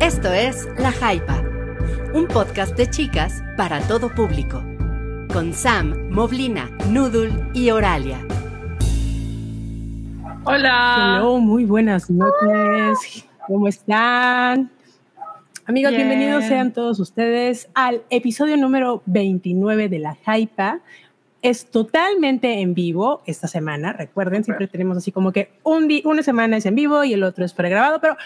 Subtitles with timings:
[0.00, 1.44] Esto es La Jaipa,
[2.14, 4.64] un podcast de chicas para todo público,
[5.30, 8.26] con Sam, Moblina, Noodle y Oralia.
[10.44, 11.16] Hola.
[11.18, 13.26] Hello, muy buenas noches.
[13.46, 14.70] ¿Cómo están?
[15.66, 16.08] Amigos, Bien.
[16.08, 20.80] bienvenidos sean todos ustedes al episodio número 29 de La Jaipa.
[21.42, 23.92] Es totalmente en vivo esta semana.
[23.92, 27.44] Recuerden, siempre tenemos así como que un una semana es en vivo y el otro
[27.44, 28.16] es pregrabado, pero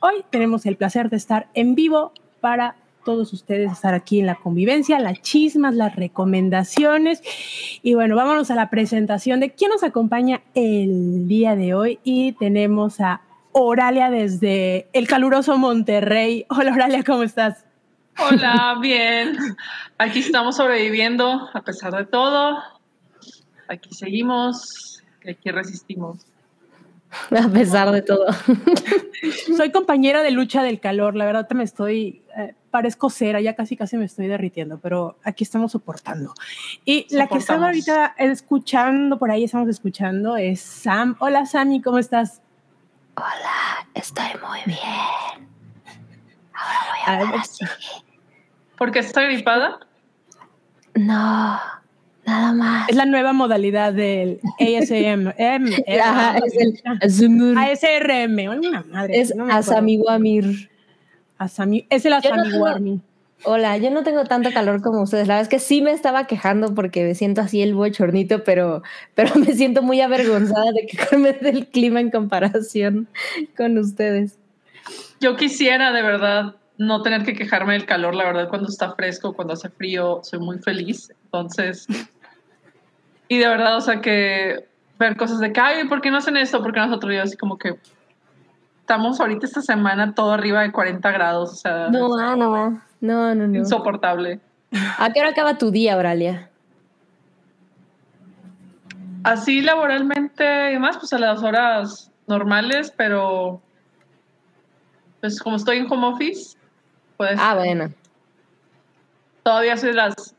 [0.00, 4.34] hoy tenemos el placer de estar en vivo para todos ustedes, estar aquí en la
[4.34, 7.22] convivencia, las chismas, las recomendaciones.
[7.82, 11.98] Y bueno, vámonos a la presentación de quién nos acompaña el día de hoy.
[12.04, 16.44] Y tenemos a Oralia desde el caluroso Monterrey.
[16.50, 17.64] Hola Oralia, ¿cómo estás?
[18.18, 19.36] Hola, bien.
[19.98, 22.58] Aquí estamos sobreviviendo a pesar de todo.
[23.68, 26.29] Aquí seguimos, aquí resistimos.
[27.30, 28.26] A pesar de todo.
[29.56, 31.16] Soy compañera de lucha del calor.
[31.16, 35.44] La verdad, me estoy, eh, parezco cera, ya casi casi me estoy derritiendo, pero aquí
[35.44, 36.34] estamos soportando.
[36.84, 41.16] Y la que estaba ahorita escuchando, por ahí estamos escuchando, es Sam.
[41.18, 42.40] Hola Sammy, ¿cómo estás?
[43.16, 45.48] Hola, estoy muy bien.
[46.54, 47.64] Ah, así.
[48.76, 49.80] ¿Por qué está gripada?
[50.94, 51.60] No,
[52.26, 52.88] nada más.
[52.88, 55.32] Es la nueva modalidad del ASM.
[55.38, 57.56] M, Ajá, es el.
[57.56, 59.20] ASRM, una madre.
[59.20, 59.46] Es no.
[59.50, 60.70] Asamiwamir.
[61.38, 63.00] Asami- es el Yo no Asamiwami.
[63.44, 65.26] Hola, yo no tengo tanto calor como ustedes.
[65.26, 68.82] La verdad es que sí me estaba quejando porque me siento así el bochornito, pero,
[69.14, 73.08] pero me siento muy avergonzada de quejarme del clima en comparación
[73.56, 74.38] con ustedes.
[75.20, 79.34] Yo quisiera de verdad no tener que quejarme del calor, la verdad, cuando está fresco,
[79.34, 81.12] cuando hace frío, soy muy feliz.
[81.24, 81.86] Entonces,
[83.28, 84.66] y de verdad, o sea, que
[84.98, 86.62] ver cosas de que, ay, ¿por qué no hacen esto?
[86.62, 87.12] ¿Por qué nosotros?
[87.14, 87.74] Yo así como que
[88.80, 93.34] estamos ahorita esta semana todo arriba de 40 grados, o sea, No, ah, no, no,
[93.34, 93.58] no, no.
[93.58, 94.40] insoportable.
[94.96, 96.48] ¿A qué hora acaba tu día, Auralia?
[99.22, 103.60] Así laboralmente y demás, pues a las horas normales, pero
[105.20, 106.56] pues como estoy en home office,
[107.20, 107.92] pues Ah, bueno.
[109.42, 110.34] todavía soy de las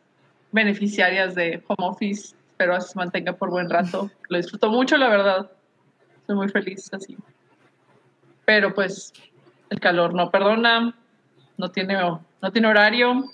[0.51, 4.09] beneficiarias de home office, pero así se mantenga por buen rato.
[4.29, 5.51] Lo disfruto mucho, la verdad.
[6.25, 7.15] Soy muy feliz así.
[8.45, 9.13] Pero pues
[9.69, 10.95] el calor no perdona,
[11.57, 11.99] no tiene,
[12.41, 13.25] no tiene horario,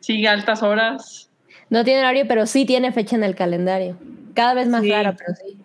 [0.00, 1.30] sigue altas horas.
[1.70, 3.96] No tiene horario, pero sí tiene fecha en el calendario.
[4.34, 4.90] Cada vez más Sí.
[4.90, 5.56] rara, pero sí.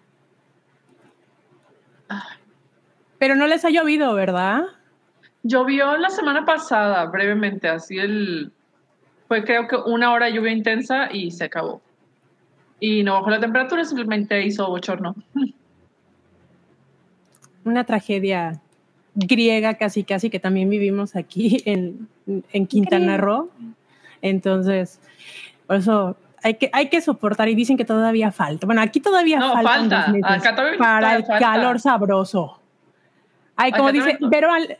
[3.17, 4.65] Pero no les ha llovido, ¿verdad?
[5.43, 8.51] Llovió la semana pasada, brevemente, así el...
[9.27, 11.81] Fue creo que una hora de lluvia intensa y se acabó.
[12.79, 15.15] Y no bajó la temperatura, simplemente hizo bochorno.
[17.63, 18.59] Una tragedia
[19.13, 22.07] griega casi casi que también vivimos aquí en,
[22.51, 23.49] en Quintana Roo.
[24.21, 24.99] Entonces,
[25.67, 28.65] por eso hay que, hay que soportar y dicen que todavía falta.
[28.65, 30.33] Bueno, aquí todavía No, faltan falta.
[30.33, 31.39] Acá todavía- para todavía el falta.
[31.39, 32.59] calor sabroso.
[33.55, 34.77] Ay, como Acá dice Vero, Al-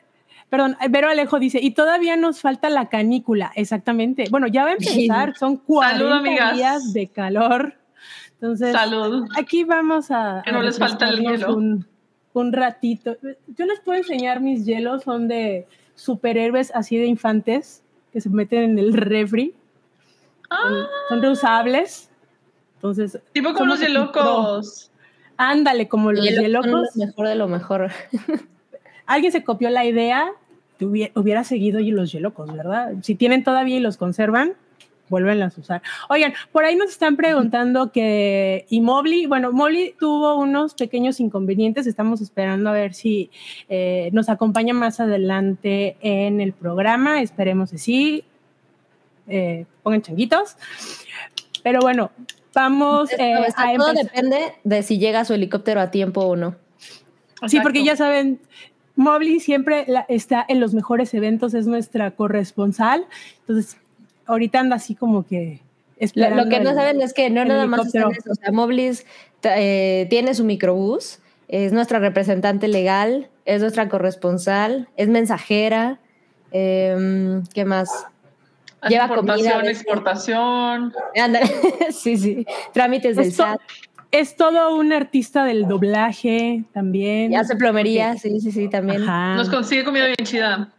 [0.52, 4.26] perdón, Vero Alejo dice, y todavía nos falta la canícula, exactamente.
[4.30, 6.56] Bueno, ya va a empezar, son 40 amigas.
[6.56, 7.74] días de calor.
[8.34, 9.28] Entonces, Salud.
[9.38, 11.56] Aquí vamos a, Que no a les falta el hielo.
[11.56, 11.88] Un,
[12.34, 13.16] un ratito.
[13.58, 17.82] Yo les puedo enseñar mis hielos, son de superhéroes así de infantes
[18.12, 19.56] que se meten en el refri.
[20.50, 22.10] Son, Ah, son reusables.
[22.76, 24.04] Entonces, tipo como los de aquí pro.
[24.06, 24.92] locos.
[25.38, 26.90] ándale, como los hielocos.
[26.96, 27.92] lo mejor de lo mejor.
[29.06, 30.32] Alguien se copió la idea,
[30.86, 32.94] hubiera, hubiera seguido y los hielocos, ¿verdad?
[33.02, 34.56] Si tienen todavía y los conservan,
[35.12, 35.84] vuelven a usar.
[36.10, 41.86] Oigan, por ahí nos están preguntando que, y Mobley, bueno, Mobley tuvo unos pequeños inconvenientes,
[41.86, 43.30] estamos esperando a ver si
[43.70, 48.24] eh, nos acompaña más adelante en el programa, esperemos que sí,
[49.28, 50.56] eh, pongan changuitos,
[51.62, 52.12] pero bueno,
[52.56, 53.96] vamos eh, a todo empezar.
[53.96, 56.56] depende de si llega su helicóptero a tiempo o no.
[57.48, 58.40] Sí, porque ya saben,
[59.02, 63.06] Mobley siempre la- está en los mejores eventos, es nuestra corresponsal.
[63.42, 63.78] Entonces,
[64.26, 65.60] ahorita anda así como que
[66.00, 66.44] Lo, esperando.
[66.44, 68.32] lo que no saben es que no nada más está en helicóptero.
[68.32, 68.40] eso.
[68.40, 69.06] O sea, Moblis
[69.44, 76.00] eh, tiene su microbús, es nuestra representante legal, es nuestra corresponsal, es mensajera.
[76.52, 77.90] em, ¿Qué más?
[78.90, 80.92] Lleva comida, exportación.
[81.16, 81.46] Ándale,
[81.92, 82.46] sí, sí.
[82.74, 83.60] Trámites del SAT.
[84.12, 87.32] Es todo un artista del doblaje también.
[87.32, 89.04] Y hace plomería, sí, sí, sí, también.
[89.04, 89.36] Ajá.
[89.36, 90.70] Nos consigue comida bien chida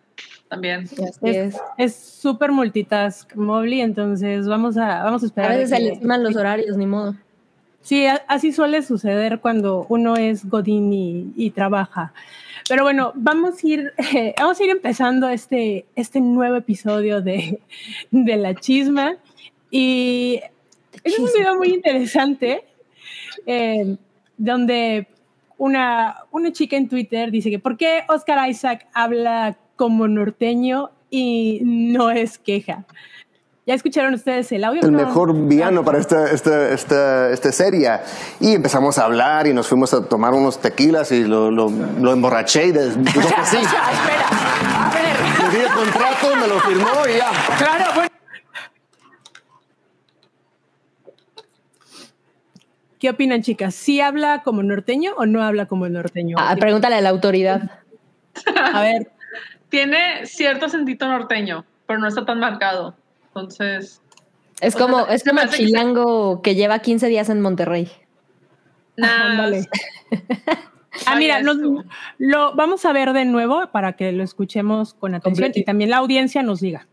[0.48, 0.80] también.
[0.84, 1.56] Así Es, es.
[1.78, 5.50] es súper multitask, Mobley, entonces vamos a, vamos a A esperar.
[5.56, 7.14] veces a se que- le estiman los horarios, ni modo.
[7.80, 12.12] Sí, a- así suele suceder cuando uno es Godín y, y trabaja.
[12.68, 17.60] Pero bueno, vamos a ir, eh, vamos a ir empezando este, este nuevo episodio de,
[18.10, 19.16] de La Chisma.
[19.70, 20.38] Y
[21.02, 22.62] es un video muy interesante
[23.46, 23.96] eh,
[24.36, 25.06] donde
[25.58, 31.60] una, una chica en Twitter dice que ¿por qué Oscar Isaac habla como norteño y
[31.62, 32.84] no es queja?
[33.64, 34.80] Ya escucharon ustedes el audio.
[34.82, 34.98] El No.
[35.06, 37.90] mejor villano para esta, esta, esta, esta serie.
[38.40, 42.12] Y empezamos a hablar y nos fuimos a tomar unos tequilas y lo, lo, lo
[42.12, 42.98] emborraché y de- sí.
[42.98, 45.52] Espera, a ver.
[45.52, 47.30] Le di el contrato, me lo firmó y ya.
[47.56, 48.08] Claro, bueno.
[53.02, 53.74] ¿Qué opinan, chicas?
[53.74, 56.36] ¿Sí habla como norteño o no habla como norteño?
[56.38, 57.80] Ah, pregúntale a la autoridad.
[58.72, 59.10] A ver,
[59.70, 62.94] Tiene cierto sentido norteño, pero no está tan marcado.
[63.26, 64.00] Entonces,
[64.60, 67.90] Es sea, como, se- es como chilango que lleva 15 días en Monterrey.
[68.96, 69.30] nada.
[69.30, 69.66] ándale.
[71.06, 71.56] Ah, mira, nos-
[72.18, 75.96] lo vamos a ver de nuevo para que lo escuchemos con atención y también la
[75.96, 76.86] audiencia nos diga.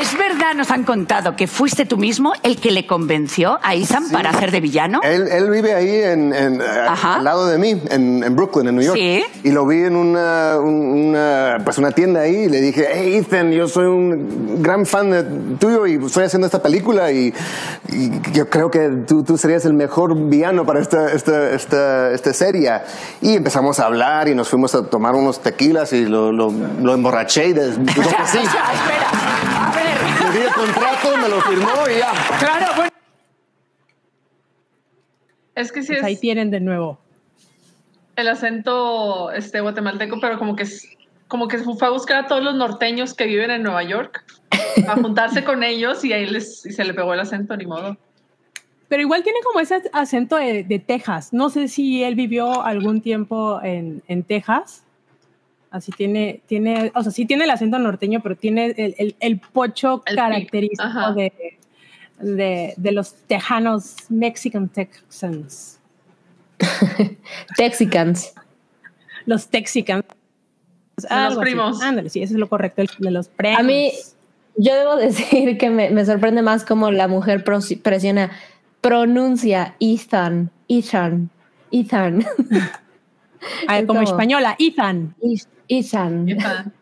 [0.00, 4.10] ¿Es verdad, nos han contado, que fuiste tú mismo el que le convenció a Ethan
[4.10, 5.00] para hacer de villano?
[5.02, 6.64] Él, él vive ahí en, en, eh,
[7.02, 8.96] al lado de mí, en, en Brooklyn, en New York.
[8.96, 9.24] Sí.
[9.44, 13.16] Y lo vi en una, un- una, pues una tienda ahí y le dije, hey
[13.16, 15.22] Ethan, yo soy un gran fan de,
[15.58, 17.34] tuyo y estoy haciendo esta película y,
[17.88, 22.32] y yo creo que tú, tú serías el mejor villano para esta, esta, esta, esta
[22.32, 22.70] serie.
[23.20, 26.52] Y empezamos a hablar y nos fuimos a tomar unos tequilas y lo, lo,
[26.82, 28.38] lo emborraché y de- dijo que sí.
[28.38, 29.87] Espera, a ver.
[30.34, 32.12] El contrato, me lo firmó y ya.
[32.38, 32.90] Claro, bueno.
[35.54, 36.98] Es que sí Pues ahí es tienen de nuevo.
[38.16, 40.88] el acento este, guatemalteco, pero como que, es-
[41.28, 44.24] como que fue a buscar a todos los norteños que viven en Nueva York,
[44.88, 47.96] a juntarse con ellos y ahí les, y se le pegó el acento, ni modo.
[48.88, 51.32] Pero igual tiene como ese acento de, de Texas.
[51.32, 54.82] No sé si él vivió algún tiempo en, en Texas.
[55.70, 59.38] Así tiene, tiene, o sea, sí tiene el acento norteño, pero tiene el, el- el
[59.40, 61.32] pocho El característico de,
[62.20, 65.78] de, de los tejanos, Mexican Texans,
[67.56, 68.32] Texicans.
[69.26, 70.04] los Texicans.
[71.08, 71.38] Así.
[71.38, 71.80] primos.
[71.82, 73.60] Ándale, sí, eso es lo correcto, el- de los primos.
[73.60, 73.92] A mí,
[74.56, 78.30] yo debo decir que me, me sorprende más cómo la mujer presiona,
[78.80, 81.30] pronuncia Ethan, Ethan,
[81.70, 82.24] Ethan,
[83.68, 85.14] A ver, como como- española, Ethan.
[85.22, 85.52] Ethan.
[85.68, 86.26] Ethan.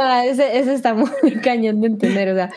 [0.00, 1.10] Ah, ese, ese está muy
[1.42, 2.50] cañón de entender, o sea,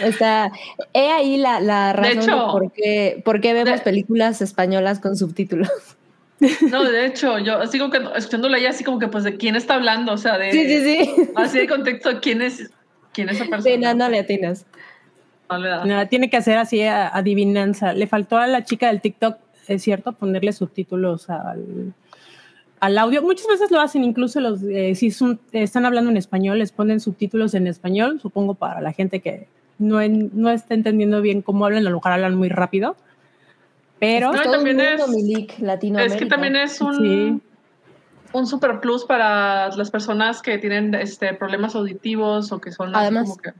[0.00, 0.50] está,
[0.92, 4.98] he ahí la, la razón de, hecho, por, qué, por qué vemos de- películas españolas
[5.00, 5.68] con subtítulos.
[6.70, 9.54] No, de hecho, yo así como que escuchándola ya así como que pues de quién
[9.54, 11.28] está hablando, o sea, de Sí, sí, sí.
[11.36, 12.68] así de contexto quién es
[13.12, 13.74] quién es esa persona.
[13.76, 14.66] Sí, no, no le atinas.
[15.48, 15.84] No le da.
[15.84, 17.92] Nada, tiene que hacer así adivinanza.
[17.92, 19.38] Le faltó a la chica del TikTok,
[19.68, 21.94] es cierto, ponerle subtítulos al,
[22.82, 23.22] al audio.
[23.22, 26.98] Muchas veces lo hacen, incluso los, eh, si son- están hablando en español, les ponen
[26.98, 29.46] subtítulos en español, supongo para la gente que
[29.78, 32.96] no, en- no está entendiendo bien cómo hablan, a lo mejor hablan muy rápido.
[34.00, 35.00] Pero No, también mundo, es-.
[36.06, 37.40] Es que también es un, Sí.
[38.32, 42.98] un super plus para las personas que tienen este, problemas auditivos o que son así
[43.06, 43.28] Además.
[43.28, 43.52] como que,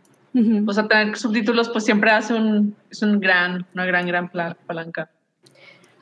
[0.67, 4.31] o sea, tener subtítulos pues siempre hace un, es un gran, una gran, gran
[4.67, 5.11] palanca.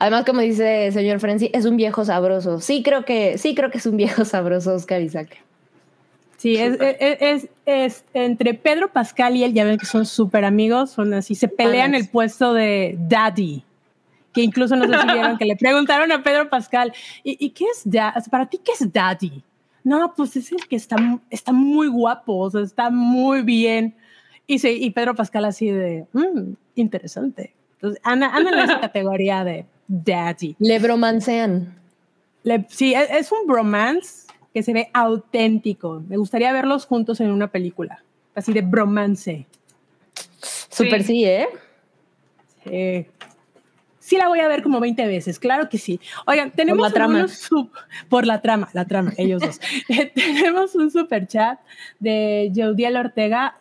[0.01, 2.59] Además, como dice el señor Frenzy, es un viejo sabroso.
[2.59, 5.37] Sí, creo que, sí, creo que es un viejo sabroso, Oscar Isaac.
[6.37, 10.43] sí, es, es- es- es entre Pedro Pascal y él, ya ven que son súper
[10.43, 13.63] amigos, son así, se pelean el puesto de daddy.
[14.33, 16.93] Que incluso no sé si vieron que le preguntaron a Pedro Pascal,
[17.23, 18.21] ¿y, y qué es daddy?
[18.31, 19.43] ¿Para ti qué es daddy?
[19.83, 20.95] No, pues es el que está,
[21.29, 23.93] está muy guapo, o sea, está muy bien.
[24.47, 27.53] Y, se- y Pedro Pascal así de, "Mm, interesante.
[27.75, 30.55] Entonces, anda, anda en esa categoría de daddy.
[30.59, 31.75] Le bromancean.
[32.43, 36.01] Le- sí, es, es un bromance que se ve auténtico.
[36.07, 39.45] Me gustaría verlos juntos en una película, así de bromance.
[40.69, 41.47] Súper sí, ¿eh?
[42.65, 43.09] Eh,
[43.99, 45.99] sí la voy a ver como 20 veces, claro que sí.
[46.25, 47.27] Oigan, tenemos la trama.
[47.27, 47.71] sub-
[48.09, 49.59] por la trama, la trama, ellos dos.
[49.89, 51.59] Eh, tenemos un super chat
[51.99, 53.57] de Jodiel Ortega.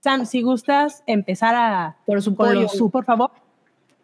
[0.00, 2.66] Sam, si gustas empezar a Por su pollo.
[2.90, 3.30] por favor.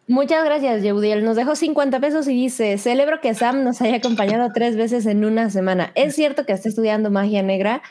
[0.09, 1.23] Muchas gracias, Yeudiel.
[1.23, 5.23] Nos dejó 50 pesos y dice, celebro que Sam nos haya acompañado tres veces en
[5.23, 5.91] una semana.
[5.93, 7.83] ¿Es cierto que está estudiando magia negra?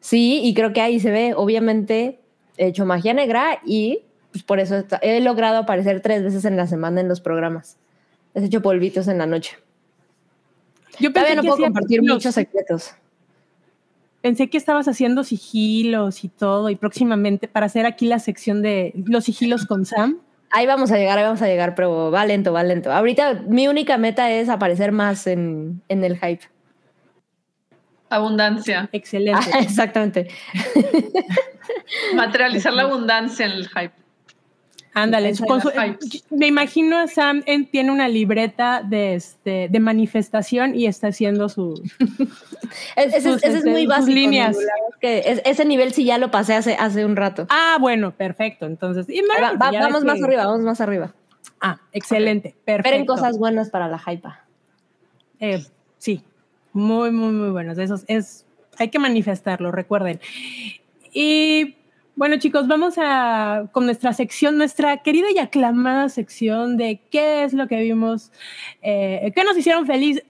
[0.00, 2.18] Sí, y creo que ahí se ve, obviamente,
[2.56, 4.00] he hecho magia negra y
[4.32, 7.78] pues, por eso he logrado aparecer tres veces en la semana en los programas.
[8.34, 9.56] He hecho polvitos en la noche.
[10.98, 12.96] Yo Todavía no que puedo compartir muchos secretos.
[14.22, 18.92] Pensé que estabas haciendo sigilos y todo, y próximamente para hacer aquí la sección de
[19.06, 20.18] los sigilos con Sam.
[20.50, 22.92] Ahí vamos a llegar, ahí vamos a llegar, pero va lento, va lento.
[22.92, 26.44] Ahorita mi única meta es aparecer más en, en el hype.
[28.08, 28.88] Abundancia.
[28.90, 29.50] Excelente.
[29.54, 30.28] Ah, exactamente.
[32.14, 33.92] Materializar la abundancia en el hype.
[34.92, 36.24] Ándale, hypes.
[36.30, 41.48] me imagino a Sam en- tiene una libreta de, este, de manifestación y está haciendo
[41.48, 41.80] su...
[42.96, 44.12] Es- ese, Sus, ese es este, muy sus básico.
[44.12, 44.56] líneas.
[45.00, 47.46] Que es- ese nivel sí ya lo pasé hace, hace un rato.
[47.50, 48.66] Ah, bueno, perfecto.
[48.66, 51.14] Entonces, y Va- vamos más que- arriba, vamos más arriba.
[51.60, 52.88] Ah, excelente, perfecto.
[52.88, 54.44] Esperen cosas buenas para la hypa.
[55.40, 55.64] Eh,
[55.98, 56.22] sí,
[56.72, 57.78] muy, muy, muy buenos.
[57.78, 58.44] Esos es,
[58.78, 60.20] hay que manifestarlo, recuerden.
[61.12, 61.76] Y
[62.20, 67.54] bueno, chicos, vamos a con nuestra sección, nuestra querida y aclamada sección de qué es
[67.54, 68.30] lo que vimos,
[68.82, 70.22] eh, qué nos hicieron feliz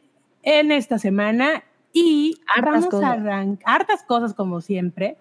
[0.44, 1.64] en esta semana.
[1.92, 3.08] Y Hartas vamos cosas.
[3.08, 5.16] a arrancar hartas cosas como siempre.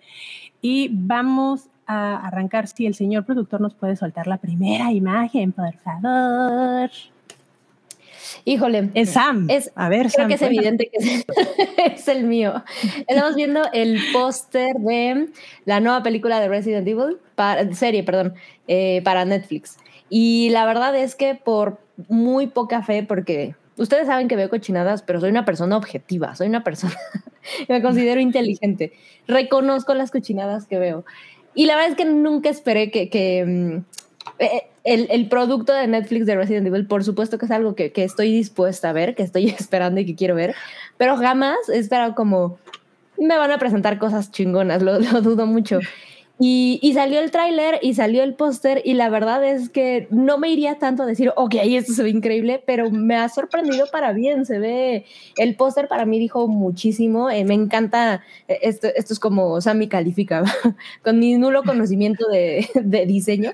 [0.62, 2.68] Y vamos a arrancar.
[2.68, 6.92] Si el señor productor nos puede soltar la primera imagen, por favor.
[8.46, 8.90] Híjole.
[8.94, 9.48] Es Sam.
[9.50, 11.26] Es- a ver, Creo Sam, que es evidente que es,
[11.96, 12.64] es el mío.
[13.08, 15.30] Estamos viendo el póster de
[15.66, 18.34] la nueva película de Resident Evil, para, serie, perdón,
[18.68, 19.78] eh, para Netflix.
[20.10, 25.04] Y la verdad es que por muy poca fe, porque ustedes saben que veo cochinadas,
[25.04, 26.96] pero soy una persona objetiva, soy una persona,
[27.70, 28.94] me considero inteligente,
[29.28, 31.06] reconozco las cochinadas que veo.
[31.56, 33.84] Y la verdad es que nunca esperé que, que, mm,
[34.84, 38.04] el, el producto de Netflix de Resident Evil, por supuesto que es algo que, que
[38.04, 40.56] estoy dispuesta a ver, que estoy esperando y que quiero ver,
[40.98, 42.58] pero jamás he esperado como
[43.18, 45.80] me van a presentar cosas chingonas, lo, lo dudo mucho.
[46.42, 50.38] Y, y salió el tráiler y salió el póster y la verdad es que no
[50.38, 54.14] me iría tanto a decir, ok, esto se ve increíble, pero me ha sorprendido para
[54.14, 55.06] bien, se ve,
[55.36, 59.90] el póster para mí dijo muchísimo, eh, me encanta, eh, esto, esto es como Sammy
[59.90, 60.44] califica,
[61.04, 63.52] con mi nulo conocimiento de, de diseño,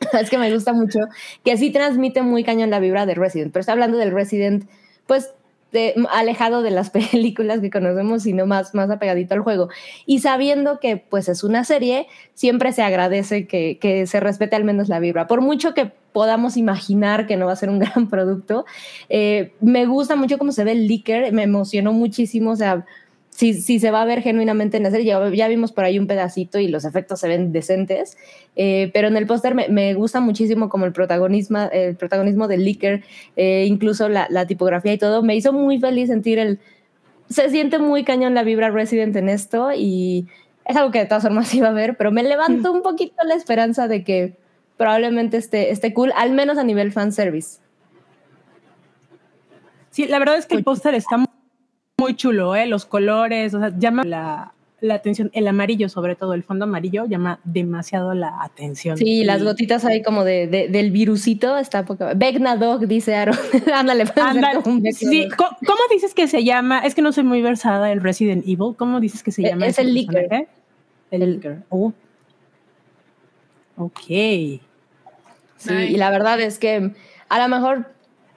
[0.20, 1.00] es que me gusta mucho,
[1.44, 4.68] que sí transmite muy cañón la vibra de Resident, pero está hablando del Resident,
[5.06, 5.32] pues
[5.72, 9.68] de- alejado de las películas que conocemos, sino más, más apegadito al juego.
[10.06, 14.64] Y sabiendo que pues es una serie, siempre se agradece que, que se respete al
[14.64, 15.26] menos la vibra.
[15.26, 18.64] Por mucho que podamos imaginar que no va a ser un gran producto,
[19.08, 22.86] eh, me gusta mucho cómo se ve el leaker, me emocionó muchísimo, o sea,
[23.36, 25.98] si, si se va a ver genuinamente en la serie, ya, ya vimos por ahí
[25.98, 28.16] un pedacito y los efectos se ven decentes,
[28.56, 32.64] eh, pero en el póster me, me gusta muchísimo como el protagonismo, el protagonismo del
[32.64, 33.04] leaker,
[33.36, 36.58] eh, incluso la, la tipografía y todo, me hizo muy feliz sentir el...
[37.28, 40.26] Se siente muy cañón la vibra Resident en esto y
[40.64, 43.34] es algo que de todas formas iba a ver, pero me levantó un poquito la
[43.34, 44.34] esperanza de que
[44.78, 47.58] probablemente esté, esté cool, al menos a nivel fanservice.
[49.90, 51.26] Sí, la verdad es que el póster está mu-
[51.98, 52.66] muy chulo, ¿eh?
[52.66, 55.30] Los colores, o sea, llama la, la atención.
[55.32, 58.98] El amarillo, sobre todo, el fondo amarillo, llama demasiado la atención.
[58.98, 62.12] Sí, Y- las gotitas ahí como de, de- del virusito, está poca...
[62.14, 63.34] Vecna Dog, dice Aaron.
[63.74, 65.26] Ándale, Ándale, sí.
[65.38, 66.80] ¿cómo, cómo dices que se llama?
[66.80, 68.74] Es que no soy muy versada en Resident Evil.
[68.76, 69.66] ¿Cómo dices que se Eh, llama?
[69.66, 70.48] es el personaje?
[71.10, 71.62] El Licker.
[71.70, 71.94] Oh.
[73.78, 74.00] Ok.
[74.00, 74.60] Sí,
[75.70, 75.84] Nice.
[75.92, 76.92] y la verdad es que
[77.30, 77.86] a lo mejor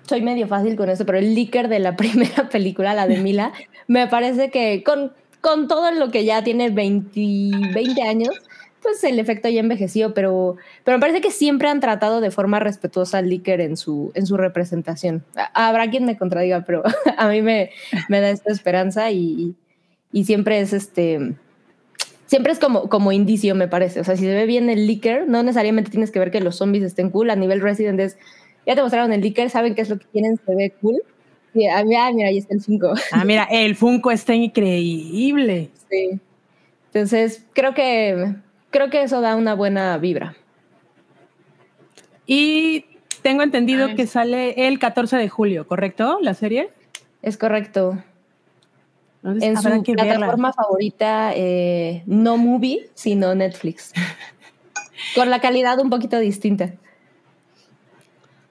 [0.10, 3.54] soy medio fácil con eso, pero el leaker de la primera película, la de Mila,
[3.88, 8.36] me parece que con, con todo lo que ya tiene 20, 20 años,
[8.82, 12.60] pues el efecto ya envejeció, pero, pero me parece que siempre han tratado de forma
[12.60, 15.24] respetuosa al leaker en su, en su representación.
[15.54, 16.84] Habrá quien me contradiga, pero
[17.18, 17.72] a mí me,
[18.08, 19.56] me da esta esperanza y,
[20.12, 21.36] y siempre es este
[22.30, 24.00] siempre es como, como indicio, me parece.
[24.00, 26.58] O sea, si se ve bien el leaker, no necesariamente tienes que ver que los
[26.58, 27.32] zombies estén cool.
[27.32, 28.18] A nivel Resident es,
[28.66, 31.02] ya te mostraron el leaker, saben qué es lo que quieren, se ve cool.
[31.54, 32.94] Y, ah, mira, mira, ahí está el 5.
[33.12, 35.70] Ah, mira, el Funko está increíble.
[35.90, 36.20] Sí.
[36.94, 38.36] Entonces, creo que,
[38.70, 40.36] creo que eso da una buena vibra.
[42.26, 42.86] Y
[43.24, 43.96] tengo entendido Nice.
[43.98, 46.20] que sale el 14 de julio, ¿correcto?
[46.22, 46.70] La serie.
[47.22, 47.98] Es correcto.
[49.24, 50.16] Entonces, En su que verla.
[50.16, 53.92] plataforma favorita, eh, no movie, sino Netflix.
[55.16, 56.74] Con la calidad un poquito distinta.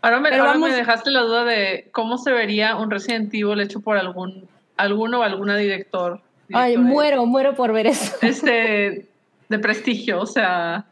[0.00, 3.32] Ahora, me, Pero ahora vamos- me dejaste la duda de cómo se vería un Resident
[3.34, 6.20] Evil hecho por algún alguno o alguna director.
[6.52, 8.16] Ay, muero, muero por ver eso.
[8.22, 9.08] Este,
[9.48, 10.86] de prestigio, o sea.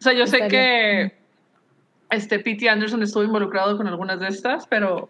[0.00, 1.14] O sea, yo sé que
[2.10, 2.68] este P.T.
[2.68, 5.08] Anderson estuvo involucrado con algunas de estas, pero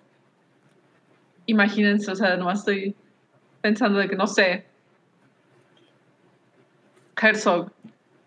[1.47, 2.95] imagínense, o sea, nomás estoy
[3.61, 4.67] pensando de que no sé.
[7.21, 7.71] Herzog.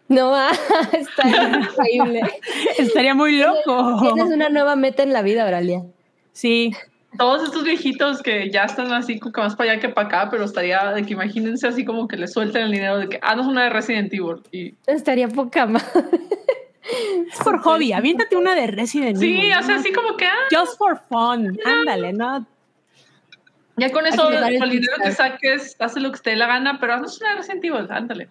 [0.10, 0.52] No, ah,
[0.94, 2.22] está increíble.
[2.78, 4.00] Estaría muy loco.
[4.02, 5.84] Tienes una nueva meta en la vida, Oralia.
[6.32, 6.72] Sí,
[7.18, 10.28] Todos estos viejitos que ya están así como que más para allá que para acá,
[10.30, 13.36] pero estaría de que imagínense así como que le suelten el dinero de que, ah,
[13.36, 14.44] no es una de Resident Evil.
[14.52, 15.86] Y, Estaría poca más.
[15.96, 17.92] es por hobby.
[17.92, 19.54] Aviéntate una de Resident sí, Evil.
[19.60, 21.58] o sea, así como que, ah, Just for fun.
[21.66, 22.46] Ándale, ¿no?
[23.78, 26.80] Ya con eso, con el dinero que saques, hace lo que te dé la gana,
[26.80, 28.30] pero haznos una Resident Evil, ándale.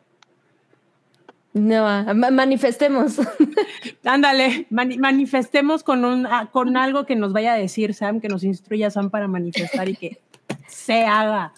[1.56, 3.16] No, ah, ma- manifestemos.
[4.04, 8.28] Ándale, mani- manifestemos con, un, ah, con algo que nos vaya a decir Sam, que
[8.28, 10.18] nos instruya Sam para manifestar y que
[10.68, 11.54] se haga.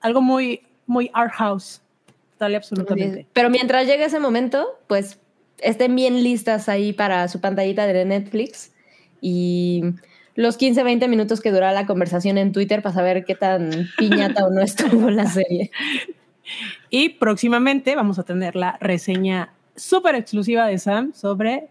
[0.00, 1.80] Algo muy, muy art house.
[2.40, 3.26] Y absolutamente.
[3.32, 5.18] Pero mientras llegue ese momento, pues
[5.58, 8.72] estén bien listas ahí para su pantallita de Netflix
[9.22, 9.82] y
[10.34, 14.46] los 15, 20 minutos que dura la conversación en Twitter para saber qué tan piñata
[14.46, 15.70] o no estuvo la serie.
[16.88, 21.68] Y próximamente vamos a tener la reseña súper exclusiva de Sam sobre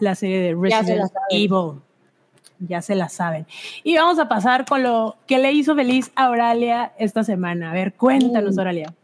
[0.00, 1.12] la serie de Ya se la Resident.
[1.30, 1.80] Evil.
[2.58, 3.46] Ya se la saben.
[3.84, 7.70] Y vamos a pasar con lo que le hizo feliz a Oralia esta semana.
[7.70, 8.58] A ver, cuéntanos, Mm.
[8.60, 8.94] Oralia.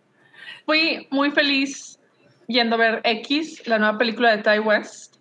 [0.67, 1.99] Fui muy feliz
[2.49, 5.17] yendo a ver X, la nueva película de Ty West.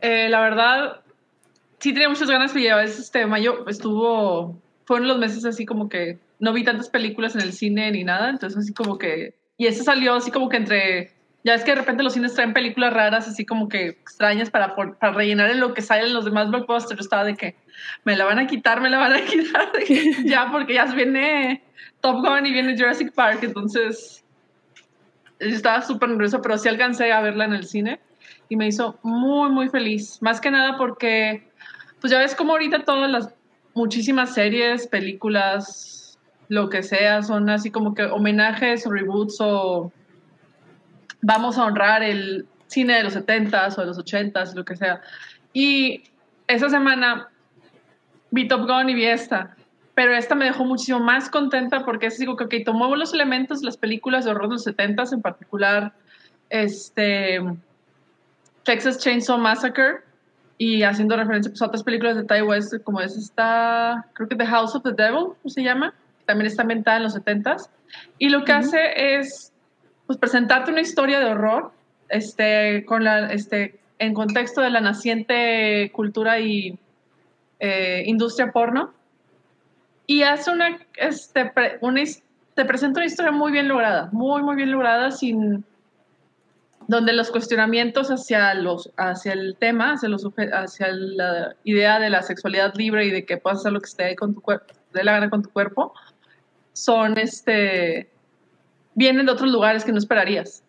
[0.00, 1.00] Eh, la verdad,
[1.80, 4.56] sí tenía muchas ganas, pero ya ves, este mayo estuvo,
[4.90, 8.28] fueron los meses así como que no vi tantas películas en el cine ni nada,
[8.28, 11.12] entonces así como que, y ese salió así como que entre,
[11.44, 14.74] ya es que de repente los cines traen películas raras, así como que extrañas para,
[14.74, 17.54] para rellenar en lo que salen los demás blockbusters, estaba de que
[18.02, 19.70] me la van a quitar, me la van a quitar,
[20.24, 21.62] ya porque ya viene
[22.00, 24.24] Top Gun y viene Jurassic Park, entonces
[25.38, 28.00] estaba súper nerviosa, pero sí alcancé a verla en el cine
[28.48, 30.20] y me hizo muy, muy feliz.
[30.20, 31.48] Más que nada porque,
[32.00, 33.32] pues ya ves como ahorita todas las
[33.74, 39.92] muchísimas series, películas, lo que sea, son así como que homenajes o reboots o
[41.22, 45.00] vamos a honrar el cine de los 70s o de los 80s, lo que sea.
[45.52, 46.04] Y
[46.46, 47.28] esa semana
[48.30, 49.56] vi Top Gun y vi esta.
[49.94, 53.62] Pero esta me dejó muchísimo más contenta porque es digo que ok, tomó los elementos
[53.62, 55.92] las películas de horror de los 70s, en particular
[56.48, 57.40] este,
[58.64, 60.00] Texas Chainsaw Massacre,
[60.60, 64.36] y haciendo referencia pues, a otras películas de Ty West, como es esta, creo que
[64.36, 65.94] The House of the Devil, ¿cómo se llama?
[66.26, 67.70] También está ambientada en los 70s.
[68.18, 69.54] Y lo que hace es
[70.06, 71.72] pues, presentarte una historia de horror
[72.10, 76.78] este, con la, este, en contexto de la naciente cultura y
[77.58, 78.92] eh, industria porno
[80.06, 82.02] y hace una, este, una
[82.54, 85.64] te presenta una historia muy bien lograda, muy, muy bien lograda, sin,
[86.90, 90.26] donde los cuestionamientos hacia, los, hacia el tema, hacia, los,
[91.16, 94.34] la idea de la sexualidad libre y de que puedas hacer lo que esté con
[94.34, 95.94] tu cuerpo, de la gana con tu cuerpo,
[96.72, 98.10] son, este,
[98.96, 100.64] vienen de otros lugares que no esperarías.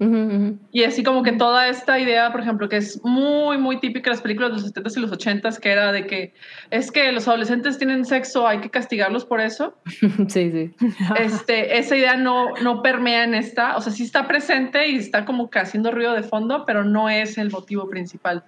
[0.00, 0.58] Ujú, ujú.
[0.70, 4.16] Y así como que toda esta idea, por ejemplo, que es muy, muy típica de
[4.16, 6.34] las películas de los 70s y los 80s, que era de que
[6.70, 9.74] es que los adolescentes tienen sexo, hay que castigarlos por eso.
[10.28, 10.74] Sí, sí.
[11.18, 15.24] Este, esa idea no, no permea en esta, o sea, sí está presente y está
[15.24, 18.44] como que haciendo ruido de fondo, pero no es el motivo principal.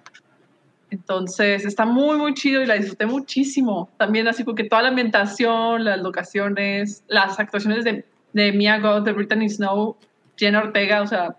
[0.89, 3.89] Entonces, está muy, muy chido y la disfruté muchísimo.
[3.97, 9.13] También así porque toda la ambientación, las locaciones, las actuaciones de, de Mia Goth, de
[9.13, 9.97] Brittany Snow,
[10.41, 11.35] Jenna Ortega, o sea,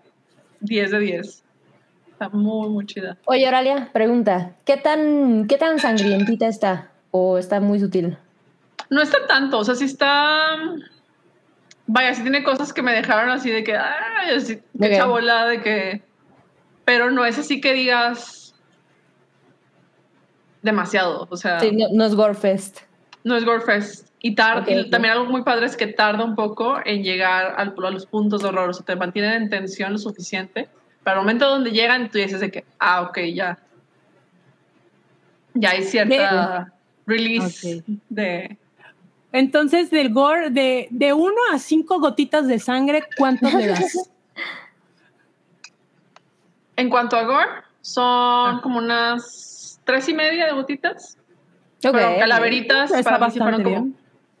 [0.61, 1.43] 10 de 10.
[2.13, 3.17] Está muy, muy chida.
[3.25, 6.89] Oye, Oralia, pregunta, ¿qué tan, qué tan sangrientita está?
[7.11, 8.17] ¿O está muy sutil?
[8.89, 10.55] No está tanto, o sea, sí está...
[11.85, 16.01] Vaya, sí tiene cosas que me dejaron así de que, ay, así, chabola, de que...
[16.85, 18.55] Pero no es así que digas
[20.61, 22.79] demasiado, o sea, Sí, no, no es Gorefest.
[23.25, 24.07] no es Gorefest.
[24.25, 24.89] Y, tar- Ok, y ok.
[24.89, 28.41] también algo muy padre es que tarda un poco en llegar al- a los puntos
[28.41, 30.69] de horror, o sea, te mantienen en tensión lo suficiente.
[31.03, 33.59] Para el momento donde llegan, tú dices de que, ah, ok, ya.
[35.53, 36.71] Ya hay cierta
[37.05, 38.57] release de...
[39.33, 44.09] Entonces, del gore, de, de uno a cinco gotitas de sangre, ¿cuántos le das?
[46.75, 47.49] En cuanto a gore,
[47.81, 48.03] son
[48.57, 48.59] Ah.
[48.63, 51.17] como unas tres y media de gotitas.
[51.85, 51.91] Ok.
[51.91, 53.87] Pero calaveritas, para mí fueron como.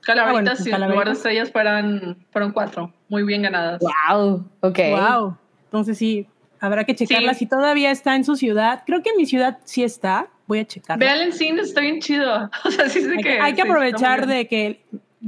[0.05, 2.93] Calaveritas, Ah, bueno, y en lugar de estrellas fueran, fueron cuatro.
[3.09, 3.81] Muy bien ganadas.
[3.81, 4.79] Wow, ok.
[4.91, 5.37] Wow.
[5.65, 6.27] Entonces sí,
[6.59, 7.39] habrá que checarla Sí.
[7.39, 8.83] si todavía está en su ciudad.
[8.85, 10.27] Creo que en mi ciudad sí está.
[10.47, 11.03] Voy a checarla.
[11.05, 12.49] Vean en cine, está bien chido.
[12.65, 13.23] O sea, sí sé Hay, que.
[13.23, 14.83] que- hay que sí, aprovechar de que,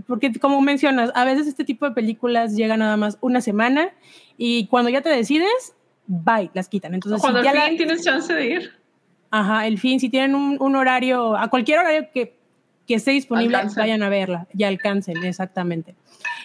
[0.07, 3.89] porque como mencionas, a veces este tipo de películas llegan nada más una semana
[4.37, 5.73] y cuando ya te decides,
[6.05, 6.93] bye, las quitan.
[6.93, 8.73] Entonces, Cuando si al ya la- fin tienes chance de ir.
[9.31, 12.35] Ajá, el fin, si tienen un, un horario, a cualquier horario que,
[12.87, 13.81] que esté disponible, Alcancen.
[13.81, 15.95] vayan a verla y alcancen, exactamente.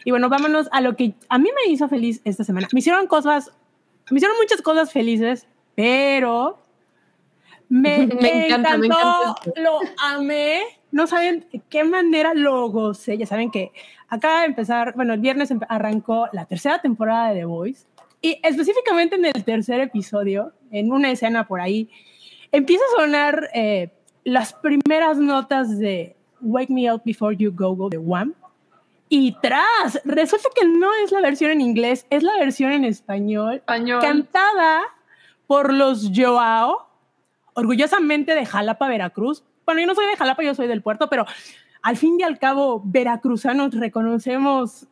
[0.05, 2.69] Y bueno, vámonos a lo que a mí me hizo feliz esta semana.
[2.73, 3.53] Me hicieron cosas,
[4.11, 6.59] me hicieron muchas cosas felices, pero
[7.69, 10.61] me, Me encanta, me encantó, encanta lo amé.
[10.91, 13.17] No saben qué manera lo gocé.
[13.17, 13.73] Ya saben que
[14.09, 17.87] acaba de empezar, bueno, el viernes arrancó la tercera temporada de The Voice
[18.23, 21.89] y específicamente en el tercer episodio, en una escena por ahí,
[22.53, 23.91] empieza a sonar eh,
[24.25, 28.35] las primeras notas de Wake Me Up Before You Go Go de Wham.
[29.09, 33.57] Y tras, resulta que no es la versión en inglés, es la versión en español,
[33.57, 34.01] Español.
[34.01, 34.83] cantada
[35.49, 36.87] por los Joao,
[37.55, 39.45] orgullosamente de Jalapa, Veracruz.
[39.67, 41.27] Bueno, yo no soy de Jalapa, yo soy del puerto, pero
[41.83, 44.87] al fin y al cabo, veracruzanos reconocemos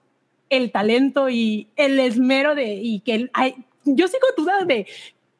[0.50, 4.86] el talento y el esmero de, y que el- hay, yo sigo dudas de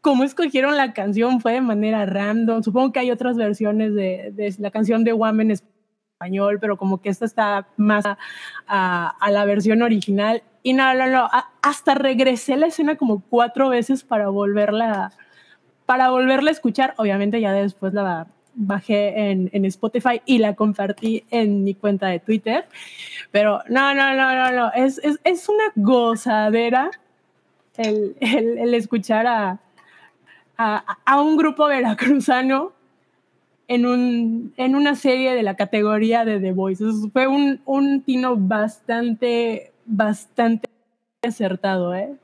[0.01, 2.63] cómo escogieron la canción, fue de manera random.
[2.63, 5.75] Supongo que hay otras versiones de, de la canción de Wham en español,
[6.61, 8.05] pero como que esta está más
[8.67, 10.43] a, la versión original.
[10.63, 11.29] Y no, no, no,
[11.63, 15.13] hasta regresé la escena como cuatro veces para volverla,
[15.87, 16.95] para volverla a escuchar.
[16.97, 22.67] Obviamente ya después la bajé en, Spotify y la compartí en mi cuenta de Twitter.
[23.31, 26.91] Pero no, no, no, no, no, es, es, es una gozadera
[27.77, 29.61] el, el, escuchar a,
[30.57, 32.73] a un grupo veracruzano
[33.69, 36.85] en, un, en una serie de la categoría de The Voice.
[37.13, 40.69] Fue un, un tino bastante, bastante
[41.23, 42.15] acertado, ¿eh?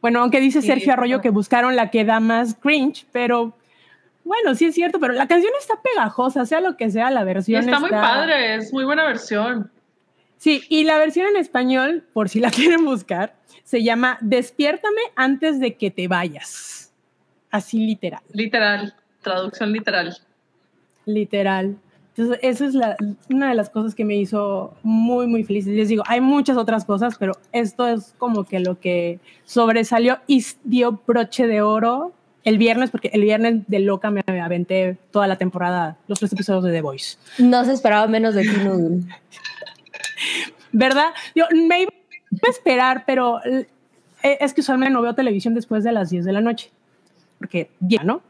[0.00, 3.54] Bueno, aunque dice Sí, Sergio Arroyo está- que buscaron la que da más cringe, pero
[4.24, 7.64] bueno, sí es cierto, pero la canción está pegajosa, sea lo que sea, la versión
[7.64, 9.70] está muy padre, es muy buena versión.
[10.36, 15.58] Sí, y la versión en español, por si la quieren buscar, se llama Despiértame antes
[15.60, 16.92] de que te vayas.
[17.50, 18.94] Así literal, Literal,
[19.30, 20.16] traducción literal.
[21.04, 21.76] literal.
[22.16, 22.96] Entonces, esa es la,
[23.28, 25.66] una de las cosas que me hizo muy, muy feliz.
[25.66, 30.44] Les digo, hay muchas otras cosas, pero esto es como que lo que sobresalió y
[30.64, 32.12] dio broche de oro
[32.44, 36.64] el viernes, porque el viernes de loca me aventé toda la temporada, los tres episodios
[36.64, 37.18] de The Voice.
[37.38, 39.02] No se esperaba menos de ti, Noodle.
[40.72, 41.08] ¿verdad?
[41.34, 43.66] Yo me iba a esperar, pero eh,
[44.22, 46.70] es que usualmente no veo televisión después de las 10 de la noche,
[47.38, 48.22] porque ya, ¿no?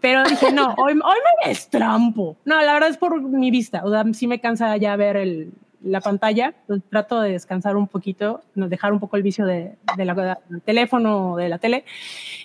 [0.00, 2.36] Pero dije, no, hoy, hoy me destrampo.
[2.44, 5.52] No, la verdad es por mi vista, o sea, sí me cansa ya ver el,
[5.82, 6.54] la pantalla,
[6.90, 11.32] trato de descansar un poquito, dejar un poco el vicio de, de la, del teléfono
[11.32, 11.84] o de la tele,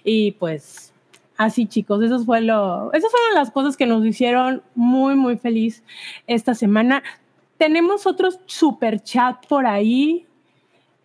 [0.03, 0.93] y pues
[1.37, 5.83] así chicos, eso fue lo, esas fueron las cosas que nos hicieron muy, muy feliz
[6.25, 7.03] esta semana.
[7.57, 10.25] Tenemos otro super chat por ahí.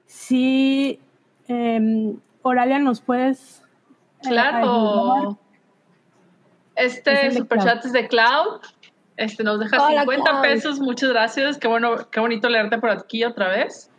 [0.07, 0.99] Sí,
[1.49, 3.63] em, Oralia, ¿nos puedes?
[4.23, 5.39] Claro.
[6.75, 8.61] Es Este de superchat es de Cloud.
[9.17, 10.43] Este nos deja Hola, 50 Cloud.
[10.43, 10.81] pesos.
[10.81, 11.59] Muchas gracias.
[11.59, 13.91] Qué bueno, qué bonito leerte por aquí otra vez.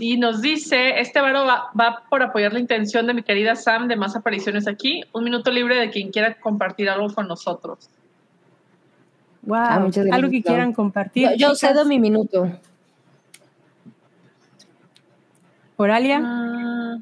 [0.00, 3.88] Y nos dice, este varo va, va por apoyar la intención de mi querida Sam
[3.88, 5.02] de más apariciones aquí.
[5.12, 7.88] Un minuto libre de quien quiera compartir algo con nosotros.
[9.42, 11.30] Wow, Ah, muchas gracias, algo que quieran compartir.
[11.30, 12.48] Yo, yo cedo mi minuto.
[15.76, 16.20] Oralia.
[16.22, 16.96] Ah.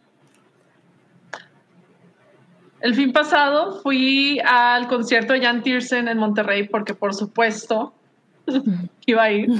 [2.87, 7.93] El fin pasado fui al concierto de Jan Tiersen en Monterrey porque por supuesto
[9.07, 9.51] iba a ir.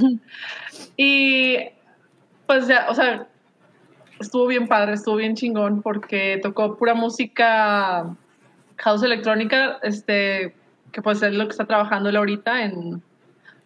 [0.95, 1.57] Y
[2.45, 3.27] pues ya, o sea,
[4.21, 8.15] estuvo bien padre, estuvo bien chingón porque tocó pura música
[8.77, 10.55] house electrónica, este,
[10.93, 13.03] que pues es lo que está trabajando él ahorita en,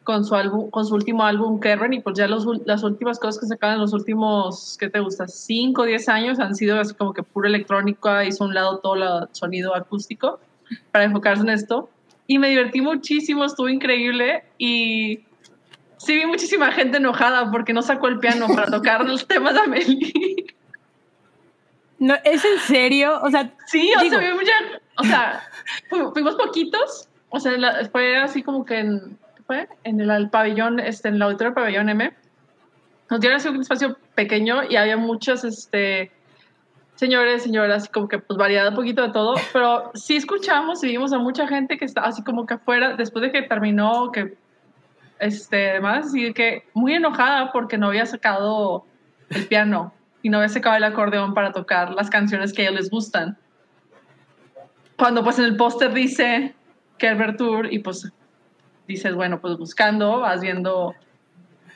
[0.04, 3.40] con su álbum, con su último álbum Kevin y pues ya los, las últimas cosas
[3.40, 5.28] que sacaban en los últimos, ¿qué te gusta?
[5.28, 8.80] 5 o 10 años han sido así como que pura electrónica, hizo a un lado
[8.80, 10.40] todo el sonido acústico
[10.92, 11.90] para enfocarse en esto
[12.28, 15.24] y me divertí muchísimo, estuvo increíble y
[15.98, 19.60] sí vi muchísima gente enojada porque no sacó el piano para tocar los temas de
[19.60, 20.46] Amelie.
[22.00, 23.20] No, ¿Es en serio?
[23.22, 24.52] O sea, Sí, o Digo- sea, vi mucha,
[24.98, 25.44] o sea,
[25.90, 29.21] fu- fuimos poquitos, o sea, la- fue así como que en, ¿qué
[29.52, 29.68] fue?
[29.84, 32.14] En el, al pabellón, este, en el auditorio pabellón M,
[33.10, 36.12] nos dieron así un espacio pequeño y había muchos, este,
[36.96, 41.12] señores, señoras, como que pues variada un poquito de todo, pero sí escuchamos y vimos
[41.12, 44.38] a mucha gente que estaba así como que afuera, después de que terminó, que,
[45.20, 48.86] este, además, así que muy enojada porque no había sacado
[49.30, 52.82] el piano y no había sacado el acordeón para tocar las canciones que a ellos
[52.82, 53.38] les gustan
[55.02, 56.54] cuando pues en el póster dice
[57.00, 58.12] Kerber Tour y pues
[58.88, 60.94] dices, bueno, pues buscando, vas viendo,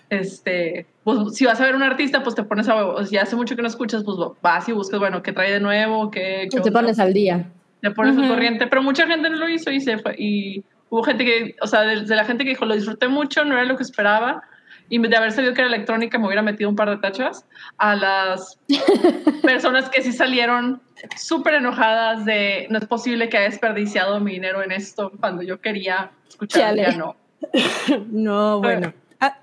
[0.10, 3.36] este, pues si vas a ver un artista, pues te pones a, o si hace
[3.36, 6.58] mucho que no escuchas, pues vas y buscas, bueno, qué trae de nuevo, qué, qué
[6.62, 7.46] Te onda, pones al día.
[7.82, 8.34] te pones al Ujú.
[8.34, 11.68] corriente, pero mucha gente no lo hizo y se fue, y hubo gente que, o
[11.68, 14.44] sea, de, de la gente que dijo, lo disfruté mucho, no era lo que esperaba,
[14.90, 17.46] y de haber sabido que era electrónica me hubiera metido un par de tachas
[17.78, 18.60] a las
[19.42, 20.82] personas que sí salieron
[21.18, 25.60] súper enojadas de no es posible que haya desperdiciado mi dinero en esto cuando yo
[25.60, 27.16] quería escuchar el piano.
[28.08, 28.94] no, bueno.
[29.20, 29.38] Ah,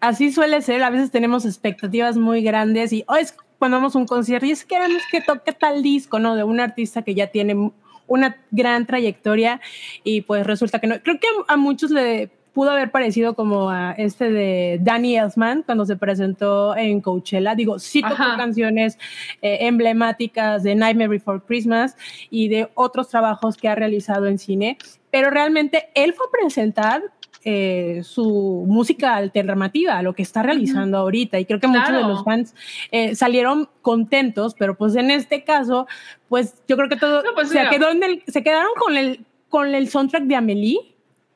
[0.00, 3.98] Así suele ser, a veces tenemos expectativas muy grandes y oh, es cuando vamos a
[3.98, 6.34] un concierto y es que queremos que toque tal disco, ¿no?
[6.34, 7.72] De un artista que ya tiene
[8.08, 9.60] una gran trayectoria
[10.02, 11.00] y pues resulta que no.
[11.02, 15.62] Creo que a, a muchos le pudo haber parecido como a este de Danny Elfman
[15.62, 17.54] cuando se presentó en Coachella.
[17.54, 18.36] Digo, sí tocó Ajá.
[18.36, 18.98] canciones
[19.40, 21.96] eh, emblemáticas de Nightmare Before Christmas
[22.30, 24.76] y de otros trabajos que ha realizado en cine,
[25.10, 27.02] pero realmente él fue a presentar
[27.44, 31.40] eh, su música alternativa, lo que está realizando ahorita.
[31.40, 32.08] Y creo que muchos de Claro.
[32.08, 32.54] los fans
[32.92, 35.86] eh, salieron contentos, pero pues en este caso,
[36.28, 39.24] pues yo creo que todo No, pues se, quedó en el- se quedaron con el,
[39.48, 40.91] con el soundtrack de Amelie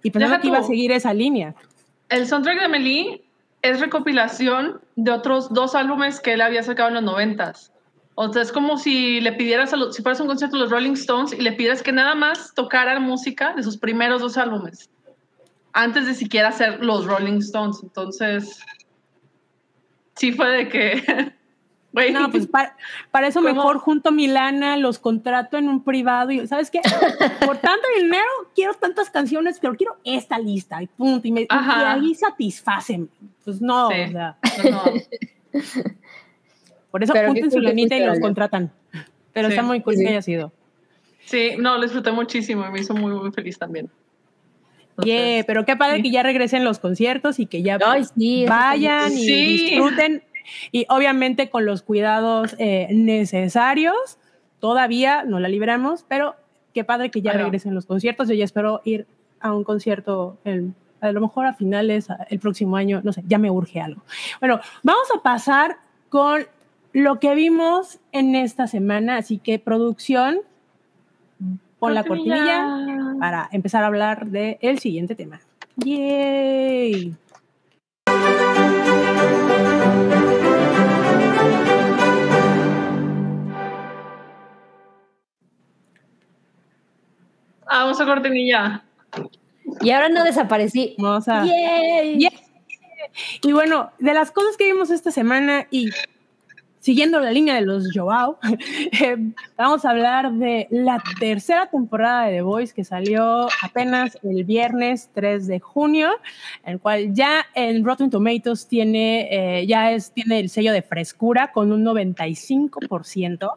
[0.07, 0.69] y pensando Deja que iba a tú.
[0.69, 1.55] seguir esa línea.
[2.09, 3.25] El soundtrack de Amelie
[3.63, 7.73] es recopilación de otros dos álbumes que él había sacado en los noventas.
[8.15, 10.63] O sea, es como si le pidieras, a los- si fueras a un concierto de
[10.63, 14.37] los Rolling Stones y le pidieras que nada más tocaran música de sus primeros dos
[14.39, 14.89] álbumes,
[15.73, 17.81] antes de siquiera hacer los Rolling Stones.
[17.83, 18.61] Entonces,
[20.15, 21.03] sí fue de que,
[22.13, 22.77] No, pues para,
[23.11, 23.55] para eso ¿Cómo?
[23.55, 26.81] mejor junto mi lana, los contrato en un privado y ¿sabes qué?
[27.45, 28.23] Por tanto dinero
[28.55, 31.27] quiero tantas canciones, pero quiero esta lista y punto.
[31.27, 31.93] Y, me, y Ajá.
[31.95, 33.09] ahí satisfacen.
[33.45, 33.95] Pues no, Sí.
[34.03, 34.37] o sea,
[34.71, 34.83] no,
[36.91, 38.71] por eso junten su y los contratan.
[39.33, 40.03] Pero Sí, está muy cool sí.
[40.03, 40.53] que haya sido.
[41.25, 43.91] sí, no, lo disfruté muchísimo y me hizo muy, muy feliz también.
[44.91, 46.03] Entonces, Yeah, pero qué padre sí.
[46.05, 49.47] que ya regresen los conciertos y que ya Ay, sí, vayan y Sí.
[49.69, 50.23] disfruten.
[50.73, 54.19] Y obviamente con los cuidados eh, necesarios.
[54.61, 56.35] Todavía no la libramos, pero
[56.75, 57.45] qué padre que ya Bueno.
[57.45, 58.29] regresen los conciertos.
[58.29, 59.07] Yo ya espero ir
[59.41, 60.39] a un concierto
[61.01, 64.03] a lo mejor a finales, el próximo año, no sé, ya me urge algo.
[64.41, 65.79] Bueno, vamos a pasar
[66.09, 66.47] con
[66.93, 70.39] lo que vimos en esta semana, así que producción,
[71.79, 72.87] pon la cortinilla
[73.21, 75.41] para empezar a hablar del el siguiente tema.
[75.77, 77.15] ¡Yay!
[87.77, 88.83] Ah, vamos a cortinilla.
[89.83, 90.95] Y ahora no desaparecí.
[90.97, 91.45] Vamos a...
[91.45, 92.17] ¡Yay!
[92.17, 92.31] Yeah.
[93.43, 95.91] Y bueno, de las cosas que vimos esta semana y
[96.87, 98.39] siguiendo la línea de los Joao,
[98.93, 99.17] eh,
[99.57, 105.11] vamos a hablar de la tercera temporada de The Voice que salió apenas el viernes
[105.13, 106.11] 3 de junio,
[106.65, 111.51] el cual ya en Rotten Tomatoes tiene, eh, ya es, tiene el sello de frescura
[111.51, 113.51] con un 95%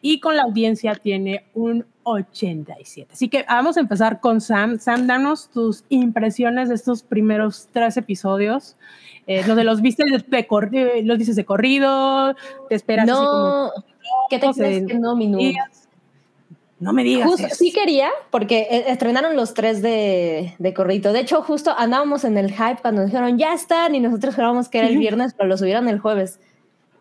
[0.00, 3.10] y con la audiencia tiene un 87.
[3.12, 4.78] Así que vamos a empezar con Sam.
[4.78, 8.76] Sam, danos tus impresiones de estos primeros tres episodios.
[9.26, 12.34] Eh, donde los viste de, de cor- eh, los dices de corrido,
[12.68, 13.70] te esperas así como No,
[14.28, 15.38] ¿qué te no crees que no, mi Nudo?
[15.40, 15.88] días.
[16.80, 17.28] No me digas.
[17.28, 17.54] Justo, eso.
[17.54, 21.12] sí quería, porque eh, estrenaron los tres de, de corrito.
[21.12, 24.78] De hecho, justo andábamos en el hype cuando dijeron ya están y nosotros grabamos que
[24.78, 26.40] era el viernes, pero lo subieron el jueves.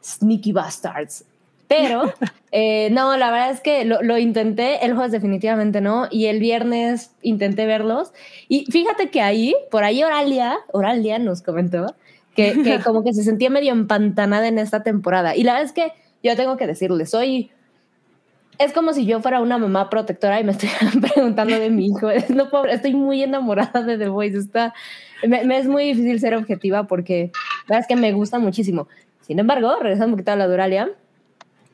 [0.03, 1.25] Sneaky bastards.
[1.67, 2.13] Pero,
[2.51, 6.39] eh, no, la verdad es que lo, lo intenté, el jueves definitivamente no, y el
[6.39, 8.11] viernes intenté verlos.
[8.47, 11.95] Y fíjate que ahí, por ahí Oralia, Oralia nos comentó
[12.35, 15.35] que, que como que se sentía medio empantanada en esta temporada.
[15.35, 17.51] Y la verdad es que yo tengo que decirle, soy
[18.59, 22.09] es como si yo fuera una mamá protectora y me estuvieran preguntando de mi hijo.
[22.29, 24.37] No puedo, estoy muy enamorada de The Voice.
[24.37, 24.73] Está,
[25.27, 27.31] me, me es muy difícil ser objetiva porque
[27.67, 28.87] la verdad es que me gusta muchísimo.
[29.21, 30.89] Sin embargo, regresando un poquito a la Duralia,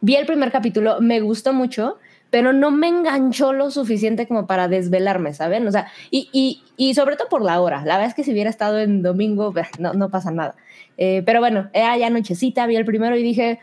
[0.02, 1.98] vi el primer capítulo, me gustó mucho,
[2.30, 5.66] pero no me enganchó lo suficiente como para desvelarme, ¿saben?
[5.68, 7.84] O sea, y, y, y sobre todo por la hora.
[7.86, 10.56] La verdad es que si hubiera estado en domingo, no, no pasa nada.
[10.98, 13.60] Eh, pero bueno, era ya nochecita, vi el primero y dije,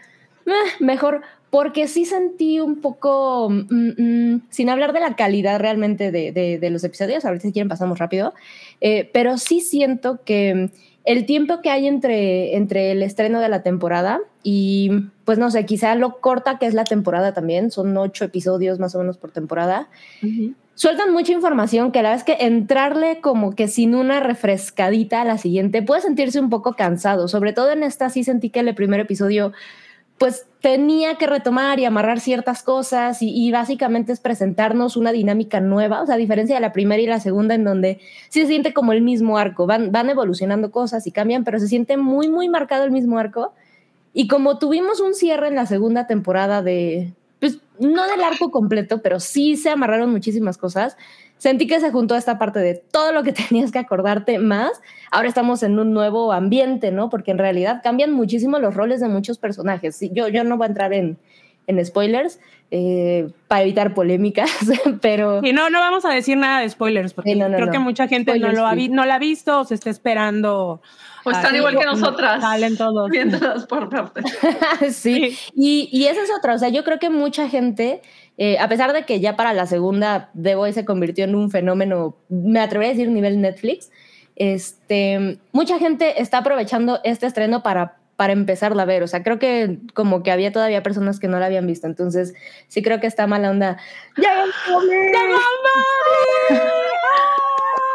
[0.46, 6.10] "Eh, mejor, porque sí sentí un poco, mm, mm, sin hablar de la calidad realmente
[6.10, 8.34] de, de, de los episodios, ahorita si quieren pasamos rápido,
[8.80, 10.70] eh, pero sí siento que
[11.04, 14.90] el tiempo que hay entre, entre el estreno de la temporada y,
[15.24, 18.94] pues no sé, quizá lo corta que es la temporada también, son ocho episodios más
[18.94, 19.88] o menos por temporada,
[20.74, 25.24] sueltan mucha información que la verdad es que entrarle como que sin una refrescadita a
[25.24, 27.28] la siguiente puede sentirse un poco cansado.
[27.28, 29.52] Sobre todo en esta sí sentí que el primer episodio
[30.18, 36.02] pues tenía que retomar y amarrar ciertas cosas y, básicamente es presentarnos una dinámica nueva,
[36.02, 38.00] o sea, a diferencia de la primera y la segunda en donde
[38.30, 41.68] sí se siente como el mismo arco, van, van evolucionando cosas y cambian, pero se
[41.68, 43.52] siente muy, muy marcado el mismo arco.
[44.14, 49.02] Y como tuvimos un cierre en la segunda temporada de, pues no del arco completo,
[49.02, 50.96] pero sí se amarraron muchísimas cosas.
[51.38, 54.80] Sentí que se juntó esta parte de todo lo que tenías que acordarte más.
[55.10, 57.10] Ahora estamos en un nuevo ambiente, ¿no?
[57.10, 59.98] Porque en realidad cambian muchísimo los roles de muchos personajes.
[60.12, 61.18] Yo, yo no voy a entrar en,
[61.66, 64.50] en spoilers eh, para evitar polémicas,
[65.00, 65.40] pero...
[65.44, 67.72] Y no, no vamos a decir nada de spoilers, porque Sí, no, no, creo no.
[67.72, 69.90] que mucha gente no, Spoilers lo ha vi- no la ha visto o se está
[69.90, 70.80] esperando.
[71.26, 72.40] O están Así, igual que no, nosotras.
[72.42, 73.10] Salen todos.
[73.10, 74.22] Viéndolas por parte.
[74.90, 75.38] sí, Sí.
[75.54, 78.02] Y, y esa es otra, o sea, yo creo que mucha gente,
[78.38, 81.50] eh, a pesar de que ya para la segunda The Voice se convirtió en un
[81.50, 83.90] fenómeno, me atrevería a decir nivel Netflix,
[84.36, 89.02] este, mucha gente está aprovechando este estreno para, para empezarla a ver.
[89.04, 91.86] O sea, creo que como que había todavía personas que no la habían visto.
[91.86, 92.34] Entonces,
[92.66, 93.76] sí creo que está mala onda.
[94.20, 94.44] ¡Ya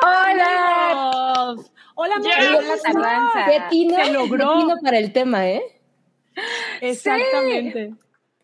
[0.02, 1.56] ¡Hola!
[1.96, 2.52] ¡Hola, Ya.
[2.62, 3.46] la tardanza.
[3.48, 4.54] ¡Qué tino, Se logró.
[4.54, 5.62] qué tino para el tema, ¿eh?
[6.82, 7.94] Exactamente.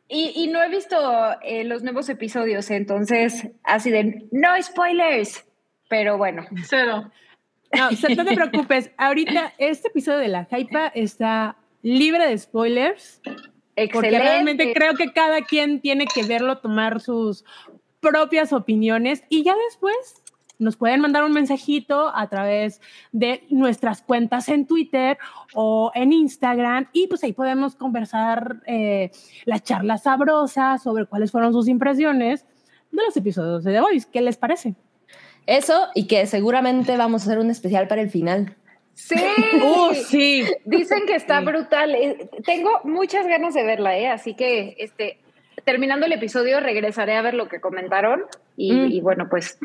[0.07, 0.97] Y, y no he visto
[1.41, 5.45] eh, los nuevos episodios, entonces así de no spoilers.
[5.89, 7.11] Pero bueno, Cero.
[7.75, 8.91] No, o sea, no te preocupes.
[8.97, 13.21] Ahorita este episodio de la Hypa está libre de spoilers.
[13.75, 13.93] excelente.
[13.93, 17.43] Porque realmente creo que cada quien tiene que verlo, tomar sus
[17.99, 20.21] propias opiniones y ya después
[20.59, 25.17] nos pueden mandar un mensajito a través de nuestras cuentas en Twitter
[25.53, 29.11] o en Instagram y pues ahí podemos conversar eh,
[29.45, 32.45] la charla sabrosa sobre cuáles fueron sus impresiones
[32.91, 34.07] de los episodios de The Voice.
[34.11, 34.75] ¿Qué les parece?
[35.45, 38.55] Eso y que seguramente vamos a hacer un especial para el final.
[38.93, 39.15] Sí.
[39.61, 40.45] ¡Uh, sí!
[40.63, 41.45] Dicen que está Sí.
[41.45, 41.93] brutal.
[41.95, 44.07] Eh, Tengo muchas ganas de verla, ¿eh?
[44.07, 45.19] Así que, este,
[45.65, 48.23] terminando el episodio, regresaré a ver lo que comentaron.
[48.55, 48.85] Y, Mm.
[48.91, 49.57] y bueno, pues,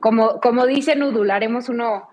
[0.00, 2.08] como, como dice Nudul, haremos uno,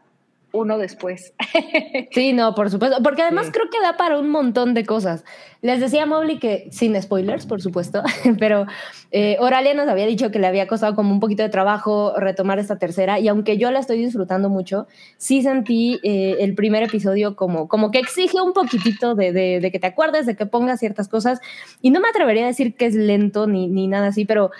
[0.55, 1.33] uno después.
[2.11, 2.97] Sí, no, por supuesto.
[3.03, 3.51] Porque además Sí.
[3.51, 5.23] creo que da para un montón de cosas.
[5.61, 8.01] Les decía a Mobley que, sin spoilers, por supuesto,
[8.39, 8.65] pero
[9.11, 12.59] eh, Oralia nos había dicho que le había costado como un poquito de trabajo retomar
[12.59, 13.19] esta tercera.
[13.19, 14.87] Y aunque yo la estoy disfrutando mucho,
[15.17, 19.71] sí sentí eh, el primer episodio como, como que exige un poquitito de, de- de
[19.71, 21.39] que te acuerdes, de que pongas ciertas cosas.
[21.81, 24.51] Y no me atrevería a decir que es lento ni, ni nada así, pero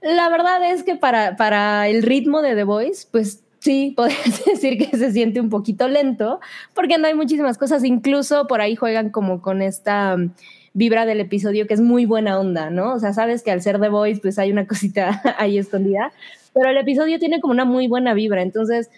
[0.00, 4.76] la verdad es que para, para el ritmo de The Voice, pues sí, podrías decir
[4.76, 6.40] que se siente un poquito lento,
[6.74, 10.32] porque no hay muchísimas cosas, incluso por ahí juegan como con esta um,
[10.74, 12.94] vibra del episodio que es muy buena onda, ¿no?
[12.94, 16.12] O sea, sabes que al ser The Voice, pues hay una cosita ahí escondida,
[16.52, 18.90] pero el episodio tiene como una muy buena vibra, entonces,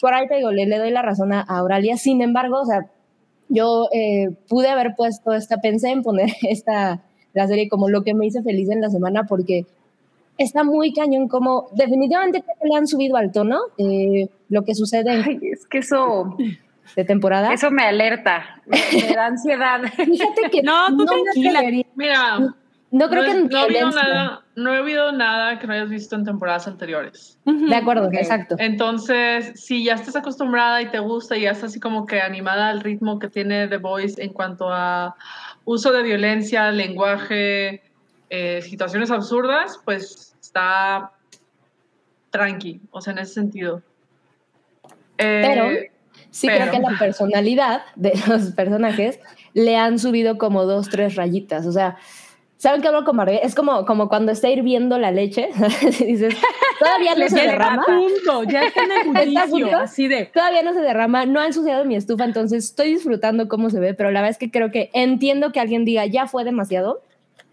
[0.00, 2.86] por ahí te digo, le, doy la razón a, Auralia, sin embargo, o sea,
[3.48, 8.14] yo eh, pude haber puesto esta, pensé en poner esta, la serie como lo que
[8.14, 9.66] me hizo feliz en la semana, porque
[10.42, 14.74] está muy cañón, como definitivamente creo que le han subido al tono eh, lo que
[14.74, 16.36] sucede en Ay, es que eso,
[16.96, 17.52] de temporada.
[17.52, 19.80] eso me alerta, me, me da ansiedad.
[19.96, 21.84] Fíjate que No, tú me tranquila.
[21.94, 22.38] Mira,
[22.90, 26.16] No creo no, que no he nada, no he habido nada que no hayas visto
[26.16, 27.38] en temporadas anteriores.
[27.44, 28.56] De acuerdo, exacto.
[28.58, 32.68] Entonces, si ya estás acostumbrada y te gusta y ya estás así como que animada
[32.68, 35.14] al ritmo que tiene The Voice en cuanto a
[35.64, 37.82] uso de violencia, lenguaje,
[38.28, 41.12] eh, situaciones absurdas, pues está
[42.30, 43.82] tranqui, o sea, en ese sentido.
[45.18, 45.68] Eh, Pero
[46.30, 49.20] sí pero- creo que la personalidad de los personajes
[49.54, 51.66] le han subido como dos, tres rayitas.
[51.66, 51.96] O sea,
[52.56, 53.46] ¿saben qué hablo con Marguerite?
[53.46, 55.50] Es como, como cuando está hirviendo la leche.
[56.00, 56.34] dices,
[56.80, 57.82] todavía no se Ya está derrama.
[57.82, 59.82] a punto, ya está en el ¿Está a bullicio, punto?
[59.82, 60.26] así de...
[60.26, 63.94] Todavía no se derrama, no ha ensuciado mi estufa, entonces estoy disfrutando cómo se ve,
[63.94, 67.02] pero la verdad es que creo que entiendo que alguien diga ya fue demasiado,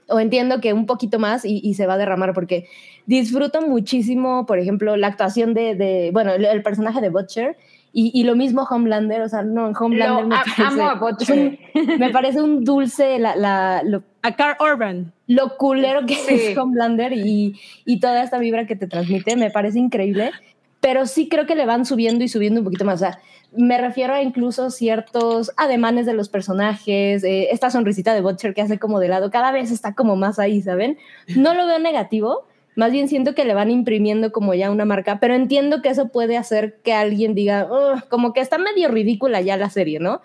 [0.10, 2.66] o entiendo que un poquito más y, y se va a derramar, porque
[3.06, 7.58] disfruto muchísimo, por ejemplo, la actuación de, de bueno, el, el personaje de Butcher
[7.94, 10.96] y, y lo mismo Homelander, o sea, no, Homelander Lo me, a- parece, amo a
[10.96, 11.58] Butcher.
[11.74, 15.12] un- me parece un dulce, la, la- lo, A Carl Urban.
[15.28, 16.34] lo culero que Sí.
[16.36, 20.32] es Homelander y, y toda esta vibra que te transmite, me parece increíble,
[20.80, 22.96] pero sí creo que le van subiendo y subiendo un poquito más.
[22.96, 23.20] O sea,
[23.52, 28.62] me refiero a incluso ciertos ademanes de los personajes, eh, esta sonrisita de Butcher que
[28.62, 30.98] hace como de lado, cada vez está como más ahí, ¿saben?
[31.36, 35.20] No lo veo negativo, más bien siento que le van imprimiendo como ya una marca,
[35.20, 37.68] pero entiendo que eso puede hacer que alguien diga,
[38.10, 40.22] como que está medio ridícula ya la serie, ¿no?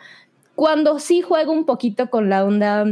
[0.54, 2.84] Cuando sí juego un poquito con la onda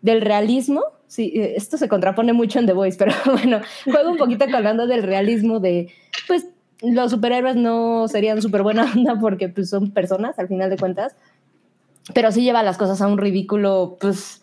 [0.00, 4.16] del realismo, sí, eh, esto se contrapone mucho en The Voice, pero bueno, juego un
[4.16, 5.92] poquito con la onda del realismo de,
[6.26, 6.46] pues,
[6.82, 11.14] los superhéroes no serían súper buena onda porque pues, son personas al final de cuentas,
[12.14, 14.42] pero sí lleva las cosas a un ridículo, pues,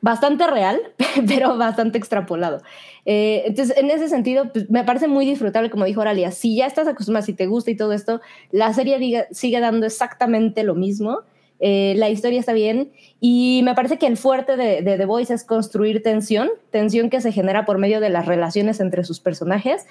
[0.00, 0.80] bastante real,
[1.26, 2.62] pero bastante extrapolado.
[3.06, 6.66] Eh, entonces, en ese sentido, pues, me parece muy disfrutable, como dijo Oralia, si ya
[6.66, 11.20] estás acostumbrada, si te gusta y todo esto, la serie sigue dando exactamente lo mismo.
[11.62, 12.90] Eh, la historia está bien
[13.20, 17.20] y me parece que el fuerte de, de The Voice es construir tensión, tensión que
[17.20, 19.84] se genera por medio de las relaciones entre sus personajes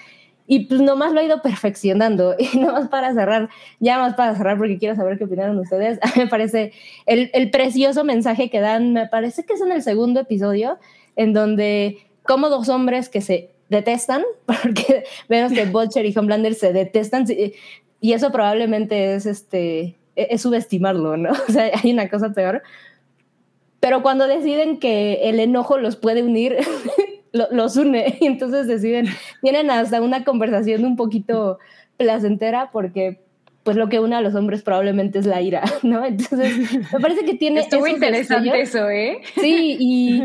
[0.52, 4.58] y pues nomás lo ha ido perfeccionando y nomás para cerrar, ya más para cerrar
[4.58, 6.74] porque quiero saber qué opinaron ustedes, a mí me parece
[7.06, 10.80] el, el precioso mensaje que dan, me parece que es en el segundo episodio
[11.16, 16.74] en donde como dos hombres que se detestan, porque vemos que Butcher y Homelander se
[16.74, 17.26] detestan
[18.02, 21.32] y eso probablemente es este es subestimarlo, ¿no?
[21.48, 22.64] O sea, hay una cosa peor.
[23.80, 26.58] Pero cuando deciden que el enojo los puede unir,
[27.32, 28.18] lo- los une.
[28.22, 29.08] Y entonces deciden,
[29.42, 31.60] tienen hasta una conversación un poquito
[31.98, 33.20] placentera porque
[33.64, 36.04] pues lo que une a los hombres probablemente es la ira, ¿no?
[36.06, 37.60] Entonces, me parece que tiene...
[37.60, 38.76] Estuvo interesante destellos.
[38.76, 39.20] eso, ¿eh?
[39.40, 40.24] Sí, y,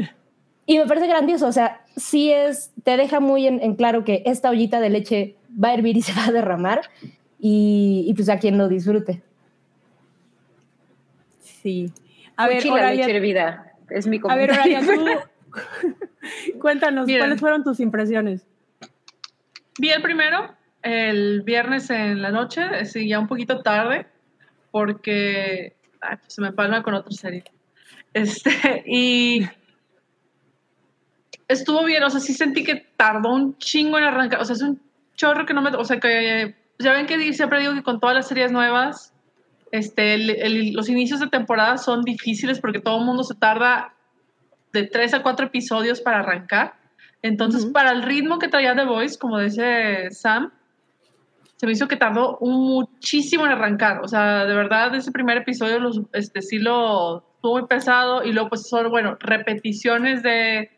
[0.66, 4.22] y me parece grandioso, o sea, sí es, te deja muy en, en claro que
[4.24, 6.82] esta ollita de leche va a hervir y se va a derramar,
[7.38, 9.20] y, y pues a quien lo disfrute.
[11.42, 11.90] Sí.
[12.36, 13.72] A ver, la leche Oralia, hervida.
[13.90, 14.50] Es mi a ver.
[14.52, 15.04] Oralia, tú
[16.60, 17.06] cuéntanos.
[17.06, 18.46] ¿cuáles fueron tus impresiones?
[19.78, 24.06] Vi el primero el viernes en la noche, sí, ya un poquito tarde,
[24.70, 27.42] porque ay, pues se me palma con otra serie.
[28.12, 28.50] Este,
[28.86, 29.46] y
[31.48, 34.62] estuvo bien, o sea, sí sentí que tardó un chingo en arrancar, o sea, es
[34.62, 34.80] un
[35.16, 38.16] chorro que no me, o sea, que ya ven que siempre digo que con todas
[38.16, 39.12] las series nuevas,
[39.72, 43.94] este, el- el- los inicios de temporada son difíciles porque todo el mundo se tarda
[44.74, 46.74] de tres a cuatro episodios para arrancar.
[47.22, 50.52] Entonces, para el ritmo que traía The Voice, como dice Sam,
[51.56, 54.00] se me hizo que tardó muchísimo en arrancar.
[54.02, 58.32] O sea, de verdad, ese primer episodio los, este, sí lo estuvo muy pesado y
[58.32, 60.70] luego, pues, son, bueno, repeticiones de,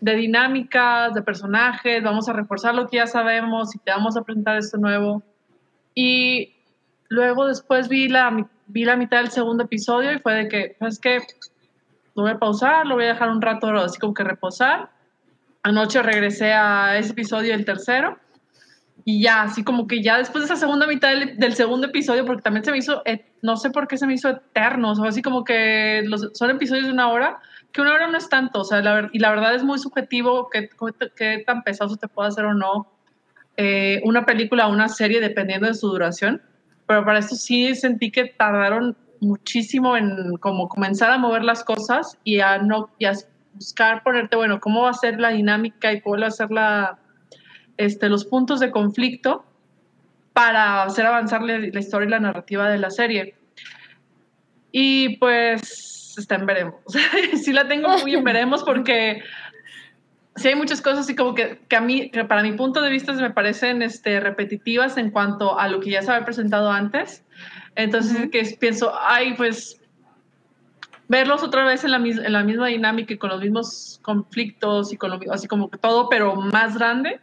[0.00, 4.22] de dinámicas, de personajes, vamos a reforzar lo que ya sabemos y te vamos a
[4.22, 5.22] presentar esto nuevo.
[5.94, 6.54] Y
[7.08, 11.00] luego después vi la, vi la mitad del segundo episodio y fue de que, es
[11.00, 11.18] que
[12.20, 14.90] lo voy a pausar, lo voy a dejar un rato así como que reposar.
[15.62, 18.18] Anoche regresé a ese episodio, el tercero,
[19.04, 22.24] y ya, así como que ya después de esa segunda mitad del, del segundo episodio,
[22.26, 24.94] porque también se me hizo, et- no sé por qué se me hizo eterno, o
[24.94, 27.38] sea, así como que los, son episodios de una hora,
[27.72, 30.50] que una hora no es tanto, o sea, la y la verdad es muy subjetivo
[30.50, 30.68] qué,
[31.16, 32.92] qué tan pesado te puede hacer o no
[33.56, 36.42] eh, una película o una serie dependiendo de su duración,
[36.86, 42.18] pero para esto sí sentí que tardaron muchísimo en como comenzar a mover las cosas
[42.24, 43.12] y a no y a
[43.54, 46.98] buscar ponerte bueno cómo va a ser la dinámica y cuál va a ser la
[47.76, 49.44] este los puntos de conflicto
[50.32, 53.34] para hacer avanzar la, la historia y la narrativa de la serie.
[54.72, 56.80] Y pues está en veremos.
[57.42, 59.22] Sí la tengo muy en veremos porque
[60.40, 62.90] sí hay muchas cosas así como que, que a mí, que para mi punto de
[62.90, 67.24] vista me parecen este, repetitivas en cuanto a lo que ya se había presentado antes.
[67.76, 69.80] Entonces que es- pienso, ay, pues
[71.08, 74.96] verlos otra vez en la, en la misma dinámica y con los mismos conflictos y
[74.96, 77.20] con lo, mi- así como que todo, pero más grande,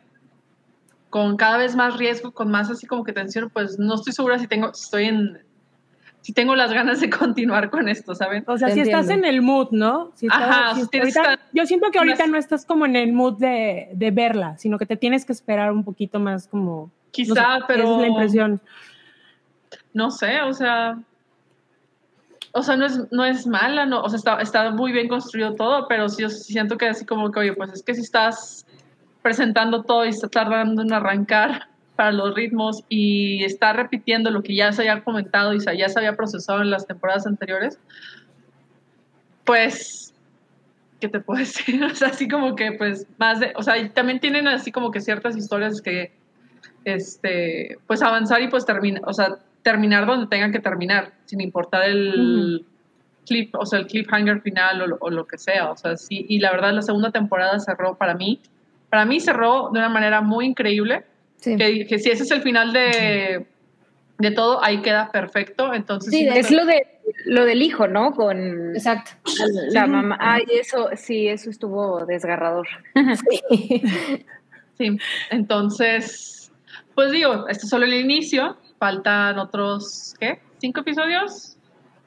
[1.10, 4.40] con cada vez más riesgo, con más así como que tensión, pues no estoy segura
[4.40, 5.40] si tengo, si estoy en,
[6.28, 8.44] si tengo las ganas de continuar con esto, ¿saben?
[8.48, 10.12] O sea, Te si estás en el mood, ¿no?
[10.16, 13.14] Si estás- Ajá, si tienes ahorita- yo siento que ahorita no estás como en el
[13.14, 16.92] mood de, de verla, sino que te tienes que esperar un poquito más como...
[17.12, 17.84] Quizá, no sé, pero...
[17.84, 18.62] Esa es la impresión.
[19.94, 21.00] no sé, o sea,
[22.52, 25.56] o sea, no es, no es mala, no, o sea, está, está muy bien construido
[25.56, 28.02] todo, pero sí, yo sí siento que así como que, oye, pues es que si
[28.02, 28.66] estás
[29.22, 34.56] presentando todo y está tardando en arrancar para los ritmos y está repitiendo lo que
[34.56, 37.80] ya se había comentado y ya se había procesado en las temporadas anteriores,
[39.44, 40.14] pues,
[41.02, 41.84] ¿qué te puedo decir?
[41.84, 44.92] O sea, así como que, pues, más de, o sea, y también tienen así como
[44.92, 46.14] que ciertas historias que,
[46.86, 51.90] este, pues avanzar y pues terminar, o sea, terminar donde tengan que terminar, sin importar
[51.90, 52.64] el
[53.26, 56.40] clip, o sea, el cliffhanger final o, o lo que sea, o sea, sí, y
[56.40, 58.40] la verdad la segunda temporada cerró para mí,
[58.90, 61.04] para mí cerró de una manera muy increíble,
[61.38, 61.56] Sí.
[61.56, 63.46] que, que si ese es el final de,
[64.18, 66.88] de todo, ahí queda perfecto, entonces Sí, sí, Es lo de
[67.26, 68.12] lo del hijo, ¿no?
[68.14, 69.12] Con Exacto.
[69.72, 70.18] la mamá.
[70.20, 72.68] Ay, eso, sí, eso estuvo desgarrador.
[74.78, 74.98] Sí,
[75.32, 76.52] entonces,
[76.94, 80.40] pues digo, este es solo el inicio, faltan otros, ¿qué?
[80.60, 81.58] ¿Cinco episodios?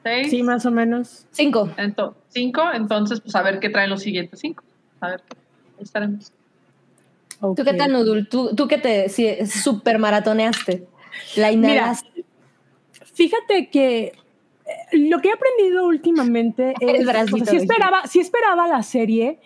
[0.03, 0.29] ¿Seis?
[0.29, 1.25] Sí, más o menos.
[1.31, 1.69] Cinco.
[1.77, 4.63] Ento- cinco, entonces, pues a ver qué traen los siguientes cinco.
[5.01, 5.21] A ver,
[5.79, 5.85] ahí
[7.49, 7.55] estaremos.
[7.55, 8.27] ¿Tú qué tal, Nudul?
[8.29, 10.87] ¿Tú, tú que te sí, super maratoneaste?
[11.37, 12.25] La inhalaste.
[13.13, 14.03] Fíjate que
[14.65, 18.67] eh, lo que he aprendido últimamente El es, bracito o sea, sí esperaba, sí esperaba
[18.67, 19.39] la serie,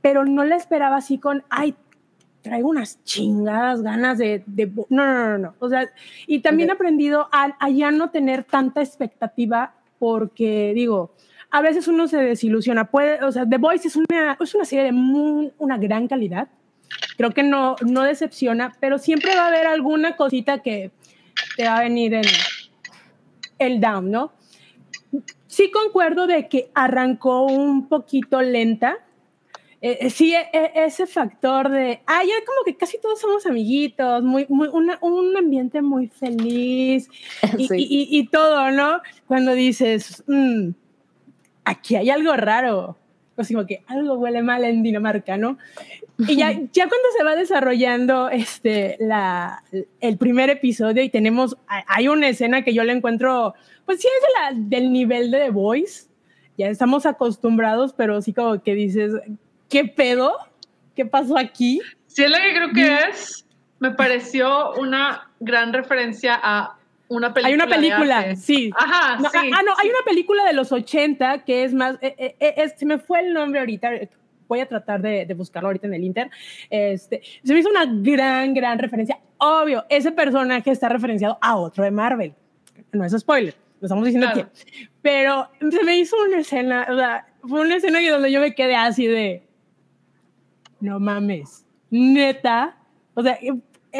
[0.00, 1.74] pero no la esperaba así con, ay,
[2.42, 5.88] traigo unas chingadas ganas de, de- no, no, no, no, o sea,
[6.28, 11.12] y también he aprendido a, a ya no tener tanta expectativa porque digo,
[11.50, 14.84] a veces uno se desilusiona, puede, o sea, The Voice es una, es una serie
[14.84, 16.48] de muy- una gran calidad,
[17.16, 20.90] creo que no, no decepciona, pero siempre va a haber alguna cosita que
[21.56, 22.24] te va a venir en
[23.58, 24.32] el down, ¿no?
[25.46, 28.98] Sí concuerdo de que arrancó un poquito lenta.
[29.80, 33.46] Eh, eh, sí, e- e- ese factor de, ah, ya como que casi todos somos
[33.46, 37.08] amiguitos, muy, muy, una- un ambiente muy feliz
[37.58, 37.74] y, Sí.
[37.78, 39.00] y- y- y todo, ¿no?
[39.26, 40.70] Cuando dices, "Mm,
[41.64, 42.96] aquí hay algo raro,
[43.36, 45.58] Así como que algo huele mal en Dinamarca, ¿no?
[46.18, 49.62] Y ya, ya cuando se va desarrollando este, la,
[50.00, 54.22] el primer episodio y tenemos, hay una escena que yo le encuentro, pues sí es
[54.22, 56.06] de la, del nivel de The Voice,
[56.56, 59.12] ya estamos acostumbrados, pero sí como que dices,
[59.68, 60.32] ¿qué pedo?
[60.94, 61.80] ¿Qué pasó aquí?
[62.06, 63.44] Sí, es lo que creo que es.
[63.78, 66.75] Me pareció una gran referencia a
[67.08, 67.48] una película.
[67.48, 68.70] Hay una película, sí.
[68.76, 69.50] Ajá, no, sí.
[69.52, 72.86] Ah, no, hay una película de los 80 que es más, eh, eh, eh, se
[72.86, 73.90] me fue el nombre ahorita,
[74.48, 76.30] voy a tratar de, de, buscarlo ahorita en el Inter.
[76.70, 79.18] Este, se me hizo una gran, gran referencia.
[79.38, 82.34] Obvio, ese personaje está referenciado a otro de Marvel.
[82.92, 84.48] No es spoiler, lo estamos diciendo claro.
[84.48, 84.88] aquí.
[85.02, 88.76] Pero se me hizo una escena, o sea, fue una escena donde yo me quedé
[88.76, 89.46] así de,
[90.80, 92.76] no mames, neta,
[93.14, 93.38] o sea,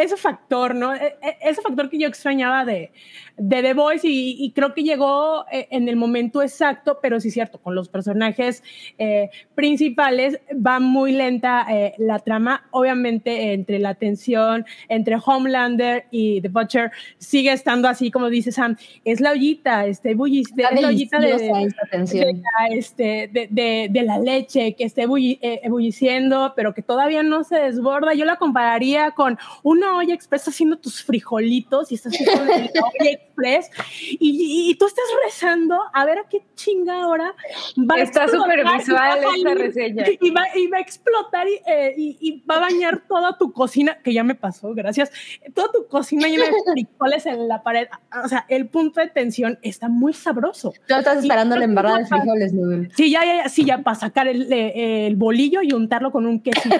[0.03, 0.92] ese factor, ¿no?
[0.94, 2.92] Ese factor que yo extrañaba de,
[3.37, 7.34] de The Voice y, y, creo que llegó en el momento exacto, pero sí es
[7.34, 8.62] cierto, con los personajes
[8.99, 12.66] eh, principales va muy lenta eh, la trama.
[12.70, 18.76] Obviamente, entre la tensión entre Homelander y The Butcher sigue estando así, como dice Sam,
[19.05, 24.03] es la ollita, este, bullis, de, es la ollita de, de, este, de, de, de,
[24.03, 28.14] la leche que esté bulli, eh, ebulliciendo, pero que todavía no se desborda.
[28.14, 32.55] Yo la compararía con una olla express haciendo tus frijolitos y estás con la
[33.01, 33.70] olla express
[34.11, 37.34] y, y, y, tú estás rezando a ver a qué chinga hora
[37.78, 40.05] va Está a súper visual esta reseña.
[40.20, 43.99] Y va, y va a explotar y, eh, y, va a bañar toda tu cocina,
[44.03, 45.11] que ya me pasó, gracias,
[45.55, 47.89] toda tu cocina llena de frijoles en la pared.
[48.24, 50.72] O sea, el punto de tensión está muy sabroso.
[50.87, 52.89] Tú estás esperando la embarrada de frijoles, ¿no?
[52.97, 56.41] Sí, ya, ya, ya, sí, ya, para sacar el, el bolillo y untarlo con un
[56.41, 56.76] quesito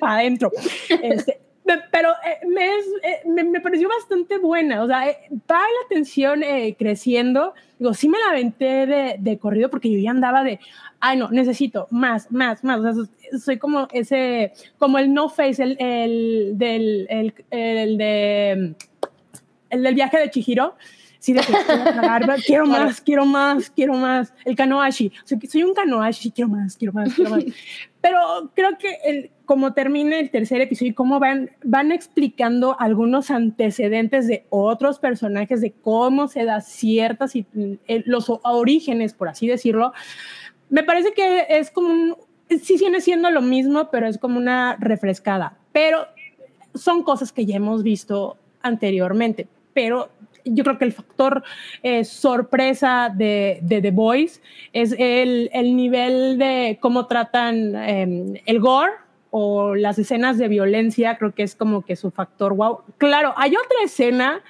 [0.00, 0.50] para adentro.
[0.88, 5.18] Este, pero eh, me, es, eh, me, me, pareció bastante buena, o sea, eh,
[5.50, 9.98] va la tensión eh, creciendo, digo, sí me la aventé de, de, corrido porque yo
[9.98, 10.58] ya andaba de,
[11.00, 15.62] ay no, necesito más, más, más, o sea, soy como ese, como el no face,
[15.62, 18.74] el, el del, el, el, de,
[19.70, 20.74] el del viaje de Chihiro,
[21.22, 21.52] sí, de que
[22.44, 26.76] quiero más, quiero más, quiero más, el kanoashi, o sea, soy un kanoashi, quiero más,
[26.76, 27.44] quiero más, quiero más.
[28.00, 33.30] Pero creo que el, como termina el tercer episodio y cómo van, van explicando algunos
[33.30, 37.34] antecedentes de otros personajes, de cómo se da ciertas,
[38.04, 39.92] los orígenes, por así decirlo,
[40.70, 42.16] me parece que es como un,
[42.60, 45.56] sí viene siendo lo mismo, pero es como una refrescada.
[45.70, 46.08] Pero
[46.74, 50.10] son cosas que ya hemos visto anteriormente, pero
[50.44, 51.42] yo creo que el factor
[51.82, 58.60] eh, sorpresa de, de, The Boys es el, el, nivel de cómo tratan eh, el
[58.60, 58.92] gore
[59.30, 62.80] o las escenas de violencia, creo que es como que su factor wow.
[62.98, 64.42] Claro, hay otra escena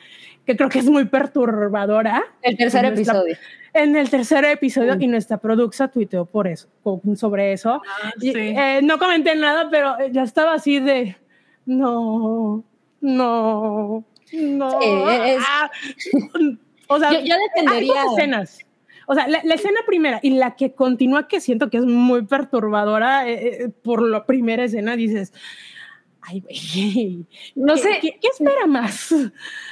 [0.45, 2.25] que creo que es muy perturbadora.
[2.43, 3.37] El tercer nuestra, episodio.
[3.75, 5.05] En el tercer episodio, sí.
[5.05, 6.69] y nuestra producta tuiteó por eso,
[7.15, 7.81] sobre eso.
[7.87, 8.33] Ah, sí.
[8.35, 11.17] y, eh, no comenté nada, pero ya estaba así de,
[11.65, 12.65] no,
[13.01, 14.81] no, no.
[14.81, 14.89] Sí,
[15.25, 15.43] es...
[15.47, 15.71] ah,
[16.89, 18.05] o sea, yo, yo defendería.
[18.13, 18.59] Escenas.
[19.07, 22.25] O sea, la, la, escena primera y la que continúa, que siento que es muy
[22.25, 25.33] perturbadora eh, por la primera escena, dices,
[26.23, 27.27] ay, güey,
[27.57, 29.13] no ¿qué, sé, ¿qué, ¿qué, espera más?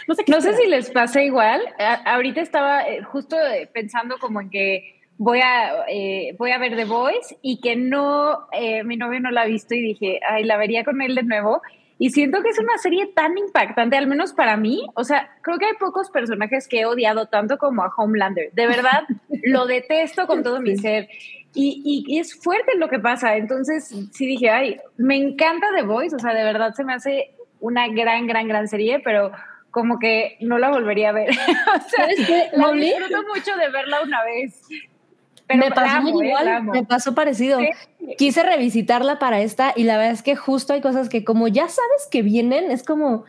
[0.08, 1.60] No sé, no sé si les pasa igual.
[1.78, 3.36] A, ahorita estaba eh, justo
[3.72, 8.48] pensando como en que voy a, eh, voy a ver The Voice y que no,
[8.52, 11.22] eh, mi novio no la ha visto y dije, ay, la vería con él de
[11.22, 11.60] nuevo.
[12.02, 14.86] Y siento que es una serie tan impactante, al menos para mí.
[14.94, 18.50] O sea, creo que hay pocos personajes que he odiado tanto como a Homelander.
[18.52, 19.02] De verdad,
[19.44, 21.10] lo detesto con todo mi ser.
[21.52, 23.36] Y, y, y, es fuerte lo que pasa.
[23.36, 26.16] Entonces, sí dije, ay, me encanta The Voice.
[26.16, 29.30] O sea, de verdad se me hace una gran, gran, gran serie, pero
[29.70, 31.28] como que no la volvería a ver.
[31.76, 32.06] o sea,
[32.54, 34.58] la disfruto mucho de verla una vez.
[35.50, 37.58] Pero me pasó amo, igual, eh, me pasó parecido.
[37.58, 38.14] ¿Sí?
[38.16, 41.68] Quise revisitarla para esta y la verdad es que justo hay cosas que como ya
[41.68, 43.24] sabes que vienen, es como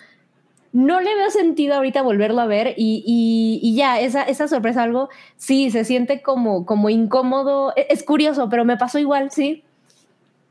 [0.72, 4.84] no le veo sentido ahorita volverlo a ver y, y, y ya, esa, esa, sorpresa,
[4.84, 9.64] algo, sí, se siente como, como incómodo, es, es curioso, pero me pasó igual, sí.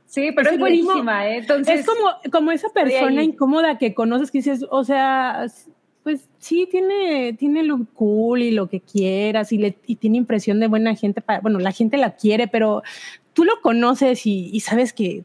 [0.07, 1.37] Sí, pero es, es buenísima, ¿eh?
[1.39, 5.47] Entonces, es como, como esa persona incómoda que conoces que dices, o sea,
[6.03, 10.61] pues sí, tiene, tiene lo cool y lo que quieras y, le, y tiene impresión
[10.61, 11.20] de buena gente.
[11.20, 12.82] Para, bueno, la gente la quiere, pero
[13.34, 15.24] tú lo conoces y, y sabes que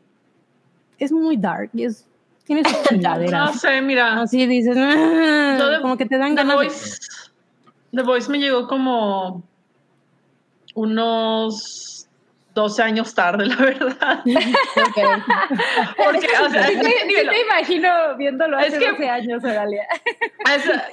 [0.97, 2.05] es muy dark y es,
[2.45, 3.53] tiene sus chingaderas.
[3.53, 4.21] No sé, mira.
[4.21, 6.55] Así dices, ah, de, como que te dan The ganas.
[6.55, 6.97] Voice,
[7.91, 7.97] de...
[7.97, 9.43] The Voice me llegó como
[10.73, 11.95] unos
[12.56, 14.24] 12 años tarde, la verdad.
[15.97, 19.86] Porque, o sea, sí, te, te imagino viéndolo hace es que, 12 años, Oralia.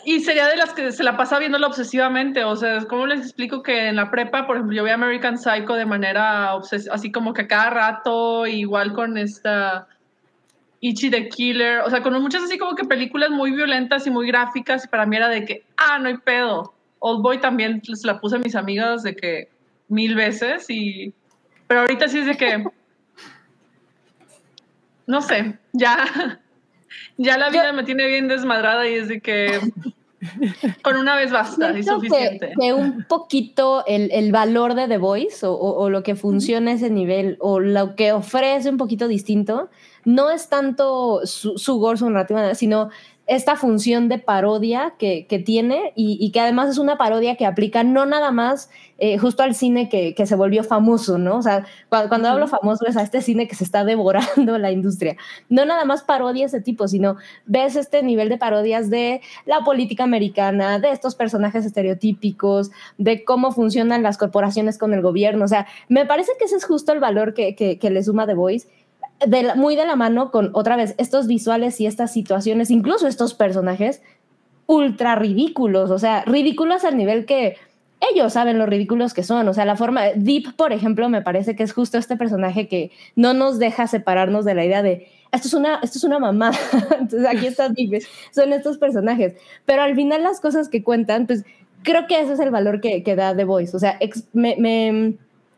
[0.04, 2.42] y sería de las que se la pasa viéndolo obsesivamente.
[2.42, 5.74] O sea, ¿cómo les explico que en la prepa, por ejemplo, yo vi American Psycho
[5.74, 9.86] de manera obsesiva, así como que cada rato, igual con esta
[10.80, 14.26] Ichi the Killer, o sea, con muchas así como que películas muy violentas y muy
[14.26, 16.74] gráficas, y para mí era de que, ah, no hay pedo.
[16.98, 19.48] Old Boy también se la puse a mis amigas de que
[19.86, 21.14] mil veces y
[21.66, 22.64] pero ahorita sí es de que
[25.06, 26.40] no sé, ya
[27.16, 29.60] ya la vida me tiene bien desmadrada y es de que
[30.82, 32.52] con una vez basta, es suficiente.
[32.58, 36.90] Que, un poquito el, el, valor de The Voice o, o, lo que funciona ese
[36.90, 39.68] nivel o lo que ofrece un poquito distinto
[40.04, 42.90] no es tanto su, su gore, su narrativa, sino
[43.34, 47.46] esta función de parodia que, que tiene y, y, que además es una parodia que
[47.46, 48.68] aplica no nada más
[48.98, 51.38] eh, justo al cine que, que, se volvió famoso, ¿no?
[51.38, 54.70] O sea, cuando, cuando hablo famoso es a este cine que se está devorando la
[54.70, 55.16] industria.
[55.48, 57.16] No nada más parodia ese tipo, sino
[57.46, 63.50] ves este nivel de parodias de la política americana, de estos personajes estereotípicos, de cómo
[63.50, 65.46] funcionan las corporaciones con el gobierno.
[65.46, 68.26] O sea, me parece que ese es justo el valor que, que, que le suma
[68.26, 68.68] The Voice
[69.26, 73.34] de muy de la mano con otra vez estos visuales y estas situaciones, incluso estos
[73.34, 74.02] personajes
[74.66, 77.56] ultra ridículos, o sea, ridículos al nivel que
[78.12, 81.54] ellos saben lo ridículos que son, o sea, la forma, Deep, por ejemplo, me parece
[81.54, 85.48] que es justo este personaje que no nos deja separarnos de la idea de, esto
[85.48, 86.58] es una, esto es una mamada,
[87.00, 88.02] entonces aquí está Deep,
[88.32, 89.34] son estos personajes,
[89.66, 91.44] pero al final las cosas que cuentan, pues
[91.82, 93.98] creo que ese es el valor que, que da The Voice, o sea,
[94.32, 95.14] me, me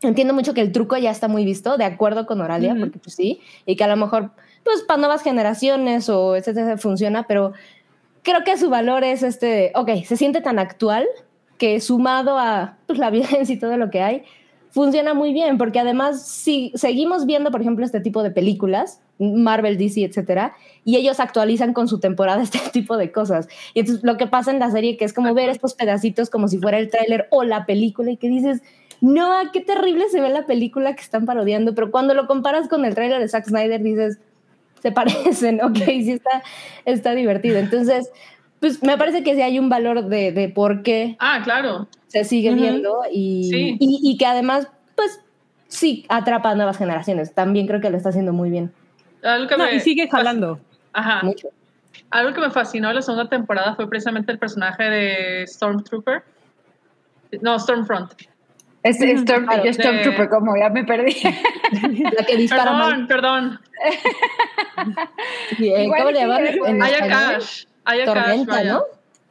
[0.08, 3.14] Entiendo mucho que el truco ya está muy visto, de acuerdo con Oralia, porque pues
[3.14, 4.30] sí, y que a lo mejor,
[4.62, 7.52] pues para nuevas generaciones o etcétera funciona, pero
[8.22, 11.06] creo que su valor es este, ok, se siente tan actual
[11.58, 14.24] que sumado a pues, la violencia y todo lo que hay,
[14.70, 19.78] funciona muy bien, porque además si seguimos viendo, por ejemplo, este tipo de películas, Marvel,
[19.78, 23.46] DC, etcétera, y ellos actualizan con su temporada este tipo de cosas.
[23.72, 26.48] Y entonces lo que pasa en la serie, que es como ver estos pedacitos como
[26.48, 28.62] si fuera el tráiler o la película, y que dices,
[29.04, 32.86] no, qué terrible se ve la película que están parodiando, pero cuando lo comparas con
[32.86, 34.18] el trailer de Zack Snyder dices,
[34.80, 36.42] se parecen, ok, sí está,
[36.86, 37.58] está divertido.
[37.58, 38.10] Entonces,
[38.60, 41.16] pues me parece que sí hay un valor de, de por qué.
[41.18, 41.86] Ah, claro.
[42.06, 45.20] Se sigue viendo y, y, y, que además, pues
[45.68, 47.34] sí atrapa a nuevas generaciones.
[47.34, 48.72] También creo que lo está haciendo muy bien.
[49.22, 50.60] Algo que no, y sigue jalando.
[50.94, 51.20] Ajá.
[51.22, 51.48] Mucho.
[52.08, 56.22] Algo que me fascinó la segunda temporada fue precisamente el personaje de Stormtrooper.
[57.42, 58.14] No, Stormfront.
[58.84, 61.16] Es Storm, claro, Stormtrooper, como ya me perdí.
[62.18, 63.06] La que dispara Perdón, mal.
[63.06, 63.60] perdón.
[65.58, 66.82] Bien, ¿Cómo le llaman?
[66.82, 67.64] Ayakash.
[68.04, 68.82] Tormenta, ¿no?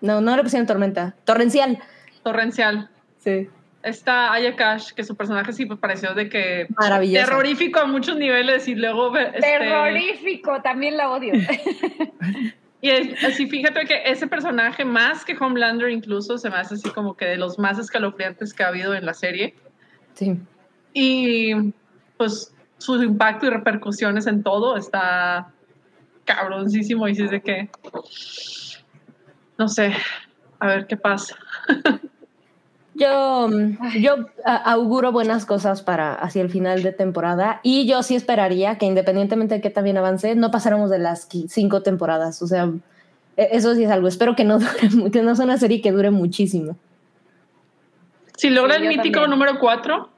[0.01, 1.13] No, no le pusieron tormenta.
[1.23, 1.77] Torrencial.
[2.23, 2.89] Torrencial.
[3.19, 3.47] Sí.
[3.83, 7.27] Está Ayakash, que su personaje sí pues, pareció de que Maravilloso.
[7.27, 9.39] terrorífico a muchos niveles y luego este...
[9.39, 11.33] terrorífico, también la odio.
[12.83, 12.91] Y
[13.25, 17.23] así, fíjate que ese personaje, más que Homelander, incluso se me hace así como que
[17.23, 19.55] de los más escalofriantes que ha habido en la serie.
[20.15, 20.37] Sí.
[20.91, 21.53] Y
[22.17, 25.53] pues su impacto y repercusiones en todo está
[26.25, 27.07] cabroncísimo.
[27.07, 27.69] Y si es de que.
[29.57, 29.93] No sé,
[30.59, 31.37] a ver qué pasa.
[32.95, 33.49] Yo,
[33.99, 38.85] yo auguro buenas cosas para hacia el final de temporada y yo sí esperaría que
[38.85, 42.41] independientemente de que también avance, no pasáramos de las cinco temporadas.
[42.41, 42.69] O sea,
[43.35, 44.07] e, eso sí es algo.
[44.07, 44.59] Espero que no
[44.91, 46.77] dure, que no sea una serie que dure muchísimo.
[48.37, 49.31] Si logra sí, el mítico también.
[49.31, 50.09] número cuatro,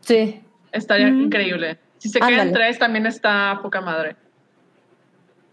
[0.00, 0.40] sí.
[0.72, 1.20] estaría mm.
[1.22, 1.78] increíble.
[1.98, 4.16] Si se queda en tres, también está poca madre.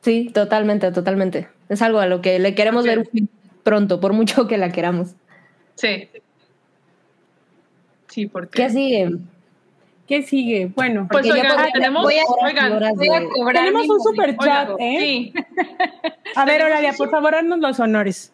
[0.01, 1.47] Sí, totalmente, totalmente.
[1.69, 3.07] Es algo a lo que le queremos ver
[3.63, 5.13] pronto, por mucho que la queramos.
[5.75, 6.09] Sí.
[8.11, 8.63] Sí, porque...
[8.63, 9.09] ¿Qué sigue?
[10.05, 10.65] ¿Qué sigue?
[10.75, 14.69] Bueno, pues oigan, ya tenemos, voy a, oigan, voy a cobrar tenemos un super chat,
[14.71, 14.99] oigan, ¿eh?
[14.99, 15.33] Sí.
[16.35, 18.33] A ver, Oralia, por favor, haznos los honores.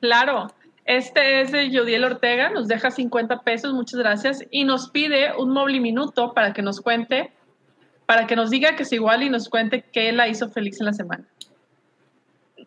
[0.00, 0.52] Claro.
[0.84, 5.50] Este es de Judiel Ortega, nos deja 50 pesos, muchas gracias, y nos pide un
[5.50, 7.32] móvil minuto para que nos cuente,
[8.06, 10.86] para que nos diga que es igual y nos cuente qué la hizo feliz en
[10.86, 11.24] la semana.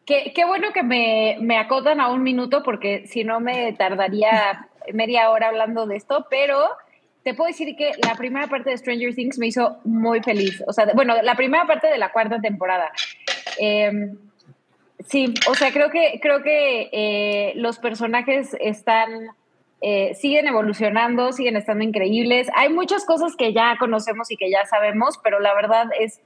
[0.05, 4.66] Qué, qué bueno que me, me acotan a un minuto, porque si no me tardaría
[4.93, 6.69] media hora hablando de esto, pero
[7.23, 10.63] te puedo decir que la primera parte de Stranger Things me hizo muy feliz.
[10.67, 12.91] O sea, bueno, la primera parte de la cuarta temporada.
[13.59, 14.13] Eh,
[15.05, 19.09] sí, o sea, creo que, creo que eh, los personajes están,
[19.81, 22.47] eh, siguen evolucionando, siguen estando increíbles.
[22.55, 26.21] Hay muchas cosas que ya conocemos y que ya sabemos, pero la verdad es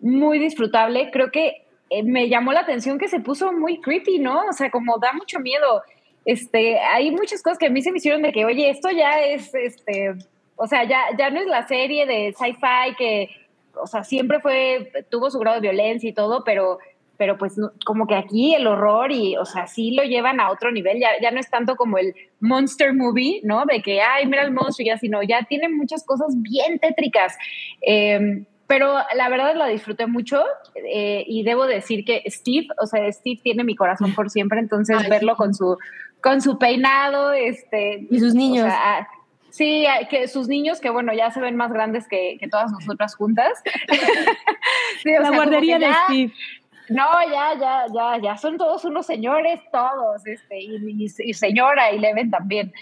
[0.00, 1.10] muy disfrutable.
[1.10, 4.46] Creo que eh, me llamó la atención que se puso muy creepy, ¿no?
[4.48, 5.82] O sea, como da mucho miedo
[6.24, 9.20] este, hay muchas cosas que a mí se me hicieron de que, oye, esto ya
[9.20, 10.14] es, este,
[10.56, 13.28] O sea, ya, ya no es la serie de sci-fi que,
[13.74, 16.78] o sea, siempre fue, tuvo su grado de violencia y todo, pero
[17.22, 17.54] pero pues
[17.84, 21.10] como que aquí el horror y, o sea, sí lo llevan a otro nivel, ya,
[21.22, 23.64] ya no es tanto como el monster movie, ¿no?
[23.64, 27.36] De que, ay, mira el monstruo, ya, sino ya tiene muchas cosas bien tétricas.
[27.80, 30.42] Em, pero la verdad la disfruté mucho
[30.74, 35.08] eh, y debo decir que Steve, o sea, Steve tiene mi corazón por siempre, entonces
[35.08, 35.78] verlo con su,
[36.22, 38.06] con su peinado, este...
[38.10, 38.72] Y sus niños.
[39.50, 43.14] Sí, que sus niños, que bueno, ya se ven más grandes que, que todas nosotras
[43.14, 43.62] juntas.
[45.04, 46.32] la guardería de Steve.
[46.88, 52.30] No, ya, ya, ya, ya son todos unos señores, todos, este, y, señora, y Leven
[52.30, 52.72] también.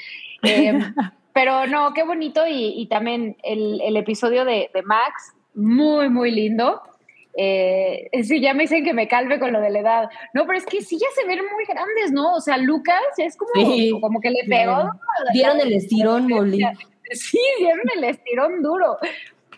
[0.43, 0.95] Em,
[1.33, 6.83] pero no, qué bonito, y, también el, episodio de, Max, muy, muy lindo.
[7.37, 10.11] Eh, sí, ya me dicen que me calve con lo de la edad.
[10.35, 12.35] No, pero es que sí ya se ven muy grandes, ¿no?
[12.35, 13.53] O sea, Lucas es como,
[14.01, 14.91] como que le pegó.
[15.33, 16.65] Dieron el estirón, Molly.
[17.13, 18.99] Sí, dieron el estirón duro.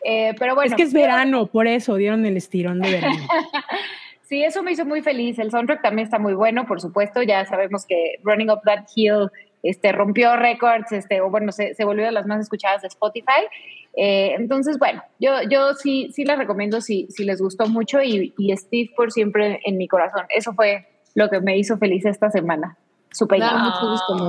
[0.05, 0.71] Eh, pero bueno.
[0.71, 3.17] Es que es verano, por eso dieron el estirón de verano.
[4.25, 5.39] Sí, eso me hizo muy feliz.
[5.39, 7.21] El soundtrack también está muy bueno, por supuesto.
[7.23, 9.29] Ya sabemos que Running Up That Hill
[9.63, 13.47] este, rompió récords, este, o bueno, se, se, volvió de las más escuchadas de Spotify.
[13.97, 18.35] Eh, entonces, bueno, yo, yo sí, sí la recomiendo si, si les gustó mucho y,
[18.39, 20.25] y Steve por siempre en mi corazón.
[20.31, 22.77] Eso fue lo que me hizo feliz esta semana.
[23.13, 23.41] Super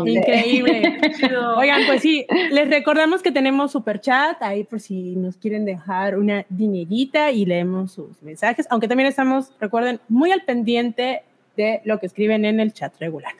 [0.06, 1.00] Increíble.
[1.58, 6.18] Oigan, pues sí, les recordamos que tenemos super chat ahí por si nos quieren dejar
[6.18, 11.24] una dinerita y leemos sus mensajes, aunque también estamos, recuerden, muy al pendiente
[11.56, 13.34] de lo que escriben en el chat regular.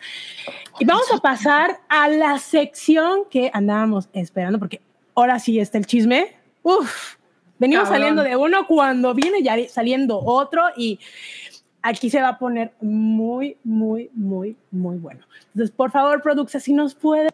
[0.80, 4.82] Y vamos a pasar a la sección que andábamos esperando, porque
[5.16, 6.36] ahora sí está el chisme.
[6.62, 7.16] Uf,
[7.60, 11.00] venimos saliendo de uno cuando viene ya saliendo otro y
[11.82, 15.26] aquí se va a poner muy, muy, muy, muy bueno.
[15.48, 17.30] Entonces, por favor, Produxa, si nos puede...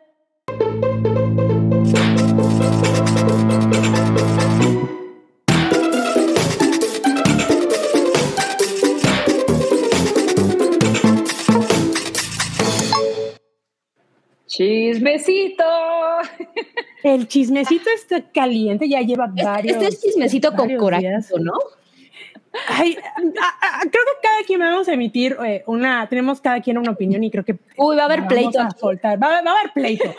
[14.60, 15.64] Chismecito.
[17.02, 19.78] El chismecito está caliente, ya lleva varios.
[19.78, 21.54] Este es chismecito con coraje, ¿no?
[22.68, 27.24] Ay, creo que cada quien vamos a emitir eh, una, tenemos cada quien una opinión
[27.24, 27.58] y creo que...
[27.78, 28.60] Uy, va a haber pleito.
[28.60, 30.14] A soltar, va, a haber pleito.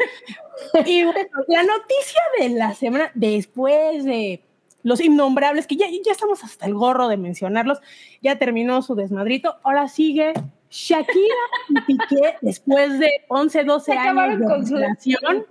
[0.87, 4.41] y la noticia de la semana, después de
[4.83, 7.81] los innombrables, que ya, ya estamos hasta el gorro de mencionarlos,
[8.23, 10.33] ya terminó su desmadrito, ahora sigue
[10.71, 11.35] Shakira
[11.69, 15.47] y Piqué después de 11, 12 años de con relación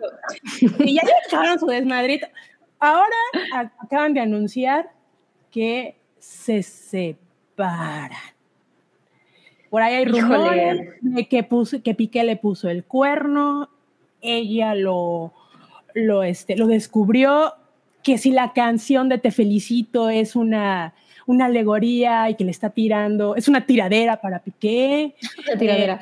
[0.80, 2.28] y ya acabaron su desmadrito.
[2.80, 3.16] Ahora
[3.80, 4.90] acaban de anunciar
[5.52, 8.12] que se separan.
[9.70, 13.70] Por ahí hay rumores de que, puso, que Piqué le puso el cuerno,
[14.22, 15.34] ella lo,
[15.94, 17.54] lo, este, lo descubrió,
[18.02, 20.96] que si la canción de Te felicito es una,
[21.30, 25.16] una alegoría y que le está tirando, es una tiradera para Piqué.
[25.60, 26.00] tiradera.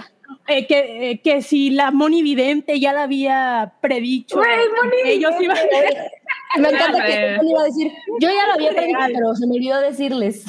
[0.48, 4.42] Eh, eh, que, eh, que, si la Moni Vidente ya la había predicho,
[5.06, 5.58] ellos iban
[6.60, 9.82] Me encanta que iba a decir, yo ya lo había predicho, pero se me olvidó
[9.82, 10.46] decirles.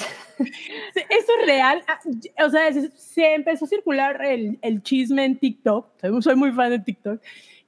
[0.94, 1.82] Eso es real.
[1.88, 1.98] Ah,
[2.46, 5.88] o sea, se empezó a circular el, el chisme en TikTok.
[6.20, 7.20] Soy, muy fan de TikTok.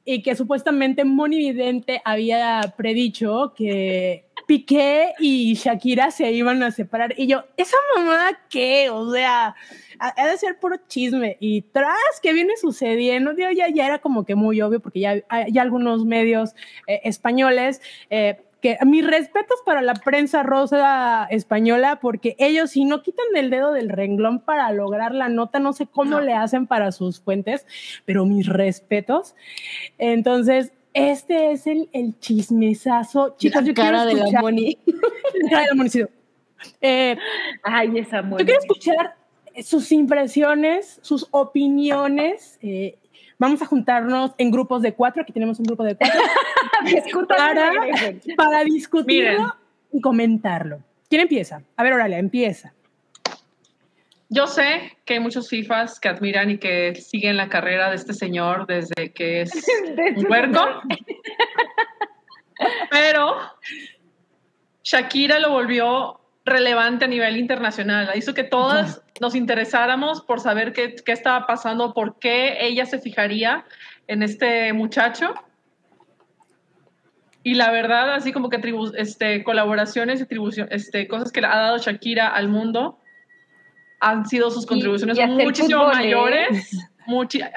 [0.04, 7.14] Y que supuestamente Moni Vidente había predicho que Piqué y Shakira se iban a separar.
[7.16, 8.90] Y yo, ¿esa mamá qué?
[8.90, 9.54] O sea,
[10.00, 11.36] ha de ser puro chisme.
[11.38, 15.56] Y tras que viene sucediendo, ya, ya era como que muy obvio, porque ya hay
[15.58, 16.54] algunos medios
[16.86, 17.80] eh, españoles.
[18.08, 23.50] Eh, que mis respetos para la prensa rosa española, porque ellos si no quitan el
[23.50, 27.66] dedo del renglón para lograr la nota, no sé cómo le hacen para sus fuentes,
[28.04, 29.34] pero mis respetos.
[29.98, 33.36] Entonces, este es el, el chismesazo.
[33.36, 34.78] Chicos, yo cara quiero escuchar, de la Moni.
[35.50, 35.90] cara de la Moni.
[36.80, 37.16] Eh,
[37.62, 38.42] Ay, esa Moni.
[38.42, 39.16] Yo quiero escuchar
[39.62, 42.58] sus impresiones, sus opiniones.
[42.62, 42.98] Eh,
[43.40, 45.22] vamos a juntarnos en grupos de cuatro.
[45.22, 46.20] Aquí tenemos un grupo de cuatro.
[47.28, 47.72] para,
[48.36, 49.56] para discutirlo
[49.90, 50.80] y comentarlo.
[51.08, 51.62] ¿Quién empieza?
[51.76, 52.72] A ver, Oralia, empieza.
[54.28, 58.12] Yo sé que hay muchos FIFAs que admiran y que siguen la carrera de este
[58.12, 59.50] señor desde que es
[60.16, 60.60] un huerco.
[62.90, 63.36] Pero
[64.84, 68.10] Shakira lo volvió relevante a nivel internacional.
[68.14, 72.98] Hizo que todas nos interesáramos por saber qué, qué estaba pasando, por qué ella se
[72.98, 73.64] fijaría
[74.06, 75.34] en este muchacho.
[77.42, 78.60] Y la verdad, así como que
[78.96, 80.26] este, colaboraciones y
[80.70, 82.98] este, cosas que ha dado Shakira al mundo,
[84.00, 85.94] han sido sus contribuciones muchísimo ¿eh?
[85.94, 86.70] mayores.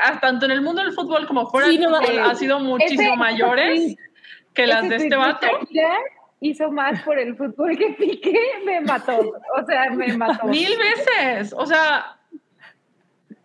[0.01, 3.95] Ah, tanto en el mundo del fútbol como fuera del fútbol, ha sido muchísimo mayores.
[4.55, 5.45] que las Ese de este vato.
[5.45, 5.95] Shakira
[6.43, 9.17] hizo más por el fútbol que Piqué, me mató.
[9.19, 10.47] O sea, me mató.
[10.47, 11.53] Mil veces.
[11.57, 12.17] O sea,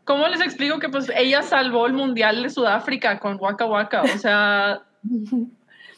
[0.04, 4.02] ¿cómo les explico que pues ella salvó el Mundial de Sudáfrica con Waka Waka?
[4.02, 4.80] O sea,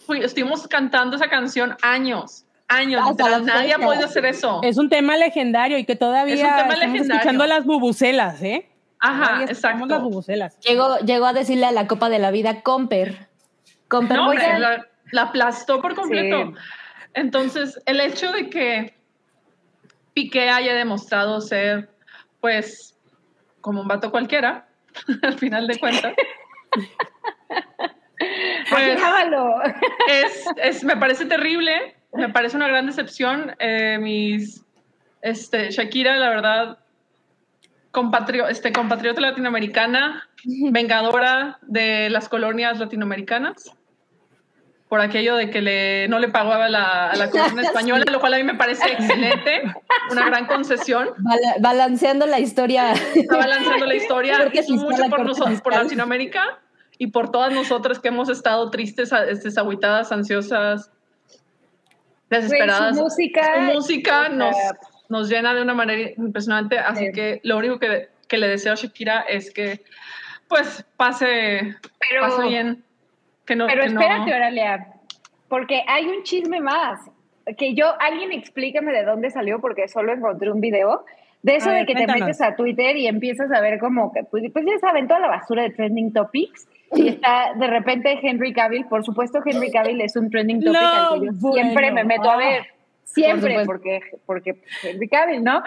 [0.07, 3.03] fui- estuvimos cantando esa canción años, años.
[3.09, 4.61] Literal, nadie ha podido hacer eso.
[4.63, 7.15] Es un tema legendario y que todavía Es un tema estamos legendario.
[7.15, 8.67] escuchando las bubucelas, ¿eh?
[9.03, 9.49] Ajá, escuchamos
[9.89, 10.01] las exacto.
[10.05, 10.59] bubucelas.
[10.61, 13.29] Llegó, llegó a decirle a la Copa de la Vida, Comper.
[13.89, 16.49] Comper, No, hombre, la, la aplastó por completo.
[16.49, 16.55] Sí.
[17.15, 18.95] Entonces, el hecho de que
[20.15, 21.91] Piqué haya demostrado ser,
[22.41, 22.97] pues,
[23.61, 24.69] como un vato cualquiera,
[25.23, 26.15] al final de cuentas,
[28.71, 29.01] pues,
[30.09, 33.55] es, es- me parece terrible, me parece una gran decepción.
[33.59, 34.65] Eh, mis,
[35.23, 36.79] este, Shakira, la verdad,
[37.91, 40.29] compatrio, este, compatriota latinoamericana,
[40.71, 43.77] vengadora de las colonias latinoamericanas,
[44.91, 48.35] por aquello de que le, no le pagaba la, a la corona española, lo cual
[48.35, 49.63] a mí me parece excelente,
[50.11, 51.11] una gran concesión.
[51.19, 52.93] bala- balanceando la historia.
[53.15, 55.73] Está balanceando la historia, Corte hizo mucho a por, nosotros, por.
[55.75, 56.59] Latinoamérica
[56.99, 60.91] y por todas nosotras que hemos estado tristes, a- este, desahuitadas, ansiosas,
[62.29, 62.97] desesperadas.
[62.97, 64.57] Su música, Su música nos,
[65.09, 67.13] nos llena de una manera impresionante, así Sí.
[67.13, 69.83] que lo único que, que le deseo a Shakira es que
[70.49, 71.77] pues pase,
[72.09, 72.85] Pero, pase bien.
[73.51, 74.87] Que no, pero que no- espérate, Oralia,
[75.49, 77.01] porque hay un chisme más.
[77.59, 81.05] Que yo, alguien explícame de dónde salió, porque solo encontré un video.
[81.43, 82.21] De eso A de ver, que te cuéntanos.
[82.29, 85.27] metes a Twitter y empiezas a ver como que, pues, pues ya saben, toda la
[85.27, 86.69] basura de trending topics.
[86.95, 88.85] Y está de repente Henry Cavill.
[88.87, 91.95] Por supuesto, Henry Cavill es un trending topic No, al que yo siempre bueno.
[91.95, 92.63] me meto a Ah, ver.
[93.03, 93.67] Siempre, supuesto.
[93.67, 95.61] porque, porque Henry Cavill, ¿no?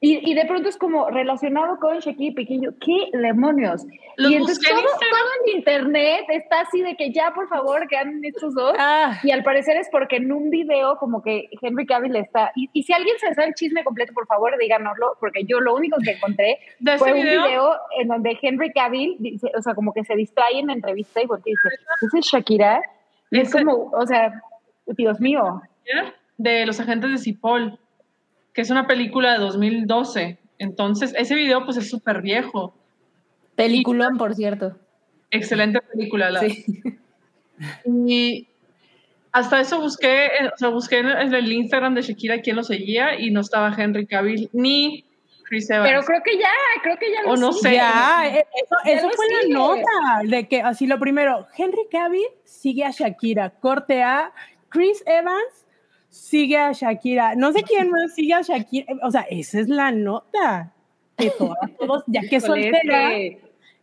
[0.00, 3.84] Y, y de pronto es como relacionado con Shakira yo, ¿Qué demonios?
[4.16, 7.96] Los y entonces todo, todo en internet está así de que ya, por favor, que
[7.96, 8.74] anden estos dos.
[8.78, 12.52] Ah, Y al parecer es porque en un video como que Henry Cavill está...
[12.54, 15.74] Y, y si alguien se sabe el chisme completo, por favor, díganoslo, porque yo lo
[15.74, 17.46] único que encontré ¿De ese fue un video?
[17.46, 21.20] video en donde Henry Cavill, dice, o sea, como que se distrae en la entrevista
[21.20, 21.68] y y dice,
[22.02, 22.80] ¿esa es Shakira?
[23.30, 24.32] Y es como, o sea,
[24.86, 25.62] Dios mío.
[26.36, 27.78] de Los Agentes de Cipoll,
[28.56, 30.38] que es una película de 2012.
[30.58, 32.74] Entonces, ese video pues es súper viejo.
[33.54, 34.74] Peliculón, por cierto.
[35.30, 36.30] Excelente película.
[36.30, 36.64] La, Sí.
[37.84, 38.48] Y
[39.32, 43.20] hasta eso busqué, eh, o sea, busqué en el Instagram de Shakira quién lo seguía
[43.20, 45.04] y no estaba Henry Cavill ni
[45.44, 45.88] Chris Evans.
[45.90, 46.48] Pero creo que ya,
[46.82, 47.70] creo que ya lo O no sigue.
[47.70, 47.76] sé.
[47.76, 49.52] ya, eh, eso, Ya eso lo fue sigue.
[49.52, 49.82] la nota,
[50.24, 54.32] de que así lo primero, Henry Cavill sigue a Shakira, corte A,
[54.70, 55.65] Chris Evans
[56.16, 59.90] sigue a Shakira, no sé quién más sigue a Shakira, o sea, esa es la
[59.92, 60.72] nota.
[61.16, 63.10] Que todas, todos, ya que soltera,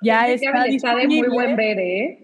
[0.01, 2.19] ya está está de muy buen ver, ¿eh?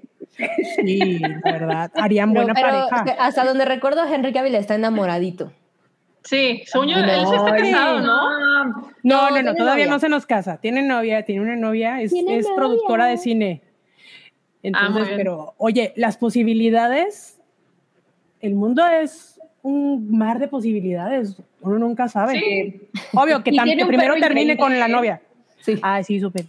[0.75, 3.23] Sí, la verdad, harían Pero, buena pero pareja.
[3.23, 5.51] hasta donde recuerdo, Henry Cavill está enamoradito.
[6.23, 8.39] Sí, yo, él No, está casado, ¿no?
[9.03, 9.87] No, No, no, todavía novia.
[9.87, 10.57] no se nos casa.
[10.57, 12.55] Tiene novia, tiene una novia, es, Tiene es novia.
[12.57, 13.61] productora de cine.
[14.61, 15.17] Entonces, muy bien.
[15.17, 17.39] pero, oye, las posibilidades,
[18.41, 19.28] el mundo es
[19.61, 21.35] un mar de posibilidades.
[21.61, 22.39] Uno nunca sabe.
[22.39, 22.81] Sí.
[23.13, 25.21] Obvio que, que primero termine con la novia.
[25.61, 25.79] Sí.
[25.81, 26.45] Ah, sí, súper.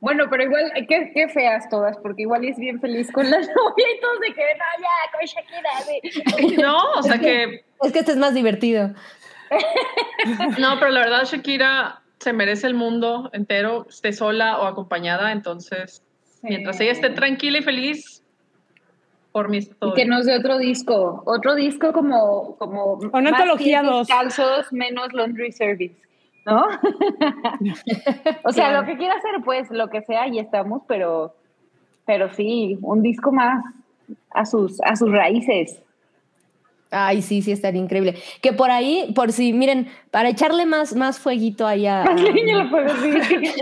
[0.00, 3.86] Bueno, pero igual, qué, qué feas todas, porque igual es bien feliz con la novia
[3.96, 5.70] y todos de que no, ya, con Shakira.
[6.46, 6.56] sí.
[6.62, 8.92] No, o sea que, Es que este es más divertido.
[10.58, 16.02] no, pero la verdad Shakira se merece el mundo entero, esté sola o acompañada, entonces,
[16.42, 18.23] mientras ella esté tranquila y feliz,
[19.34, 23.32] por mí está todo Y que nos dé otro disco, otro disco como, como Una
[23.32, 24.06] más antología pies dos.
[24.06, 25.96] descalzos, menos laundry service,
[26.46, 26.62] ¿no?
[28.44, 28.80] o sea, Claro.
[28.82, 31.34] lo que quiera hacer, pues, lo que sea, ahí estamos, pero,
[32.06, 33.64] pero sí, un disco más
[34.30, 35.82] a sus, a sus raíces.
[36.90, 38.16] Ay, sí, sí, estaría increíble.
[38.40, 42.04] Que por ahí, por si, miren, para echarle más, más fueguito ahí a...
[42.04, 43.52] Más leña lo puedo decir.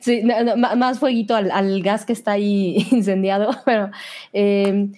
[0.00, 3.90] Sí, no, no, más fueguito al, al gas que está ahí incendiado, pero
[4.32, 4.88] eh,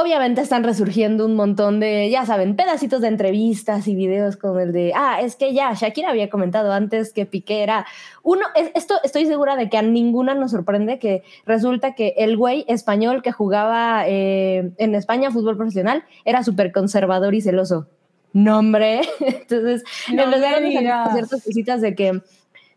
[0.00, 4.72] obviamente están resurgiendo un montón de, ya saben, pedacitos de entrevistas y videos como el
[4.72, 7.84] de, ah, es que ya, Shakira había comentado antes que Piqué era
[8.22, 12.36] uno, es- esto estoy segura de que a ninguna nos sorprende que resulta que el
[12.36, 17.88] güey español que jugaba eh, en España fútbol profesional era súper conservador y celoso.
[18.32, 19.00] No, hombre.
[19.20, 19.82] Entonces,
[20.14, 22.20] No empezaron a ciertas cositas de que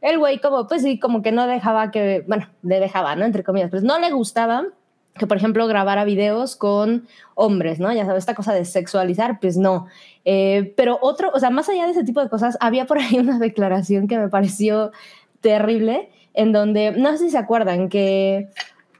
[0.01, 3.26] el güey como, pues sí, como que no dejaba que, bueno, le dejaba, ¿no?
[3.26, 4.65] Entre comillas, pues no le gustaba
[5.18, 7.91] que, por ejemplo, grabara videos con hombres, ¿no?
[7.91, 9.88] Ya sabes, esta cosa de sexualizar, pues no.
[10.26, 13.18] Eh, pero otro, o sea, más allá de ese tipo de cosas, había por ahí
[13.20, 14.91] una declaración que me pareció
[15.41, 18.49] terrible, en donde, no sé si se acuerdan, que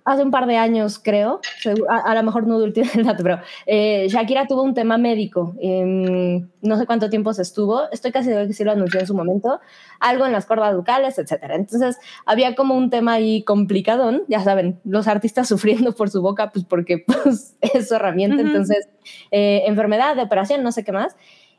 [0.04, 1.42] hace un par de años, creo,
[1.90, 5.56] a, a lo mejor no tiene el dato, pero eh, Shakira tuvo un tema médico.
[5.60, 9.08] em, no sé cuánto tiempo se estuvo, estoy casi segura que sí lo anunció en
[9.08, 9.60] su momento,
[10.00, 11.56] algo en las cuerdas bucales, etcétera.
[11.56, 16.52] Entonces, había como un tema ahí complicadón, ya saben, los artistas sufriendo por su boca,
[16.52, 18.42] pues porque pues, es su herramienta.
[18.42, 18.90] Entonces,
[19.32, 21.16] eh, enfermedad, de operación, no sé qué más.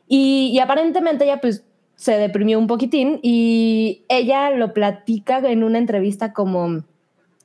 [0.08, 1.64] Y, y aparentemente ella, pues,
[1.94, 6.82] se deprimió un poquitín y ella lo platica en una entrevista como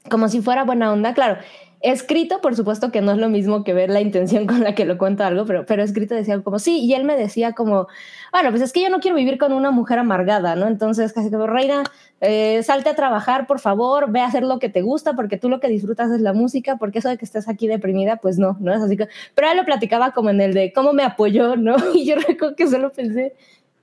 [0.10, 1.38] como si fuera buena onda, claro.
[1.80, 4.84] Escrito, por supuesto que no es lo mismo que ver la intención con la que
[4.84, 7.88] lo cuento algo, pero, pero escrito decía como sí, y él me decía como,
[8.32, 10.66] bueno, pues es que yo no quiero vivir con una mujer amargada, ¿no?
[10.68, 11.84] Entonces, casi como, Reina,
[12.20, 15.50] eh, salte a trabajar, por favor, ve a hacer lo que te gusta, porque tú
[15.50, 18.58] lo que disfrutas es la música, porque eso de que estés aquí deprimida, pues no,
[18.60, 18.98] no es así.
[18.98, 21.76] que- Pero él lo platicaba como en el de cómo me apoyó, ¿no?
[21.94, 23.36] Y yo recuerdo que solo pensé,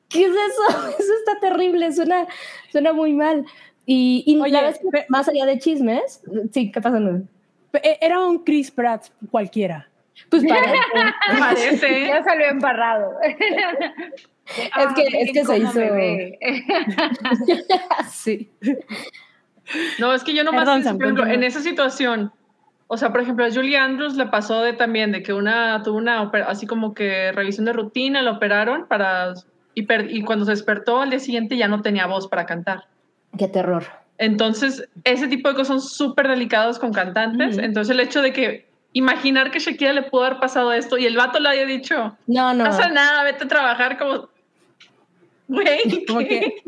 [0.08, 0.78] ¿qué es eso?
[0.98, 2.26] Eso está terrible, suena,
[2.72, 3.44] suena muy mal.
[3.86, 6.22] Y, y Oye, la es que más allá de chismes,
[6.52, 6.98] sí, ¿qué pasa?
[7.74, 9.88] E- Era un Chris Pratt cualquiera.
[10.30, 10.78] Pues parece.
[11.38, 12.06] Parece.
[12.06, 13.12] Ya salió embarrado.
[13.22, 15.80] es que, es que se ¿Cómo hizo.
[18.10, 18.50] sí.
[19.98, 21.44] No, es que yo nomás, Perdón, pienso, Sam, por ejemplo, continúa.
[21.44, 22.32] en esa situación,
[22.86, 25.96] o sea, por ejemplo, a Julie Andrews le pasó de también de que una tuvo
[25.98, 29.34] una opera- así como que revisión de rutina, la operaron para
[29.74, 32.84] y, per- y cuando se despertó al día siguiente ya no tenía voz para cantar.
[33.38, 33.84] Qué terror.
[34.18, 37.58] Entonces, ese tipo de cosas son súper delicados con cantantes.
[37.58, 41.16] Entonces, el hecho de que imaginar que Shakira le pudo haber pasado esto y el
[41.16, 42.62] vato le haya dicho, No, no.
[42.62, 44.28] no pasa nada, vete a trabajar como,
[45.48, 46.04] güey,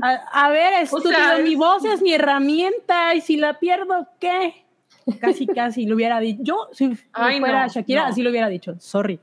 [0.02, 0.10] a,
[0.46, 4.64] a ver, estúpido, sea, mi voz es mi herramienta y si la pierdo, ¿qué?
[5.20, 6.42] Casi, casi lo hubiera dicho.
[6.42, 8.08] Yo, si Ay, fuera no, Shakira, no.
[8.08, 8.74] así lo hubiera dicho.
[8.80, 9.20] Sorry.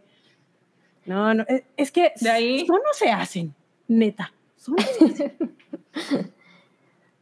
[1.05, 3.53] No, no, es, es que De ahí- eso no se hacen,
[3.89, 4.31] neta.
[4.57, 5.33] Eso no se hacen.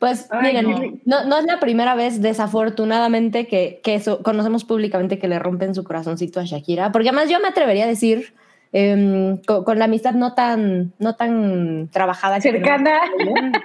[0.01, 1.25] Pues Ay, miren, no.
[1.25, 5.83] No, es la primera vez, desafortunadamente, que, que eso, conocemos públicamente que le rompen su
[5.83, 6.91] corazoncito a Shakira.
[6.91, 8.33] Porque además yo me atrevería a decir,
[8.73, 12.41] em, con, con la amistad no tan, no tan trabajada.
[12.41, 12.99] Cercana.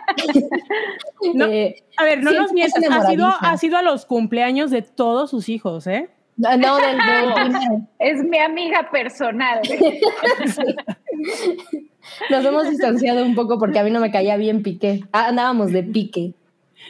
[1.35, 2.77] No, eh, A ver, no Sí, nos mientas.
[2.77, 3.39] Ha sido, enamoradiza.
[3.41, 6.11] ha sido a los cumpleaños de todos sus hijos, ¿eh?
[6.37, 7.57] no, no, del, del.
[7.99, 9.61] Es mi amiga personal.
[12.31, 15.05] Nos hemos distanciado un poco porque a mí no me caía bien Piqué.
[15.13, 16.33] Ah, andábamos de pique.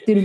[0.07, 0.21] Pero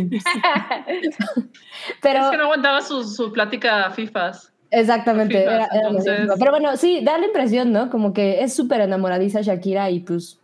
[2.25, 4.51] Es que no aguantaba su, su plática FIFAs.
[4.69, 6.35] exactamente, Fijas, era, era entonces- buenísimo.
[6.39, 7.89] Pero bueno, sí, da la impresión, ¿no?
[7.89, 10.39] Como que es súper enamoradiza Shakira y pues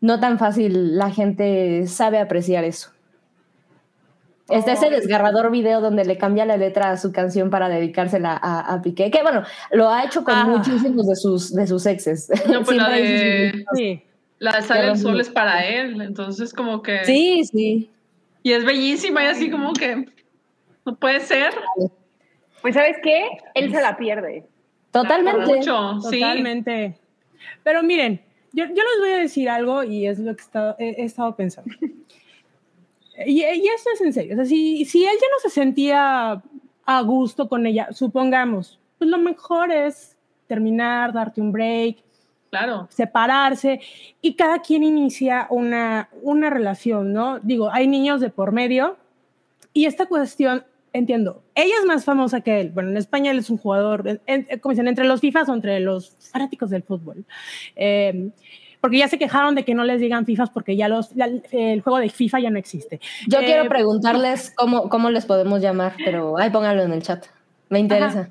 [0.00, 2.90] no tan fácil la gente sabe apreciar eso.
[4.48, 8.72] Está ese desgarrador video donde le cambia la letra a su canción para dedicársela a,
[8.74, 9.42] a Piqué, que bueno,
[9.72, 10.44] lo ha hecho con Ah.
[10.44, 12.30] muchísimos de sus, de sus exes.
[12.48, 13.64] No, pues la de-.
[13.74, 14.02] Sí.
[14.38, 17.04] La de Sale el Sol es para él, entonces como que...
[17.04, 17.90] Sí, sí.
[18.42, 20.06] Y es bellísima y así como que...
[20.86, 21.52] No puede ser.
[22.62, 23.28] Pues ¿sabes qué?
[23.54, 24.46] Él se la pierde.
[24.92, 25.44] Totalmente.
[25.44, 26.20] Mucho, sí.
[26.20, 26.98] Totalmente.
[27.64, 28.22] Pero miren,
[28.52, 31.04] yo, yo les voy a decir algo y es lo que he estado, he, he
[31.04, 31.74] estado pensando.
[33.26, 34.34] Y, y esto es en serio.
[34.34, 36.42] O sea, si, si él ya no se sentía
[36.84, 40.16] a gusto con ella, supongamos, pues lo mejor es
[40.46, 41.98] terminar, darte un break,
[42.50, 42.86] Claro.
[42.90, 43.80] separarse
[44.22, 47.38] y cada quien inicia una, una relación, ¿no?
[47.40, 48.96] Digo, hay niños de por medio
[49.74, 50.64] y esta cuestión,
[50.94, 52.70] entiendo, ella es más famosa que él.
[52.70, 55.52] Bueno, en España él es un jugador, en- en- como dicen, entre los FIFAs o
[55.54, 57.26] entre los fanáticos del fútbol.
[57.76, 58.30] Eh,
[58.80, 61.80] porque ya se quejaron de que no les digan FIFAs porque ya los, la- el
[61.82, 63.00] juego de FIFA ya no existe.
[63.26, 67.26] Yo Eh, quiero preguntarles cómo, cómo les podemos llamar, pero ay, pónganlo en el chat.
[67.68, 68.30] Me interesa.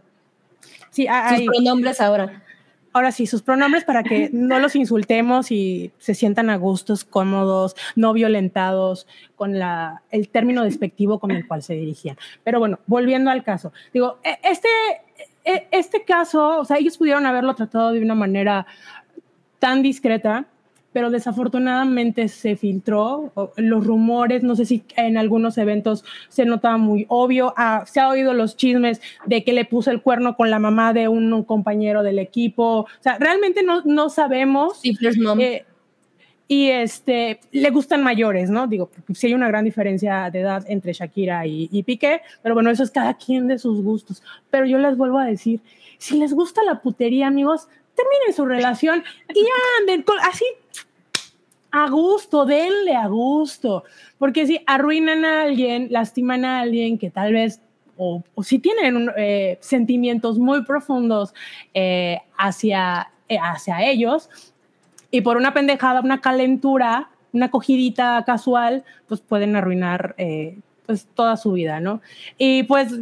[0.89, 2.43] Sí, Sus hay, pronombres ahora.
[2.93, 7.75] Ahora sí, sus pronombres para que no los insultemos y se sientan a gustos, cómodos,
[7.95, 12.17] no violentados con la, el término despectivo con el cual se dirigían.
[12.43, 14.69] Pero bueno, volviendo al caso, digo, e- este,
[15.45, 18.65] e- este caso, o sea, ellos pudieron haberlo tratado de una manera
[19.59, 20.45] tan discreta,
[20.93, 27.05] pero desafortunadamente se filtró los rumores, no sé si en algunos eventos se notaba muy
[27.09, 30.57] obvio, ah, se ha oído los chismes de que le puso el cuerno con la
[30.57, 34.81] mamá de un, un compañero del equipo, o sea, realmente no, no sabemos.
[35.19, 35.39] Mom.
[35.39, 35.65] eh,
[36.47, 38.67] y este, le gustan mayores, ¿no?
[38.67, 42.55] Digo, porque sí hay una gran diferencia de edad entre Shakira y, y Piqué, pero
[42.55, 44.23] bueno, eso es cada quien de sus gustos.
[44.49, 45.59] Pero yo les vuelvo a decir,
[45.97, 47.67] si les gusta la putería, amigos,
[47.97, 49.45] terminen su relación y
[49.81, 50.45] anden así
[51.71, 53.83] a gusto, denle a gusto,
[54.17, 57.61] porque si arruinan a alguien, lastiman a alguien que tal vez,
[57.97, 61.33] o, si tienen eh, sentimientos muy profundos
[61.73, 64.29] eh, hacia, eh, hacia ellos,
[65.11, 70.15] y por una pendejada, una calentura, una cogidita casual, pues pueden arruinar
[70.85, 72.01] pues toda su vida, ¿no?
[72.37, 72.93] Y pues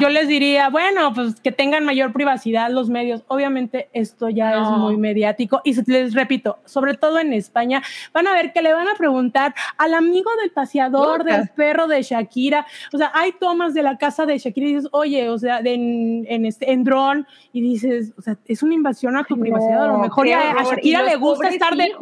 [0.00, 3.22] yo les diría, bueno, pues que tengan mayor privacidad los medios.
[3.28, 7.82] Obviamente esto ya es muy mediático y les repito, sobre todo en España,
[8.12, 12.02] van a ver que le van a preguntar al amigo del paseador, del perro de
[12.02, 12.66] Shakira.
[12.92, 15.74] O sea, hay tomas de la casa de Shakira y dices, oye, o sea, de
[15.74, 19.42] en, en, este, en dron y dices, o sea, es una invasión a tu No,
[19.42, 19.84] privacidad.
[19.84, 20.62] A lo mejor qué y a.
[20.64, 21.92] Shakira le gusta estar de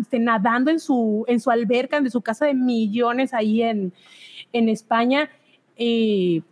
[0.00, 3.92] este, nadando en su, en su alberca, de su casa de millones ahí en,
[4.52, 5.30] en España.
[5.76, 6.44] Y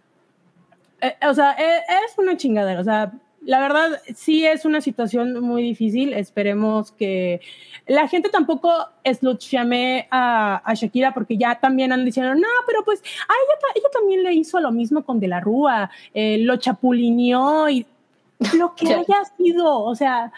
[1.03, 2.80] eh, o sea, eh, es una chingadera.
[2.80, 3.12] O sea,
[3.44, 6.12] la verdad, sí es una situación muy difícil.
[6.14, 7.40] Esperemos que
[7.88, 8.72] la gente tampoco
[9.50, 13.03] llame a, a Shakira porque ya también han diciendo, no, pero pues a
[13.34, 17.68] ella, ta- ella también le hizo lo mismo con De la Rúa, eh, lo chapulineó
[17.68, 17.84] y
[18.57, 18.98] lo que Ya.
[18.98, 19.80] haya sido.
[19.80, 20.32] O sea,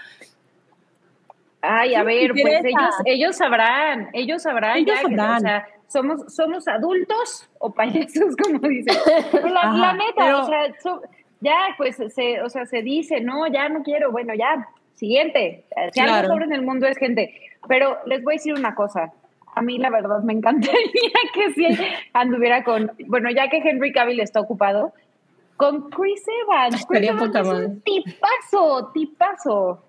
[1.66, 5.36] Ay, a ¿Qué ver, pues ellos, ellos sabrán, ellos sabrán Ellos ya, que, sabrán.
[5.36, 8.94] o sea, somos, somos adultos o payasos, como dicen.
[9.44, 11.02] La, la neta, pero- o sea, so-
[11.40, 15.64] ya, pues, se, o sea, se dice, no, ya no quiero, bueno, ya, siguiente.
[15.92, 16.12] Si Claro.
[16.14, 17.34] algo sobre en el mundo es gente.
[17.68, 19.12] Pero les voy a decir una cosa.
[19.54, 20.74] A mí, la verdad, me encantaría
[21.34, 21.66] que si
[22.12, 24.92] anduviera con, bueno, ya que Henry Cavill está ocupado,
[25.56, 26.84] con Chris Evans.
[26.88, 29.84] Chris Evans poca es un tipazo, tipazo.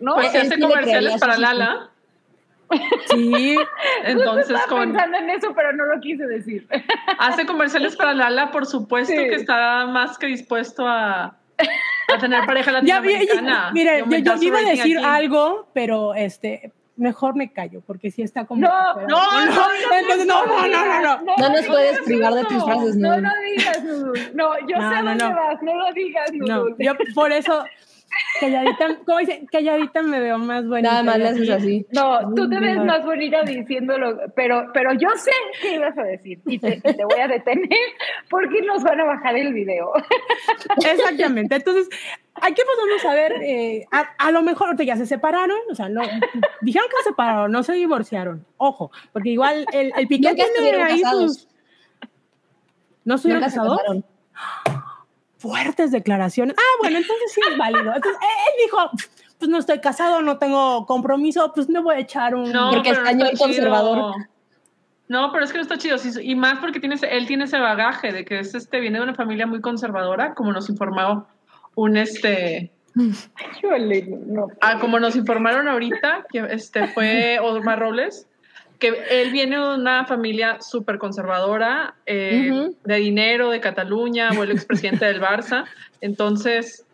[0.00, 0.14] ¿No?
[0.14, 1.38] Pues se él hace comerciales para.
[1.38, 1.90] Lala.
[3.10, 3.56] Sí,
[4.04, 6.66] Entonces, Estaba con, pensando en eso, pero no lo quise decir.
[7.18, 9.18] hace comerciales para Lala, por supuesto Sí.
[9.28, 13.68] que está más que dispuesto a, a tener pareja ya, ya- ya- latinoamericana.
[13.70, 15.06] y mire, yo, yo iba a decir aquí.
[15.06, 18.60] algo, pero este, mejor me callo porque sí está como.
[18.62, 19.62] No, pero- no, no,
[19.98, 21.36] entonces, no, no, no, no, no.
[21.38, 24.18] No nos puedes privar de tus frases, No, no digas, Nudul.
[24.34, 25.34] No, yo No, sé no, dónde no.
[25.34, 26.76] vas, no lo digas, No, Nudul.
[26.78, 27.64] yo por eso
[28.40, 29.46] calladita, ¿cómo dice?
[29.50, 30.90] Calladita me veo más bonita.
[30.90, 31.86] Nada más le haces así.
[31.92, 36.40] No, tú te ves más bonita diciéndolo, pero, pero yo sé qué ibas a decir
[36.46, 37.68] y te, y te voy a detener
[38.28, 39.92] porque nos van a bajar el video.
[40.76, 41.56] Exactamente.
[41.56, 41.88] Entonces,
[42.34, 45.88] aquí podemos a ver, eh, a, a lo mejor ahorita ya se separaron, o sea,
[45.88, 46.02] no,
[46.60, 48.44] dijeron que se separaron, no se divorciaron.
[48.56, 51.34] Ojo, porque igual el, el tiene estuvieron ahí casados.
[51.34, 51.48] sus...
[53.04, 53.78] ¿No estuvieron se casados?
[53.78, 54.04] casaron.
[55.42, 56.54] Fuertes declaraciones.
[56.58, 57.92] Ah, bueno, entonces sí es válido.
[57.94, 58.78] Entonces, eh, él dijo,
[59.38, 62.50] pues no estoy casado, no tengo compromiso, pues me voy a echar un...
[62.52, 63.46] No, Porque pero no español está chido.
[63.46, 64.14] conservador.
[65.08, 65.96] No, pero es que no está chido.
[66.22, 69.04] y más porque tiene, ese- él tiene ese bagaje de que es este, viene de
[69.04, 71.26] una familia muy conservadora, como nos informó
[71.74, 72.70] un este.
[72.94, 74.48] No.
[74.60, 78.26] Ah, como nos informaron ahorita, que este fue Omar Robles,
[78.82, 82.76] que él viene de una familia súper conservadora, eh, Ujú.
[82.84, 85.64] de dinero, de Cataluña, o el expresidente del Barça.
[86.00, 86.84] Entonces,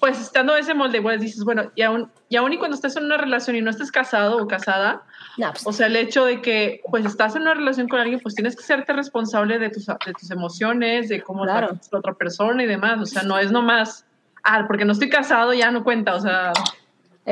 [0.00, 3.04] pues estando ese molde, pues dices, bueno, y aún, y aún y cuando estés en
[3.04, 5.02] una relación y no estés casado o casada,
[5.36, 8.18] No, pues, o sea, el hecho de que pues estás en una relación con alguien,
[8.18, 11.68] pues tienes que serte responsable de tus, de tus emociones, de cómo Claro.
[11.68, 13.00] tratas a la otra persona y demás.
[13.00, 14.04] O sea, no es nomás,
[14.42, 16.16] ah, porque no estoy casado ya no cuenta.
[16.16, 16.52] O sea,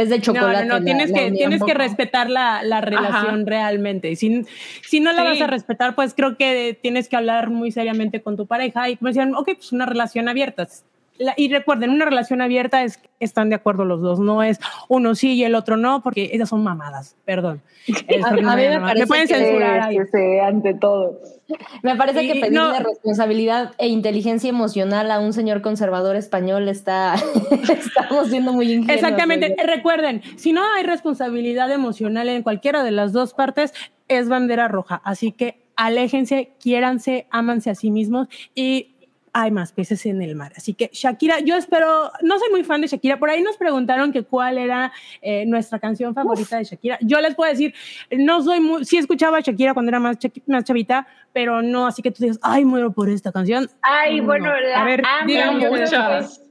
[0.02, 0.64] es de No, chocolate.
[0.66, 4.14] no, no, la- tienes, la que, tienes que respetar la, la relación realmente.
[4.16, 4.44] Si,
[4.86, 5.28] si no la Sí.
[5.28, 8.96] vas a respetar, pues creo que tienes que hablar muy seriamente con tu pareja y
[8.96, 10.66] como decían, ok, pues una relación abierta.
[11.18, 14.60] La- y recuerden, una relación abierta es que están de acuerdo los dos, no es
[14.88, 17.60] uno sí y el otro no, porque esas son mamadas, perdón.
[17.86, 19.96] Es A- porque no a mí vayan me parece pueden que- censurar ahí.
[19.98, 21.18] Sí, sí, ante todo.
[21.82, 26.68] Me parece Y que pedirle no- responsabilidad e inteligencia emocional a un señor conservador español
[26.68, 27.14] está.
[27.68, 28.94] Estamos siendo muy ingenuos.
[28.94, 29.54] Exactamente.
[29.58, 29.66] oye.
[29.76, 33.72] Recuerden, si no hay responsabilidad emocional en cualquiera de las dos partes,
[34.08, 35.00] es bandera roja.
[35.04, 38.94] Así que aléjense, quiéranse, ámanse a sí mismos y
[39.32, 40.52] hay más peces en el mar.
[40.56, 44.12] Así que Shakira, yo espero, no soy muy fan de Shakira, por ahí nos preguntaron
[44.12, 46.98] que cuál era eh, nuestra canción favorita de Shakira.
[47.00, 47.74] Yo les puedo decir,
[48.10, 52.02] no soy muy, sí escuchaba a Shakira cuando era más, más chavita, pero no así
[52.02, 53.68] que tú digas, ay, muero por esta canción.
[53.82, 54.26] Ay, No.
[54.26, 55.26] bueno, la A ver, amo,
[55.60, 56.42] pero muchas.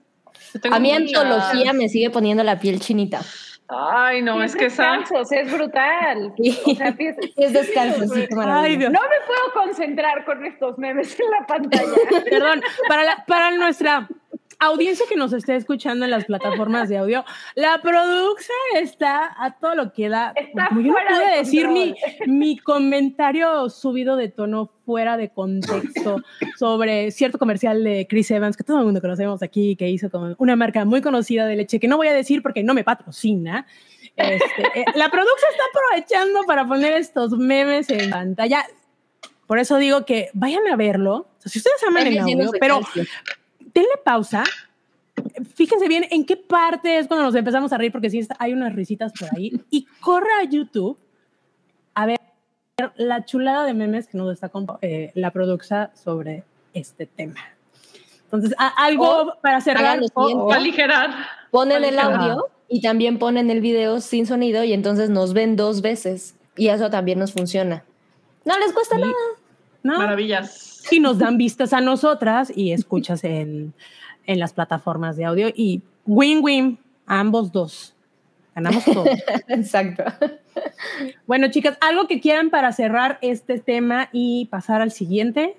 [0.71, 1.15] A mí muchas.
[1.17, 3.21] antología me sigue poniendo la piel chinita.
[3.69, 4.91] Ay, no, es que esa.
[4.97, 6.33] descansos, es brutal.
[6.37, 6.57] Sí.
[6.65, 8.27] O sea, piensas- Es descanso, sí.
[8.45, 8.91] Ay, Dios.
[8.91, 11.91] No me puedo concentrar con estos memes en la pantalla.
[12.29, 14.07] Perdón, para, la- para nuestra
[14.59, 17.23] audiencia que nos esté escuchando en las plataformas de audio,
[17.55, 20.33] la producción está a todo lo que da.
[20.35, 26.21] Está yo no pude de decir mi, mi comentario subido de tono fuera de contexto
[26.57, 30.35] sobre cierto comercial de Chris Evans que todo el mundo conocemos aquí, que hizo con
[30.39, 33.67] una marca muy conocida de leche, que no voy a decir porque no me patrocina.
[34.15, 38.65] Este, eh, la producción está aprovechando para poner estos memes en pantalla.
[39.45, 41.15] Por eso digo que vayan a verlo.
[41.15, 42.81] O sea, si ustedes aman el audio, pero
[43.81, 44.43] denle pausa.
[45.55, 48.73] Fíjense bien en qué parte es cuando nos empezamos a reír, porque sí hay unas
[48.73, 49.59] risitas por ahí.
[49.69, 50.97] Y corra a YouTube
[51.95, 52.17] a ver
[52.95, 56.43] la chulada de memes que nos está comp- eh, la producción sobre
[56.73, 57.39] este tema.
[58.25, 59.99] Entonces, a- algo para cerrar.
[60.13, 61.11] o- o- aligerar.
[61.49, 62.15] Ponen el Ajá.
[62.15, 66.35] audio y también ponen el video sin sonido y entonces nos ven dos veces.
[66.55, 67.83] Y eso también nos funciona.
[68.45, 69.01] No les cuesta Sí.
[69.01, 69.13] nada.
[69.83, 69.97] ¿no?
[69.99, 70.66] Maravillas.
[70.91, 73.73] Y nos dan vistas a nosotras y escuchas en,
[74.25, 75.49] en las plataformas de audio.
[75.55, 77.93] Y win-win, a ambos dos.
[78.55, 79.07] Ganamos todos.
[79.49, 80.03] Exacto.
[81.27, 85.57] bueno, chicas, ¿algo que quieran para cerrar este tema y pasar al siguiente?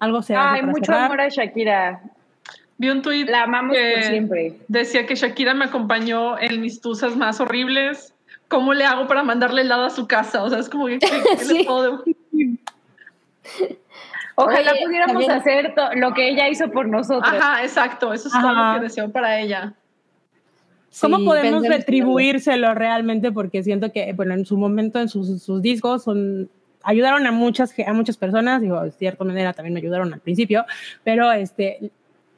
[0.00, 1.04] ¿Algo se Ay, mucho cerrar?
[1.06, 2.02] amor a Shakira.
[2.76, 4.58] Vi un tuit La amamos que por siempre.
[4.68, 8.12] decía que Shakira me acompañó en mis tusas más horribles.
[8.48, 10.42] ¿Cómo le hago para mandarle helado a su casa?
[10.42, 11.06] O sea, es como que ¿qué-
[11.38, 11.64] qué le Sí.
[11.64, 12.02] puedo-
[14.36, 17.32] Ojalá Oye, pudiéramos también- hacer lo que ella hizo por nosotros.
[17.32, 18.12] Ajá, exacto.
[18.12, 18.74] Eso es todo Ajá.
[18.74, 19.74] lo que deseo para ella.
[21.00, 23.32] ¿Cómo Sí, podemos retribuírselo realmente?
[23.32, 26.48] Porque siento que, bueno, en su momento, en sus, sus discos, son,
[26.82, 30.64] ayudaron a muchas, a muchas personas, digo, de cierta manera también me ayudaron al principio,
[31.02, 31.90] pero este,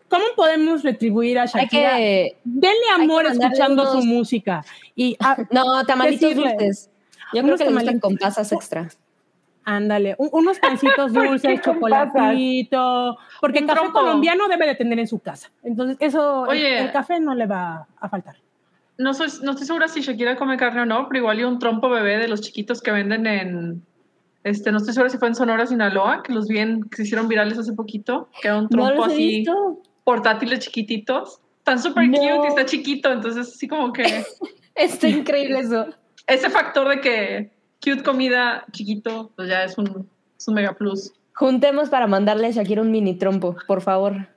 [0.09, 1.97] ¿cómo podemos retribuir a Hay Shakira?
[1.97, 2.37] que.
[2.45, 4.65] Denle hay que amor escuchando unos- su música.
[4.95, 6.51] Y ah, No, tamalitos Decirle.
[6.53, 6.91] dulces.
[7.35, 8.89] Yo creo que le gustan con pasas extra.
[9.67, 13.99] Ándale, un- unos pancitos dulces, chocolatito, porque Un café trompo.
[14.01, 15.51] colombiano debe de tener en su casa.
[15.63, 16.79] Entonces, eso, el- Oye.
[16.81, 18.37] el café no le va a faltar.
[18.99, 21.59] No, soy, no estoy segura si Shakira come carne o no, pero igual y un
[21.59, 23.83] trompo bebé de los chiquitos que venden en.
[24.43, 27.03] Este, no estoy segura si fue en Sonora, Sinaloa, que los vi en, que se
[27.03, 29.83] hicieron virales hace poquito, que era un No trompo he así, visto.
[30.05, 31.41] portátiles chiquititos.
[31.59, 32.17] Están súper No.
[32.17, 34.05] cute y está chiquito, entonces así como que
[34.77, 35.87] Está increíble eso.
[36.29, 37.51] ese factor de que
[37.83, 41.13] cute comida chiquito, pues ya es un, es un mega plus.
[41.35, 44.29] Juntemos para mandarle a Shakira un mini trompo, por favor.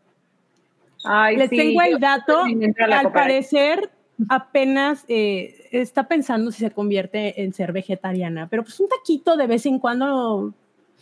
[1.06, 3.90] Ay, Les sí, tengo el dato, al parecer
[4.28, 9.48] apenas eh, está pensando si se convierte en ser vegetariana, pero pues un taquito de
[9.48, 10.54] vez en cuando.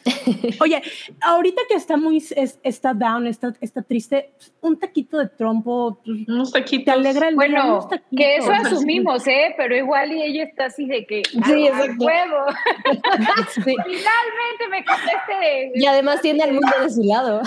[0.61, 0.81] Oye,
[1.21, 4.31] ahorita que está muy, es- está down, está, está triste,
[4.61, 6.85] un taquito de trompo pues, Unos taquitos.
[6.85, 8.17] te alegra el día, Bueno, unos taquitos.
[8.17, 8.61] que eso sí.
[8.75, 9.53] asumimos, ¿eh?
[9.57, 11.23] Pero igual y ella está así de que.
[11.25, 12.05] Sí, "Ah, exacto.
[12.05, 12.45] huevo!
[13.53, 13.61] Sí.
[13.63, 15.71] Finalmente me contaste de.
[15.75, 17.41] Y además tiene al mundo de su lado.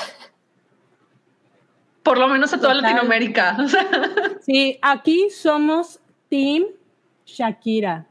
[2.02, 2.82] Por lo menos a toda Total.
[2.94, 3.56] Latinoamérica.
[4.40, 6.00] Sí, aquí somos
[6.30, 6.64] Team
[7.26, 8.06] Shakira,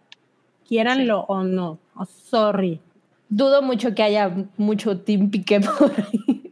[0.68, 1.80] quieranlo o no.
[1.96, 2.80] Oh, sorry.
[3.30, 6.52] Dudo mucho que haya mucho Team Piqué por ahí.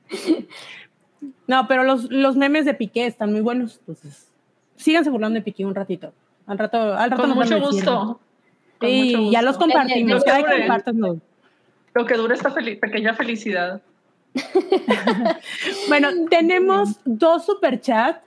[1.48, 4.32] No, pero los, los memes de Piqué están muy buenos, entonces
[4.76, 6.14] síganse burlando de Piqué un ratito.
[6.46, 8.20] Al rato, al rato con nos mucho gusto.
[8.80, 9.42] Con Sí, mucho ya gusto.
[9.46, 10.24] los compartimos.
[10.26, 10.60] Lo Ay, que dure.
[10.62, 11.18] compártanlos.
[11.96, 13.82] Lo que dura esta fel- pequeña felicidad.
[15.88, 18.20] Bueno, tenemos dos superchats.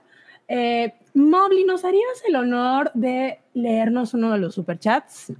[0.47, 5.31] Eh, Mobley, ¿nos harías el honor de leernos uno de los superchats?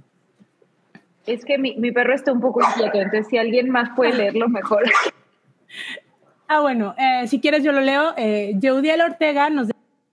[1.26, 4.48] Es que mi, mi perro está un poco inquieto, entonces si alguien más puede leerlo
[4.48, 4.82] mejor.
[6.48, 8.12] Ah, bueno, eh, si quieres yo lo leo.
[8.18, 9.68] Eh, Yeudiel Ortega nos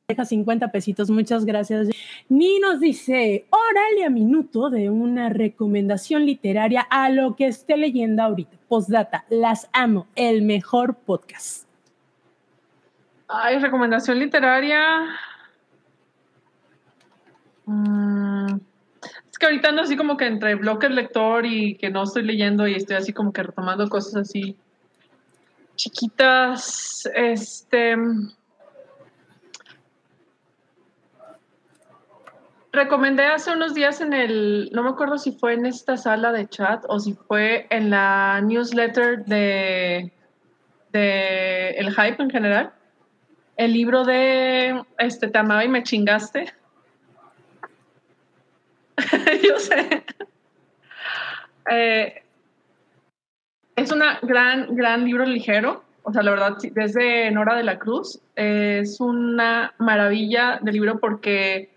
[0.07, 1.90] deja 50 pesitos, muchas gracias.
[2.30, 8.23] Ni nos dice, órale a minuto de una recomendación literaria a lo que esté leyendo
[8.23, 8.57] ahorita.
[8.69, 11.68] Postdata, las amo, el mejor podcast.
[13.27, 15.07] Ay, recomendación literaria.
[17.65, 18.19] Mm,
[19.40, 22.76] que ahorita ando así como que entre bloque lector y que no estoy leyendo y
[22.76, 24.57] estoy así como que retomando cosas así
[25.80, 27.10] chiquitas.
[27.16, 27.95] Este.
[32.72, 36.48] Recomendé hace unos días en el, no me acuerdo si fue en esta sala de
[36.48, 40.11] chat o si fue en la newsletter de,
[40.91, 42.74] de El Hype en general,
[43.57, 46.53] el libro de este, Te amaba y me chingaste.
[49.48, 50.04] Yo sé.
[51.70, 52.24] Eh,
[53.76, 55.84] es un gran, gran libro ligero.
[56.04, 58.20] O sea, la verdad, desde Nora de la Cruz.
[58.36, 61.70] eh, es una maravilla de libro porque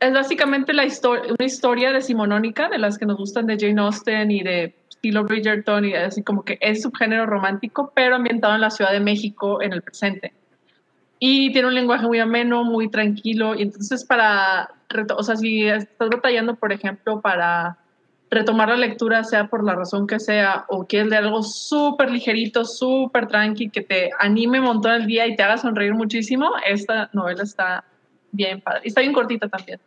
[0.00, 4.30] es básicamente la historia, una historia decimonónica de las que nos gustan de Jane Austen
[4.30, 8.70] y de estilo Bridgerton y así como que es subgénero romántico, pero ambientado en la
[8.70, 10.32] Ciudad de México en el presente.
[11.18, 13.54] Y tiene un lenguaje muy ameno, muy tranquilo.
[13.54, 14.70] Y entonces para,
[15.16, 17.78] o sea, si estás batallando, por ejemplo, para
[18.30, 22.64] retomar la lectura, sea por la razón que sea, o quieres leer algo súper ligerito,
[22.64, 27.10] súper tranqui, que te anime un montón el día y te haga sonreír muchísimo, esta
[27.12, 27.84] novela está
[28.32, 28.80] bien padre.
[28.84, 29.80] Y está bien cortita también.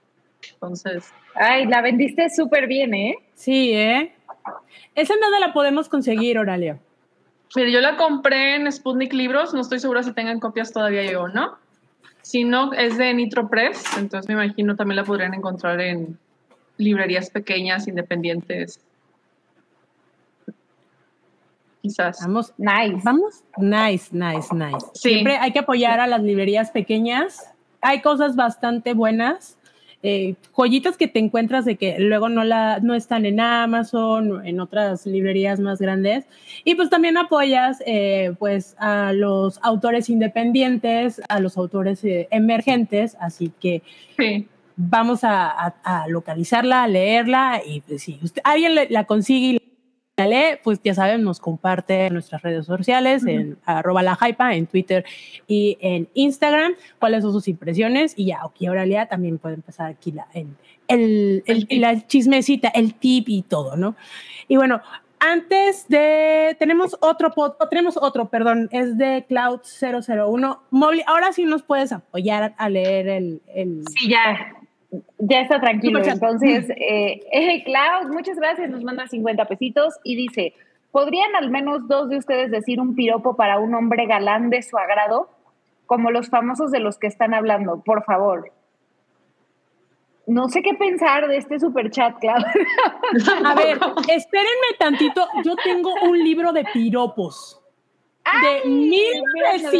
[0.53, 3.15] Entonces, Ay, la vendiste súper bien, ¿eh?
[3.35, 4.13] Sí, ¿eh?
[4.95, 6.79] Esa en dónde la podemos conseguir, Oralia.
[7.55, 11.23] mire, yo la compré en Sputnik Libros, no estoy segura si tengan copias todavía yo
[11.23, 11.57] o no.
[12.27, 16.19] Si no, es de Nitro Press, entonces me imagino también la podrían encontrar en
[16.75, 18.81] librerías pequeñas, independientes.
[21.81, 22.19] quizás.
[22.19, 22.99] Vamos, Nice.
[23.05, 24.85] vamos, nice, nice, nice.
[24.93, 25.09] Sí.
[25.09, 27.49] Siempre hay que apoyar a las librerías pequeñas.
[27.79, 29.56] Hay cosas bastante buenas.
[30.03, 34.59] Eh, joyitas que te encuentras de que luego no, la, no están en Amazon, en
[34.59, 36.25] otras librerías más grandes.
[36.63, 43.17] Y pues también apoyas eh, pues a los autores independientes, a los autores eh, emergentes,
[43.19, 43.81] así que
[44.17, 44.47] Sí.
[44.75, 49.47] vamos a, a- a localizarla, a leerla y pues, si usted, alguien le- la consigue
[49.47, 49.59] y
[50.63, 55.05] pues ya saben, nos comparte en nuestras redes sociales, en arroba la hypa, en Twitter
[55.47, 60.11] y en Instagram, cuáles son sus impresiones y ya, aquí Auralia también puede empezar aquí
[60.11, 60.47] la, el,
[60.87, 63.95] el- el- El la chismecita, el tip y todo, ¿no?
[64.47, 64.81] Y bueno,
[65.19, 67.31] antes de, tenemos otro,
[67.69, 70.61] tenemos otro, perdón, es de Cloud 001.
[70.71, 73.41] Mobli, ahora sí nos puedes apoyar a leer el...
[73.53, 74.53] el Sí, ya.
[75.19, 75.99] Ya está tranquilo.
[76.03, 78.69] Entonces, eh, eh, Cloud, muchas gracias.
[78.69, 80.53] Nos manda 50 pesitos y dice:
[80.91, 84.77] ¿Podrían al menos dos de ustedes decir un piropo para un hombre galán de su
[84.77, 85.29] agrado?
[85.85, 88.51] Como los famosos de los que están hablando, por favor.
[90.25, 92.43] No sé qué pensar de este super chat, Cloud.
[93.45, 95.25] A ver, espérenme tantito.
[95.43, 97.61] Yo tengo un libro de piropos
[98.41, 99.21] de mira,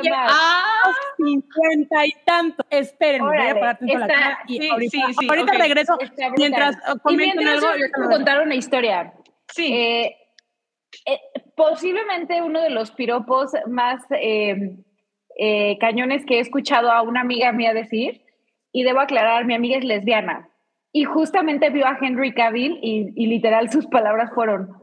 [0.09, 0.95] nada más.
[1.17, 2.65] 1950 y tanto.
[2.69, 5.59] Espérenme, voy a apagar tanto la cámara y sí, ahorita, sí, sí, ahorita ok.
[5.59, 5.97] regreso
[6.37, 7.77] mientras mientras algo.
[7.77, 8.17] yo te puedo doy.
[8.17, 9.13] contar una historia.
[9.53, 9.73] Sí.
[9.73, 10.15] Eh,
[11.05, 11.19] eh,
[11.55, 14.77] posiblemente uno de los piropos más eh,
[15.37, 18.21] eh, cañones que he escuchado a una amiga mía decir,
[18.71, 20.49] y debo aclarar, mi amiga es lesbiana,
[20.91, 24.76] y justamente vio a Henry Cavill y, y literal sus palabras fueron,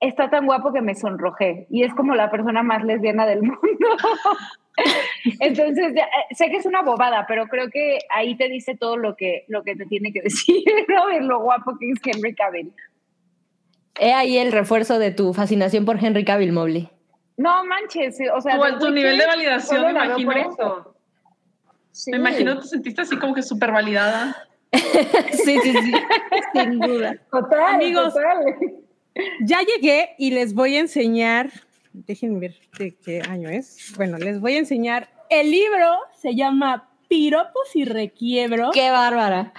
[0.00, 3.58] está tan guapo que me sonrojé, y es como la persona más lesbiana del mundo.
[5.40, 8.96] Entonces, ya, eh, sé que es una bobada, pero creo que ahí te dice todo
[8.96, 11.06] lo que, lo que te tiene que decir, ¿no?
[11.08, 12.72] De lo guapo que es Henry Cavill.
[13.98, 16.88] He ahí el refuerzo de tu fascinación por Henry Cavill, Mobley.
[17.36, 20.32] No manches, o sea, Tu- nivel de validación, me por imagino.
[20.52, 20.94] eso.
[21.90, 22.10] Sí.
[22.12, 24.36] Me imagino te sentiste así como que súper validada.
[25.32, 25.92] Sí, sí, sí.
[26.52, 27.16] Sin duda.
[27.30, 28.12] Total, Amigos.
[28.14, 28.56] total.
[29.40, 31.50] Ya llegué y les voy a enseñar,
[31.92, 33.92] déjenme ver de qué año es.
[33.96, 35.08] Bueno, les voy a enseñar.
[35.30, 38.70] El libro se llama Piropos y Requiebro.
[38.72, 39.52] Qué bárbara.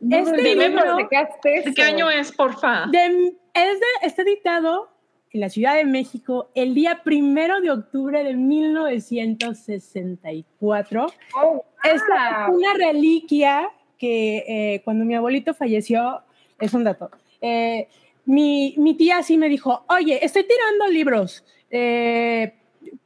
[0.00, 2.86] Este Dime, libro ¿me sacaste ¿De qué año es, porfa?
[2.90, 4.90] de- es de- está editado
[5.32, 11.06] en la Ciudad de México el día primero de octubre de 1964.
[11.36, 12.02] Oh, Esta es
[12.48, 12.56] wow.
[12.58, 13.68] una reliquia
[13.98, 16.22] que eh, cuando mi abuelito falleció,
[16.58, 17.10] es un dato.
[17.40, 17.88] eh,
[18.24, 22.54] mi, mi tía sí me dijo, oye, estoy tirando libros, eh,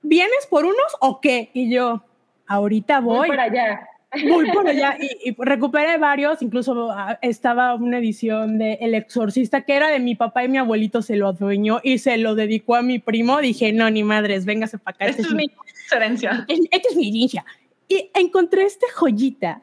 [0.02, 1.50] ¿vienes por unos o qué?
[1.54, 2.02] Y yo,
[2.46, 3.88] ahorita Voy voy, para allá.
[4.28, 4.96] voy por allá.
[5.00, 9.98] Y, y recuperé varios, incluso ah, estaba una edición de El Exorcista que era de
[10.00, 13.40] mi papá y mi abuelito se lo adueñó y se lo dedicó a mi primo.
[13.40, 15.06] Dije, no, ni madres, véngase para acá.
[15.06, 15.46] Esta es mi
[15.92, 16.44] herencia.
[16.48, 17.44] Es- Esta es mi ninja.
[17.88, 19.62] Y encontré esta joyita.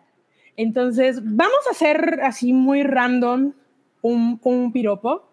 [0.55, 3.53] Entonces, vamos a hacer así muy random
[4.01, 5.27] un, un piropo.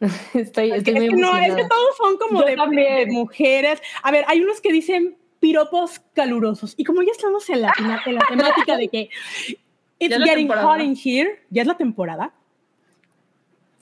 [0.34, 3.80] Estoy, Es estoy que, muy es que no, es que todos son como de, mujeres.
[4.02, 6.74] A ver, hay unos que dicen piropos calurosos.
[6.76, 9.10] Y como ya estamos en la, en la- en la temática de que
[9.98, 10.66] it's getting temporada.
[10.68, 12.32] hot in here, ya es la temporada.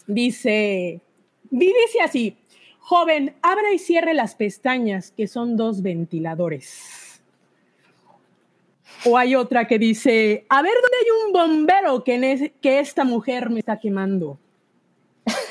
[0.06, 1.00] Dice,
[1.50, 2.36] di- dice así,
[2.78, 7.20] joven, abra y cierre las pestañas, que son dos ventiladores.
[9.04, 13.50] O hay otra que dice, a ver dónde hay un bombero que, que esta mujer
[13.50, 14.38] me está quemando.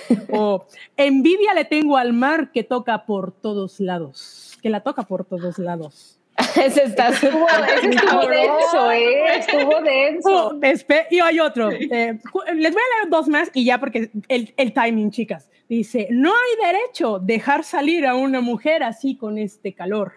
[0.32, 0.65] O
[0.98, 5.57] envidia le tengo al mar que toca por todos lados, que la toca por todos
[5.60, 6.19] lados.
[6.61, 9.38] Ese está Estuvo, ese estuvo denso, ¿eh?
[9.38, 10.48] Estuvo denso.
[10.48, 11.72] Oh, espe- y hay otro.
[11.72, 11.80] eh,
[12.56, 15.49] les voy a leer dos más y ya porque el, el timing, chicas.
[15.69, 20.14] Dice, no hay derecho dejar salir a una mujer así con este calor.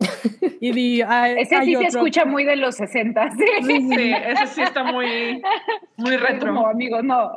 [0.60, 1.88] Y di, hay- Ese hay sí se otro.
[2.00, 3.44] escucha muy de los 60, ¿sí?
[3.62, 5.42] Sí, ese sí está muy,
[5.96, 6.66] muy Como retro.
[6.66, 7.30] amigos, no.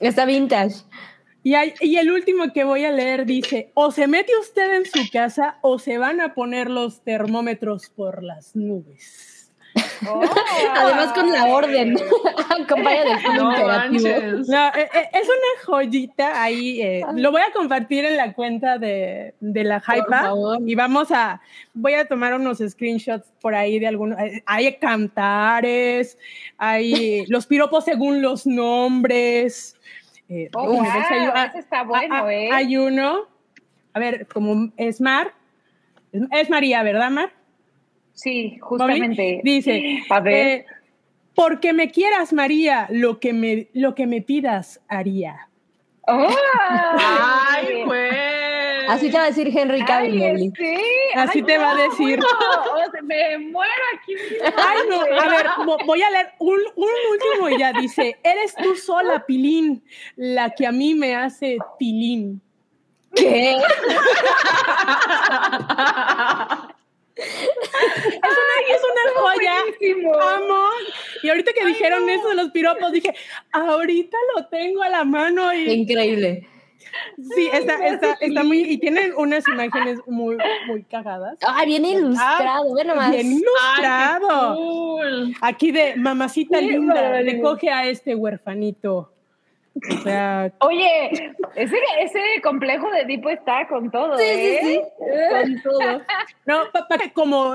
[0.00, 0.76] Está vintage.
[1.42, 4.84] Y, hay- y el último que voy a leer dice, o se mete usted en
[4.86, 9.34] su casa o se van a poner los termómetros por las nubes.
[10.76, 11.96] Además con la orden.
[12.50, 13.50] Acompaña del fondo No.
[14.48, 16.80] No, eh, eh, es una joyita ahí.
[16.80, 20.32] eh, lo voy a compartir en la cuenta de, de la Hypa
[20.66, 21.40] y vamos a,
[21.74, 24.18] voy a tomar unos screenshots por ahí de algunos.
[24.46, 26.18] Hay cantares,
[26.56, 29.76] hay los piropos según los nombres.
[30.28, 32.24] Eh, Oh, hay- wow, ese está bueno.
[32.52, 33.26] Hay uno,
[33.94, 35.32] a ver, como es Mar,
[36.12, 37.30] es, es María, ¿verdad, Mar?
[38.12, 39.40] Sí, Mami, justamente.
[39.44, 40.34] Dice, A ver.
[40.60, 40.66] eh,
[41.34, 45.48] porque me quieras, María, lo que me, lo que me pidas haría.
[46.06, 46.28] ¡Oh!
[46.98, 48.07] Ay, güey.
[48.88, 50.76] Así te va a decir Henry Cavill, Ay, sí.
[51.14, 52.18] Así Ay, te va a decir.
[52.18, 54.14] bueno, o sea, me muero aquí.
[54.56, 55.46] Ay, no, a ver,
[55.84, 59.84] voy a leer un, un último y ya dice, eres tú sola, Pilín,
[60.16, 62.40] la que a mí me hace Pilín.
[63.14, 63.58] ¿Qué?
[67.18, 67.24] Es
[68.22, 69.54] una, es una joya.
[69.64, 70.14] Buenísimo.
[70.14, 70.68] Amo.
[71.22, 73.12] Y ahorita que dijeron eso de los piropos, dije,
[73.50, 76.46] ahorita lo tengo a la mano y Increíble.
[77.34, 80.36] Sí, está, está, está muy, y tienen unas imágenes muy,
[80.66, 81.36] muy cagadas.
[81.46, 82.74] Ah, bien ilustrado.
[82.74, 83.10] Ve nomás.
[83.10, 84.28] Bien ilustrado.
[84.52, 85.34] Ay, qué cool.
[85.40, 89.12] Aquí de mamacita Qué linda, le coge a este huerfanito.
[89.76, 91.10] O sea, Oye,
[91.54, 94.58] ese, ese complejo de tipo está con todo, Sí, ¿eh?
[94.60, 95.14] sí, sí.
[95.30, 96.02] Con todo.
[96.46, 97.54] no, pa- pa- como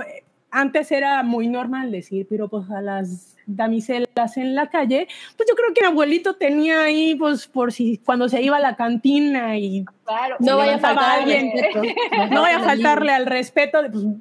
[0.50, 5.08] antes era muy normal decir piropos a las damiselas en la calle,
[5.38, 8.60] pues yo creo que mi abuelito tenía ahí, pues por si cuando se iba a
[8.62, 10.36] la cantina y Claro.
[10.40, 11.52] No vaya a levantaba faltar a alguien.
[11.76, 11.96] alguien.
[12.32, 14.16] no vaya a faltarle al respeto, de, pues voy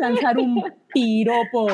[0.00, 1.66] a lanzar un piropo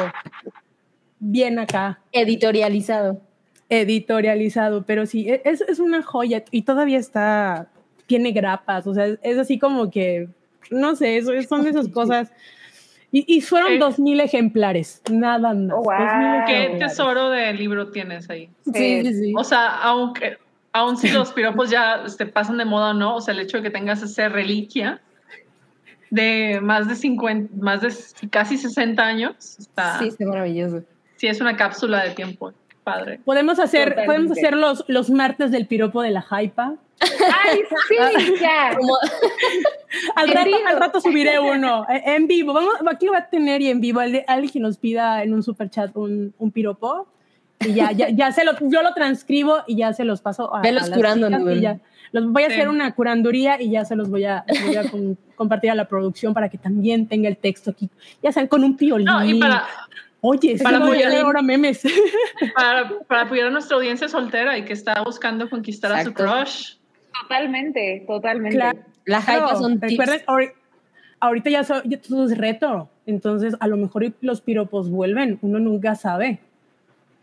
[1.18, 2.00] bien acá.
[2.12, 3.20] Editorializado.
[3.68, 7.68] editorializado, pero sí, e- es, es una joya y todavía está,
[8.06, 10.28] tiene grapas, o sea, es, así como que,
[10.70, 12.32] no sé, son esas cosas.
[13.12, 13.78] Y, y fueron Eh.
[13.78, 15.72] dos mil ejemplares, nada más.
[15.76, 16.46] Oh, 2000 wow.
[16.46, 18.48] ¿Qué tesoro de libro tienes ahí?
[18.72, 19.32] Sí, sí, sí.
[19.36, 20.38] O sea, aunque,
[20.72, 23.56] aun si los piropos ya este, pasan de moda o no, o sea, el hecho
[23.56, 25.00] de que tengas esa reliquia
[26.10, 27.92] de más de 50, más de
[28.30, 30.08] casi 60 años, está, Sí, sí.
[30.10, 30.82] está maravilloso.
[31.20, 32.52] es una cápsula de tiempo,
[32.84, 33.20] padre.
[33.24, 34.06] Podemos hacer, Totalmente.
[34.06, 36.74] podemos hacer los, los martes del piropo de la hypa.
[37.00, 38.76] Ay, sí, ya.
[38.76, 38.94] Como,
[40.16, 42.52] Al rato, al rato subiré uno eh, en vivo.
[42.52, 44.00] Vamos, aquí va a tener y en vivo.
[44.00, 47.08] Al- Alguien que nos pida en un super chat un, un piropo.
[47.60, 50.62] Y ya, ya, ya se lo, yo lo transcribo y ya se los paso a,
[50.62, 51.78] Velos a las curando, y ya.
[52.12, 52.54] Los voy a Sí.
[52.54, 55.74] hacer una curanduría y ya se los voy a, los voy a com- compartir a
[55.74, 57.90] la producción para que también tenga el texto aquí.
[58.22, 59.04] Ya sean con un piolín.
[59.06, 59.66] No, y para,
[60.22, 61.82] Oye, para para voy a apoyar- ahora memes.
[62.54, 66.24] para, para apoyar a nuestra audiencia soltera y que está buscando conquistar a su Exacto.
[66.32, 66.72] crush.
[67.22, 68.56] Totalmente, totalmente.
[68.56, 68.78] Claro.
[69.04, 69.90] las Claro, hypas son tips.
[69.90, 70.52] recuerden, ahori-
[71.20, 75.58] ahorita ya, so- ya todo es reto, entonces a lo mejor los piropos vuelven, uno
[75.58, 76.38] nunca sabe.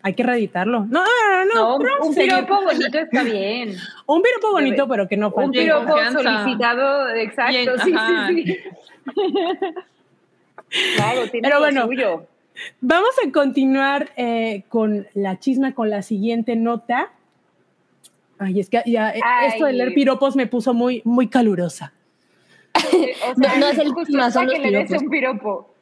[0.04, 0.82] Hay que reeditarlo.
[0.86, 3.76] No, no, no, No, un piropo bonito está bien.
[4.06, 5.60] un piropo bonito, pero que no Un falte.
[5.60, 8.28] en piropo solicitado, exacto, Bien, sí, ajá.
[8.30, 8.58] sí, sí.
[10.96, 11.86] Claro, tiene Pero lo bueno.
[11.86, 12.28] suyo.
[12.82, 17.12] Vamos a continuar eh, con la chisma, con la siguiente nota.
[18.40, 19.48] Ay, es que ya eh, Ay.
[19.50, 21.94] esto de leer piropos me puso muy, muy calurosa.
[22.78, 25.04] O sea, No, no es el clima, son los que le des piropos.
[25.04, 25.74] un piropo.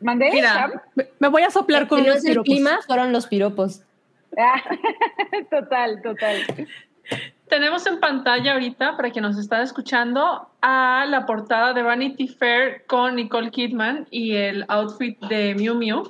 [0.00, 0.30] ¿Mandé?
[0.32, 0.82] Mira.
[0.96, 2.44] Me, me voy a soplar con los es el piropos.
[2.52, 3.82] clima, fueron los piropos.
[4.36, 4.60] Ah,
[5.50, 6.36] total, total.
[7.48, 12.84] Tenemos en pantalla ahorita, para quien nos está escuchando, a la portada de Vanity Fair
[12.86, 16.02] con Nicole Kidman y el outfit de Miu Miu,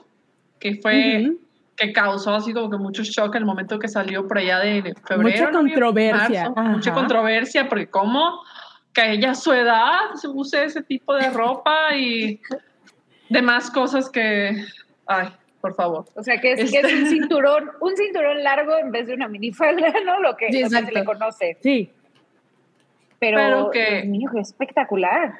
[0.60, 1.32] que fue.
[1.76, 4.94] Que causó así como que mucho shock en el momento que salió por allá de
[5.06, 5.46] febrero.
[5.46, 6.70] Mucha controversia, marzo.
[6.70, 8.42] mucha controversia, porque cómo
[8.92, 12.40] que ella a su edad se use ese tipo de ropa y
[13.30, 14.64] demás cosas que,
[15.06, 15.28] ay,
[15.62, 16.04] por favor.
[16.14, 19.14] O sea, que es, que es Este- un cinturón, un cinturón largo en vez de
[19.14, 20.20] una minifalda, ¿no?
[20.20, 21.56] Lo que, Sí, lo que se le conoce.
[21.62, 21.90] Sí,
[23.18, 25.32] Pero, Pero que- Dios mío, qué espectacular.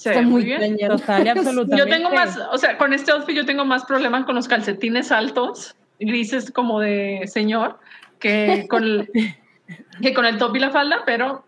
[0.00, 0.78] Se Está ve muy bien.
[0.78, 1.76] total absolutamente.
[1.76, 5.12] Yo tengo más, o sea, con este outfit yo tengo más problemas con los calcetines
[5.12, 7.78] altos, grises como de señor,
[8.18, 9.10] que con el,
[10.00, 11.44] que con el top y la falda, pero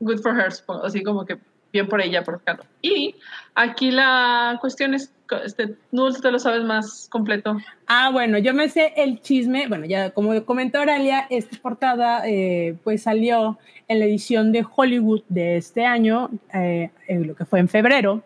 [0.00, 0.52] good for her,
[0.82, 1.38] así como que
[1.72, 2.66] bien por ella, por Carlos.
[2.82, 3.14] Y
[3.54, 7.56] aquí la cuestión es, este, no te lo sabes más completo.
[7.86, 9.68] Ah, bueno, yo me sé el chisme.
[9.68, 13.58] Bueno, ya como comentó Oralia, esta portada eh, pues salió
[13.88, 18.22] en la edición de Hollywood de este año, eh, eh, lo que fue en febrero.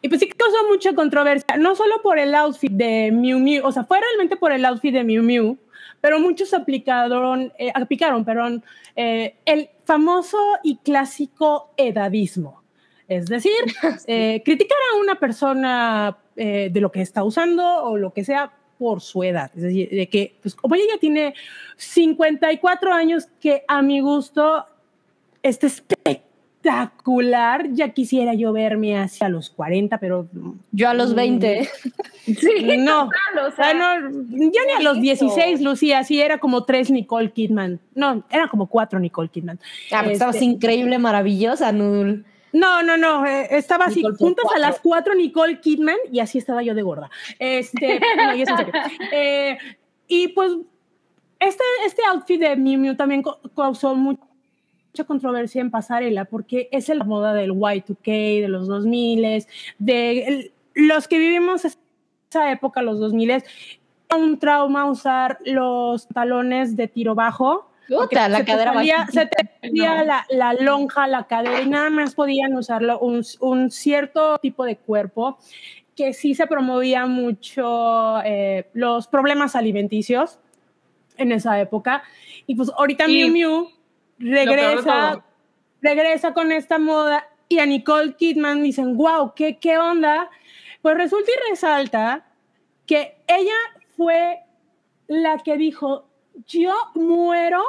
[0.00, 3.64] Y pues sí que causó mucha controversia, no solo por el outfit de Miu Miu,
[3.66, 5.58] o sea, fue realmente por el outfit de Miu Miu,
[6.00, 8.62] pero muchos aplicaron, eh, aplicaron perdón,
[8.96, 12.62] eh, el famoso y clásico edadismo.
[13.08, 13.52] Es decir,
[14.06, 18.52] eh, criticar a una persona eh, de lo que está usando o lo que sea
[18.78, 19.50] por su edad.
[19.54, 21.34] Es decir, de que, pues, como ella ya tiene
[21.76, 24.66] 54 años, que a mi gusto
[25.42, 25.66] está
[26.64, 27.68] espectacular.
[27.72, 30.26] Ya quisiera yo verme hacia los 40, pero
[30.72, 31.16] Yo a los Mm.
[31.16, 31.68] 20.
[32.26, 33.04] Sí, no.
[33.10, 37.30] total, o sea, no, yo ni a los 16, Lucía, sí, era como tres Nicole
[37.32, 37.80] Kidman.
[37.94, 39.60] No, eran como cuatro Nicole Kidman.
[39.92, 42.24] Ah, pero estabas Este- increíble, maravillosa, Nudul.
[42.54, 46.38] No, no, no, eh, estaba así, Nicole juntas a las cuatro Nicole Kidman y así
[46.38, 47.10] estaba yo de gorda.
[47.38, 48.72] Este, no, y es en serio.
[49.12, 49.58] Eh,
[50.08, 50.52] y pues
[51.40, 53.22] este, este outfit de Miu Miu también
[53.54, 54.22] causó mucha
[54.92, 59.44] mucha controversia en pasarela porque es la moda del Y2K, de los 2000,
[59.80, 63.42] de el- los que vivimos esa época, los 2000,
[64.16, 67.68] un trauma usar los talones de tiro bajo.
[67.88, 69.12] Puta, la se te cadera salía- bajita.
[69.20, 70.04] se te salía No.
[70.04, 74.76] la, la lonja, la cadera y nada más podían usarlo un, un cierto tipo de
[74.76, 75.38] cuerpo
[75.96, 80.38] que sí se promovía mucho eh, los problemas alimenticios
[81.16, 82.02] en esa época.
[82.46, 83.70] Y pues ahorita Y Miu Miu
[84.18, 85.24] regresa,
[85.80, 90.28] regresa con esta moda y a Nicole Kidman dicen, wow, ¿qué, ¿qué onda?
[90.82, 92.26] Pues resulta y resalta
[92.86, 93.54] que ella
[93.96, 94.40] fue
[95.06, 96.08] la que dijo,
[96.46, 97.62] yo muero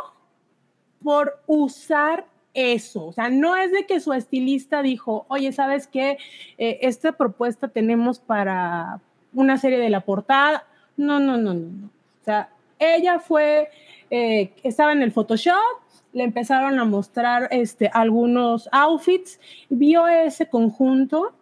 [1.04, 3.06] por usar eso.
[3.06, 6.18] O sea, no es de que su estilista dijo, oye, ¿sabes qué?
[6.58, 9.02] Eh, esta propuesta tenemos para
[9.34, 10.66] una serie de la portada.
[10.98, 11.88] No, no, no, no.
[11.88, 13.70] O sea, ella fue,
[14.10, 15.56] eh, estaba en el Photoshop,
[16.14, 19.40] le empezaron a mostrar este, algunos outfits,
[19.70, 21.34] vio ese conjunto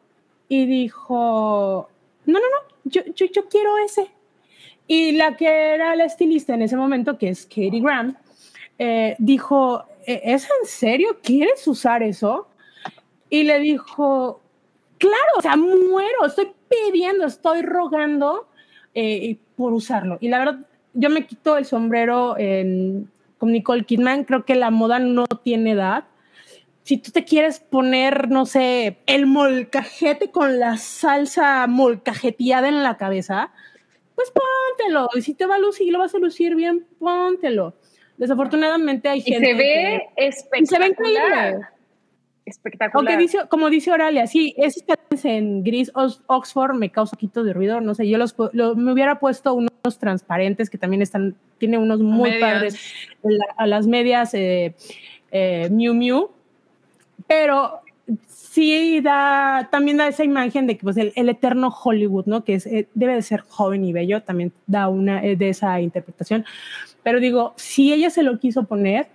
[0.49, 1.89] y dijo,
[2.25, 4.11] no, no, no, yo, yo, yo quiero ese.
[4.88, 8.18] Y la que era la estilista en ese momento, que es Katie Graham,
[8.77, 11.19] eh, dijo, "¿E- ¿es en serio?
[11.23, 12.47] ¿Quieres usar eso?
[13.30, 14.41] Y le dijo,
[14.97, 18.47] claro, o sea, muero, estoy pidiendo, estoy rogando
[18.95, 20.18] eh, por usarlo.
[20.22, 20.60] Y la verdad,
[20.93, 22.35] yo me quito el sombrero
[23.39, 26.03] con Nicole Kidman, creo que la moda no tiene edad.
[26.84, 32.97] Si tú te quieres poner, no sé, el molcajete con la salsa molcajeteada en la
[32.97, 33.51] cabeza,
[34.15, 35.10] pues póntelo.
[35.15, 37.73] Y si te va a lucir, lo vas a lucir bien, póntelo.
[38.18, 40.27] Desafortunadamente hay Y gente se ve que-
[40.60, 41.19] y se ve increíble.
[41.19, 41.69] espectacular.
[42.45, 43.14] Espectacular.
[43.14, 44.84] Aunque dice, como dice Oralia, sí, esos
[45.23, 48.76] en gris Ox- Oxford me causa un poquito de ruido, no sé, yo los, lo-
[48.76, 52.52] me hubiera puesto unos transparentes que también están, tiene unos muy Medias.
[52.53, 54.76] padres, la- a las medias eh,
[55.31, 56.31] eh, Miu Miu,
[57.27, 57.80] pero
[58.27, 62.43] sí da, también da esa imagen de que pues el, el eterno Hollywood, ¿no?
[62.43, 65.80] Que es, eh, debe de ser joven y bello, también da una eh, de esa
[65.81, 66.45] interpretación,
[67.01, 69.07] pero digo, si ella se lo quiso poner,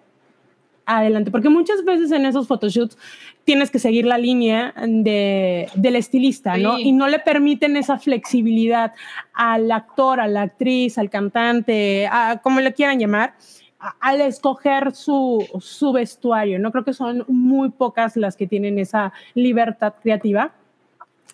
[0.89, 2.97] adelante, porque muchas veces en esos photoshoots
[3.45, 6.79] tienes que seguir la línea de, del estilista, ¿no?
[6.79, 8.95] Y no le permiten esa flexibilidad
[9.35, 13.35] al actor, a la actriz, al cantante, a como le quieran llamar,
[13.81, 16.73] a- al escoger su, su vestuario, ¿no?
[16.73, 20.53] Creo que son muy pocas las que tienen esa libertad creativa.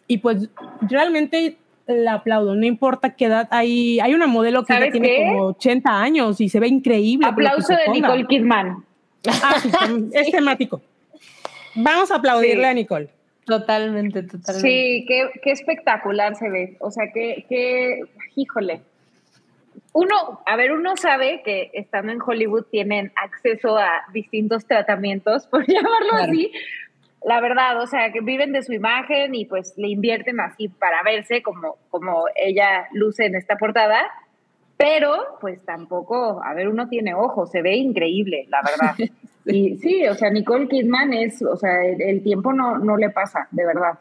[0.07, 0.49] Y pues
[0.83, 1.57] realmente
[1.87, 3.49] la aplaudo, no importa qué edad.
[3.51, 5.27] Hay, hay una modelo que ya ¿Sabes tiene qué?
[5.29, 7.27] como 80 años y se ve increíble.
[7.27, 8.01] Aplauso de ponga.
[8.09, 8.85] Nicole Kidman.
[9.27, 9.71] Ah, sí,
[10.13, 10.81] es temático.
[11.75, 12.69] Vamos a aplaudirle Sí.
[12.71, 13.09] a Nicole.
[13.47, 14.61] Totalmente, totalmente.
[14.61, 16.77] Sí, qué, qué espectacular se ve.
[16.81, 18.01] O sea, que, que,
[18.37, 18.81] híjole.
[19.95, 25.65] Uno, a ver, uno sabe que estando en Hollywood tienen acceso a distintos tratamientos, por
[25.67, 26.25] llamarlo Claro.
[26.33, 26.53] así.
[27.25, 31.03] La verdad, o sea, que viven de su imagen y pues le invierten así para
[31.03, 34.03] verse como, como ella luce en esta portada.
[34.77, 38.95] Pero, pues tampoco, a ver, uno tiene ojos, se ve increíble, la verdad.
[39.47, 43.11] Y sí, o sea, Nicole Kidman es, o sea, el, el tiempo no, no le
[43.11, 43.99] pasa, de verdad.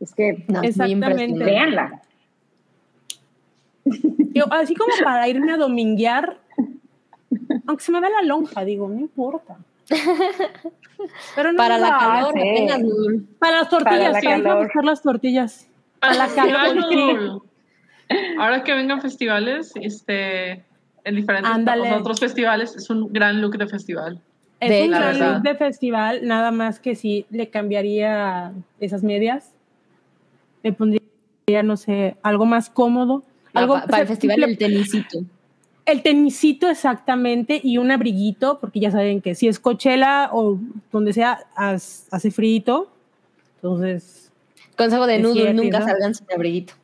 [0.00, 1.44] Es que No, Exactamente.
[4.34, 6.38] Yo, así como para irme a dominguear,
[7.66, 9.56] aunque se me ve la lonja, digo, no importa.
[11.34, 12.80] Pero no Para la calor, apenas.
[13.38, 14.64] Para las tortillas, Para la ir a calor.
[14.64, 15.68] buscar las tortillas.
[16.00, 17.42] Para la calor,
[18.38, 20.64] Ahora que vengan festivales, este,
[21.04, 21.92] en diferentes Ándale.
[21.94, 24.20] otros festivales, es un gran look de festival.
[24.60, 25.34] Es De un gran verdad.
[25.34, 29.52] look de festival, nada más que si le cambiaría esas medias.
[30.62, 31.02] Le pondría,
[31.64, 33.22] no sé, algo más cómodo.
[33.58, 35.18] Algo, pa- para el o sea, festival le- el tenisito.
[35.86, 40.58] El tenisito exactamente y un abriguito, porque ya saben que si es Coachella o
[40.92, 42.88] donde sea, hace frío.
[43.56, 44.30] Entonces,
[44.76, 45.86] Consejo de nudo, cierto, nunca ¿no?
[45.86, 46.74] salgan sin abriguito.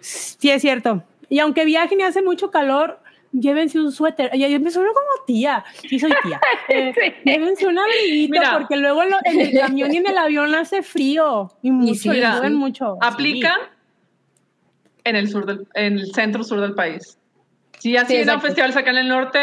[0.00, 1.02] sí es cierto.
[1.28, 2.98] Y aunque viajen y hace mucho calor,
[3.32, 4.30] llévense un suéter.
[4.36, 5.64] Ya me sueno como tía.
[5.88, 6.40] Sí, soy tía.
[6.68, 7.12] Eh, Sí.
[7.24, 8.58] Llévense un abriguito, Mira.
[8.58, 11.50] porque luego lo- en el camión y en el avión hace frío.
[11.62, 12.98] Y mucho, sí, y suben mucho.
[13.00, 13.56] Aplica
[15.04, 17.18] en el sur del, en el centro sur del país.
[17.78, 18.46] Si así Sí, sí, un exacto.
[18.46, 19.40] festival acá en el norte,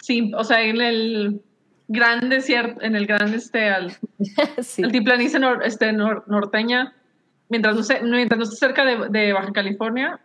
[0.00, 1.40] sí, o sea, en el
[1.88, 3.92] gran desierto, en el gran este, al,
[4.62, 4.82] Sí.
[5.40, 6.94] nor- este, nor- norteña,
[7.48, 10.20] mientras no, se- mientras no esté cerca de, de Baja California,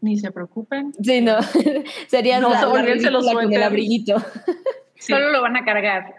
[0.00, 0.92] ni se preocupen.
[1.02, 1.36] Sí, no.
[2.08, 2.60] Sería No, la, la
[3.32, 3.66] el suéteres.
[3.66, 4.16] abriguito.
[5.04, 6.14] Sí, Solo lo van a cargar.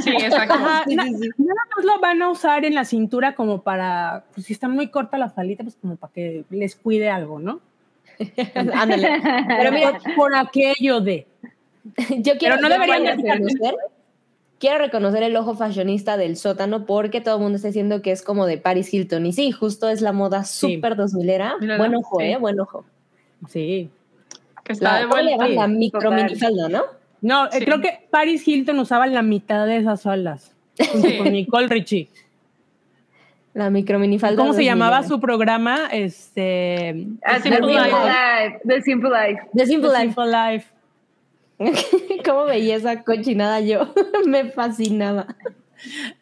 [0.00, 0.54] sí, exacto.
[0.54, 1.28] Ajá, Sí, na- sí, sí.
[1.36, 4.88] Nada más lo van a usar en la cintura como para, pues si está muy
[4.88, 7.60] corta la falita, pues como para que les cuide algo, ¿no?
[8.74, 9.08] Ándale.
[9.46, 11.26] Pero mira, por, aquello de.
[12.18, 13.74] yo quiero, no yo deberían reconocer
[14.58, 18.22] quiero reconocer el ojo fashionista del sótano porque todo el mundo está diciendo que es
[18.22, 19.24] como de Paris Hilton.
[19.26, 20.74] Y sí, justo es la moda Sí.
[20.76, 21.58] súper 2000era.
[21.58, 22.24] Mírala, Buen ojo, sí.
[22.26, 22.36] ¿eh?
[22.36, 22.84] Buen ojo.
[23.48, 23.90] Sí.
[24.64, 25.54] Que está La, de ¿cómo le vuelta.
[25.62, 26.82] La micro minifalda, ¿no?
[27.22, 30.54] No, eh, creo que Paris Hilton usaba la mitad de esas faldas.
[30.92, 31.18] Junto Sí.
[31.18, 32.08] con Nicole Richie.
[33.52, 34.36] La micro minifalda.
[34.40, 34.64] ¿Cómo se 2000era.
[34.72, 35.88] llamaba su programa?
[35.90, 37.06] Este.
[37.24, 37.90] Ah, Simple The Life.
[37.90, 38.60] Life.
[38.64, 39.42] The Simple Life.
[39.54, 40.14] The Simple The Life.
[40.14, 40.66] Simple Life.
[42.24, 43.92] ¿Cómo veía esa cochinada yo?
[44.26, 45.26] Me fascinaba.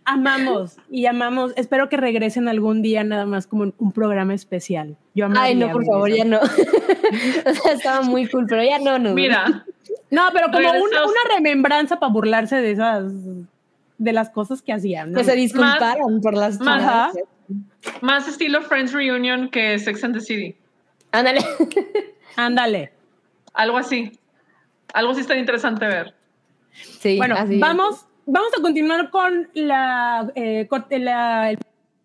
[0.04, 1.52] Amamos y amamos.
[1.56, 4.96] Espero que regresen algún día nada más como un programa especial.
[5.14, 6.16] Yo amaría Ay, no, por favor, eso.
[6.18, 6.38] ya no.
[7.50, 9.14] o sea, estaba muy cool, pero ya no, no.
[9.14, 9.64] Mira,
[10.10, 13.04] No, pero como una, una remembranza para burlarse de esas
[13.98, 15.12] de las cosas que hacían.
[15.12, 15.18] ¿no?
[15.18, 17.14] Que se disculparon por las chinadas.
[18.00, 20.56] más estilo Friends Reunion que Sex and the City.
[21.12, 21.40] Ándale.
[22.36, 22.92] Ándale.
[23.54, 24.12] Algo así.
[24.94, 26.14] Algo sí está interesante ver.
[26.72, 27.60] Sí, Bueno, así es.
[27.60, 31.58] vamos, vamos a continuar con la, eh, corte- la- el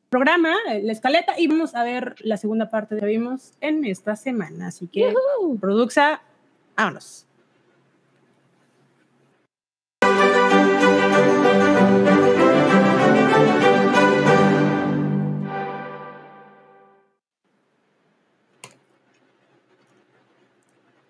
[0.10, 4.15] programa, eh, la escaleta, y vamos a ver la segunda parte que vimos en esta
[4.15, 4.68] semana.
[4.68, 5.60] Así que, Yujú.
[5.60, 6.22] Produxa,
[6.76, 7.26] vámonos.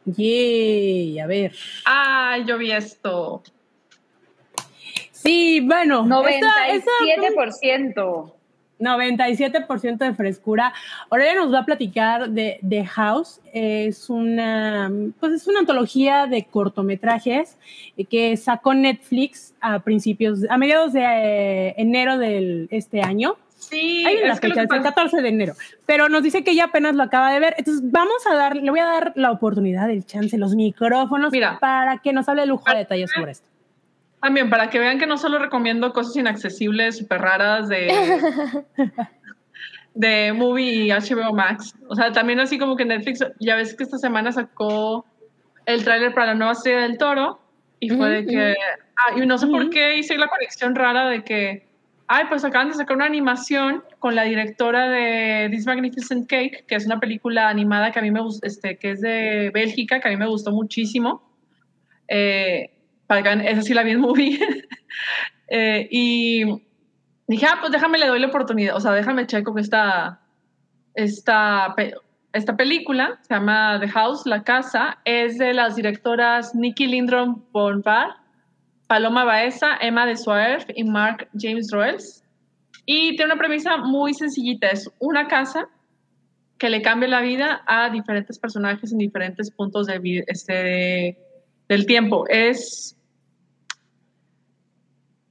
[0.05, 1.53] Yay, a ver.
[1.85, 3.43] Ah, yo vi esto.
[5.11, 6.05] Sí, bueno.
[6.27, 8.35] esta- esta- 97%.
[8.79, 10.73] 97% de frescura.
[11.09, 13.39] Ahora ella nos va a platicar de The House.
[13.53, 17.57] Es una, pues es una antología de cortometrajes
[18.09, 23.37] que sacó Netflix a principios, a mediados de eh, enero de este año.
[23.69, 25.53] Sí, Hay una es que lo fecha, que es el pasa- 14 de enero.
[25.85, 27.55] Pero nos dice que ella apenas lo acaba de ver.
[27.57, 31.59] Entonces vamos a dar, le voy a dar la oportunidad, el chance, los micrófonos Mira.
[31.59, 33.47] para que nos hable de lujo de detalles sobre esto.
[34.21, 37.87] También, para que vean que no solo recomiendo cosas inaccesibles, súper raras de,
[39.93, 41.75] de Movie y HBO Max.
[41.87, 45.05] O sea, también así como que Netflix, ya ves que esta semana sacó
[45.65, 47.39] el tráiler para la nueva serie del Toro
[47.79, 48.55] y fue de que,
[48.95, 51.67] ah, y no sé por qué hice la conexión rara de que,
[52.13, 56.75] ay, pues acaban de sacar una animación con la directora de This Magnificent Cake, que
[56.75, 60.09] es una película animada que a mí me gusta, este, que es de Bélgica, que
[60.09, 61.27] a mí me gustó muchísimo.
[62.07, 62.69] Eh,
[63.09, 64.39] esa sí la vi en movie.
[65.49, 66.45] Eh, y
[67.27, 70.21] dije, ah, pues déjame le doy la oportunidad, o sea, déjame checo que esta,
[70.95, 71.75] esta,
[72.31, 78.22] esta película, se llama The House, La Casa, es de las directoras Nikki Lindrom Bonvar,
[78.87, 82.23] Paloma Baeza, Emma de Suaerf y Mark James Roels.
[82.85, 85.69] Y tiene una premisa muy sencillita, es una casa
[86.57, 91.17] que le cambia la vida a diferentes personajes en diferentes puntos de, este, de-
[91.69, 92.25] del tiempo.
[92.27, 92.97] Es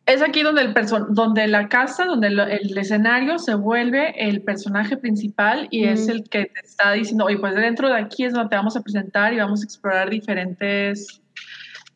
[0.04, 0.74] es aquí donde, el
[1.10, 6.28] donde la casa, donde el, el escenario se vuelve el personaje principal y es el
[6.28, 9.32] que te está diciendo, oye, pues dentro de aquí es donde te vamos a presentar
[9.32, 11.22] y vamos a explorar diferentes,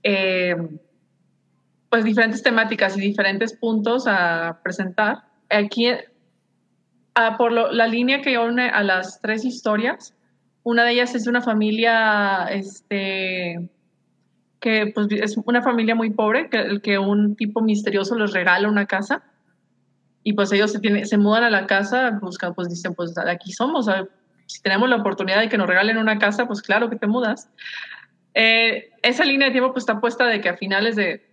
[0.04, 0.54] eh,
[1.90, 5.24] pues diferentes temáticas y diferentes puntos a presentar.
[5.50, 5.88] Aquí,
[7.14, 10.14] ah, por lo- la línea que une a las tres historias,
[10.62, 13.68] una de ellas es de una familia, este,
[14.60, 18.86] que pues es una familia muy pobre, que, que un tipo misterioso les regala una
[18.86, 19.22] casa
[20.24, 23.52] y pues ellos se, tienen, se mudan a la casa, buscan, pues dicen, pues aquí
[23.52, 24.10] somos, a ver,
[24.46, 27.48] si tenemos la oportunidad de que nos regalen una casa, pues claro que te mudas.
[28.34, 31.24] Eh, esa línea de tiempo pues está puesta de que a finales de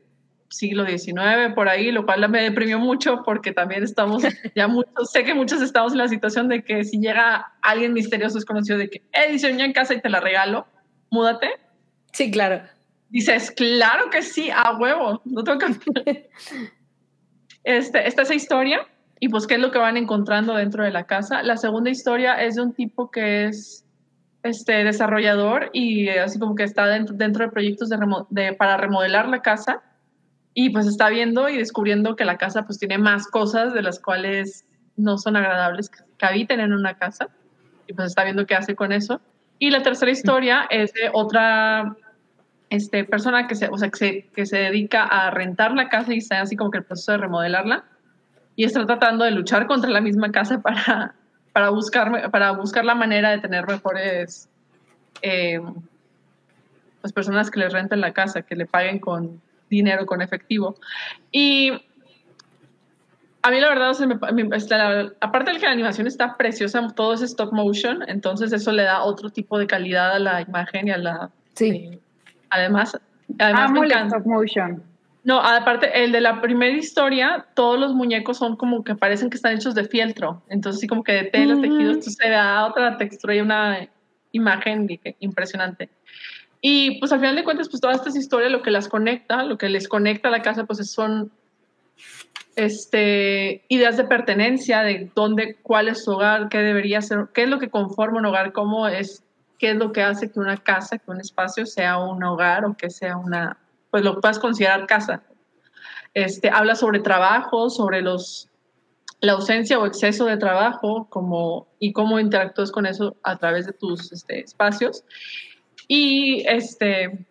[0.54, 4.24] siglo XIX, por ahí, lo cual me deprimió mucho porque también estamos,
[4.56, 8.36] ya muchos, sé que muchos estamos en la situación de que si llega alguien misterioso
[8.36, 10.68] desconocido de que, eh, diseñé en casa y te la regalo,
[11.10, 11.50] múdate,
[12.14, 12.62] Sí, claro.
[13.10, 16.30] Dices, claro que sí, a huevo, no tengo que...
[17.64, 18.86] Este, está esa historia
[19.20, 21.44] y pues qué es lo que van encontrando dentro de la casa.
[21.44, 23.86] La segunda historia es de un tipo que es
[24.44, 28.54] este, desarrollador y eh, así como que está dentro, dentro de proyectos de remo- de-
[28.54, 29.82] para remodelar la casa
[30.54, 34.00] y pues está viendo y descubriendo que la casa pues tiene más cosas de las
[34.00, 34.66] cuales
[34.96, 37.28] no son agradables que, habiten en una casa
[37.86, 39.20] y pues está viendo qué hace con eso.
[39.60, 41.98] Y la tercera historia es de otra
[42.70, 46.14] este, persona que se, o sea, que, se, que se dedica a rentar la casa
[46.14, 47.84] y está así como que el proceso de remodelarla
[48.56, 51.16] y está tratando de luchar contra la misma casa para,
[51.52, 54.50] para, buscar, para buscar la manera de tener mejores
[55.22, 55.60] eh,
[57.02, 59.42] pues personas que les renten la casa, que le paguen con
[59.74, 60.76] dinero, con efectivo.
[61.32, 61.72] Y
[63.42, 66.38] a mí la verdad, o sea, me- me- la- aparte de que la animación está
[66.38, 70.42] preciosa, todo es stop motion, entonces eso le da otro tipo de calidad a la
[70.42, 71.30] imagen y a la...
[71.54, 71.70] Sí.
[71.70, 72.00] eh,
[72.50, 72.98] además,
[73.40, 74.18] además Amo me el encanta.
[74.18, 74.84] stop motion.
[75.26, 79.38] No, aparte, el de la primera historia, todos los muñecos son como que parecen que
[79.38, 80.44] están hechos de fieltro.
[80.50, 81.62] Entonces, sí, como que de tela, Ujú.
[81.62, 83.88] tejidos, entonces se da otra textura y una
[84.34, 84.88] imagen
[85.20, 85.90] impresionante.
[86.66, 89.58] Y pues al final de cuentas, pues todas estas historias, lo que las conecta, lo
[89.58, 91.30] que les conecta a la casa, pues son
[92.56, 97.50] este, ideas de pertenencia, de dónde, cuál es su hogar, qué debería ser, qué es
[97.50, 99.26] lo que conforma un hogar, cómo es,
[99.60, 102.78] qué es lo que hace que una casa, que un espacio sea un hogar o
[102.78, 103.58] que sea una,
[103.92, 105.22] pues lo puedas considerar casa.
[106.14, 108.50] Este, habla sobre trabajo, sobre los,
[109.20, 113.74] la ausencia o exceso de trabajo como, y cómo interactúas con eso a través de
[113.74, 115.04] tus este, espacios.
[115.88, 117.26] Y este,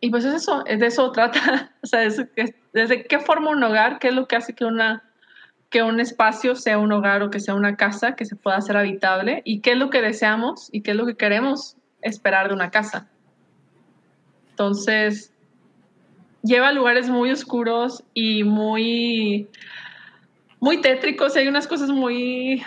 [0.00, 3.50] y pues es eso, es de eso trata, o sea, es, es- desde qué forma
[3.50, 5.02] un hogar, qué es lo que hace que una
[5.70, 8.76] que un espacio sea un hogar o que sea una casa que se pueda hacer
[8.76, 12.54] habitable y qué es lo que deseamos y qué es lo que queremos esperar de
[12.54, 13.08] una casa.
[14.50, 15.32] Entonces,
[16.42, 19.48] lleva lugares muy oscuros y muy
[20.58, 22.62] muy tétricos, hay unas cosas muy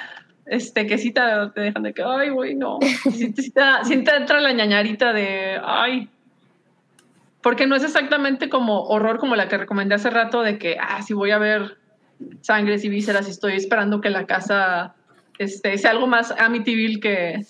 [0.45, 1.21] este que sí te,
[1.55, 2.79] dejan de que ay, güey, no.
[2.81, 6.09] Sí, sí te, entra la ñañarita de ay,
[7.41, 11.01] porque no es exactamente como horror como la que recomendé hace rato de que, ah,
[11.01, 11.77] si voy a ver
[12.41, 14.95] sangres y vísceras y estoy esperando que la casa
[15.39, 17.45] este, sea algo más amityville que,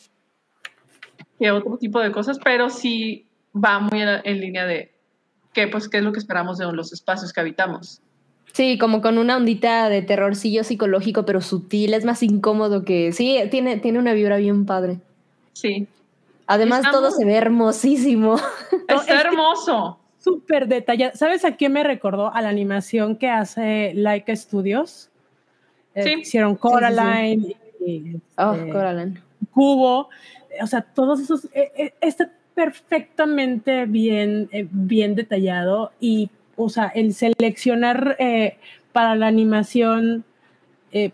[1.37, 4.93] que otro tipo de cosas, pero sí va muy en, en línea de
[5.53, 8.01] qué, pues, qué es lo que esperamos de los espacios que habitamos.
[8.53, 13.11] Sí, como con una ondita de terrorcillo psicológico, pero sutil, es más incómodo que...
[13.11, 14.99] Sí, tiene, tiene una vibra bien padre.
[15.53, 15.87] Sí,
[16.45, 18.35] Además, todo se ve hermosísimo.
[18.87, 19.97] Está hermoso.
[20.19, 21.13] Súper detallado.
[21.15, 22.33] ¿Sabes a qué me recordó?
[22.33, 25.09] A la animación que hace Laika Studios.
[25.95, 26.13] Eh, Sí.
[26.21, 27.55] Hicieron Coraline
[27.85, 29.21] y Oh, este, Coraline.
[29.53, 30.09] Cubo.
[30.61, 31.45] O sea, todos esos.
[31.53, 38.57] eh, eh, está perfectamente bien, eh, bien detallado y, o sea, el seleccionar eh,
[38.91, 40.23] para la animación
[40.91, 41.11] eh,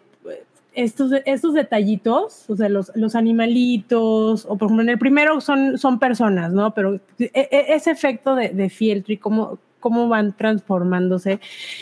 [0.74, 5.78] estos, estos detallitos, o sea, los, los animalitos, o por ejemplo, en el primero son,
[5.78, 6.74] son personas, ¿no?
[6.74, 11.40] Pero e- e- ese efecto de, de fieltro y cómo, cómo van transformándose,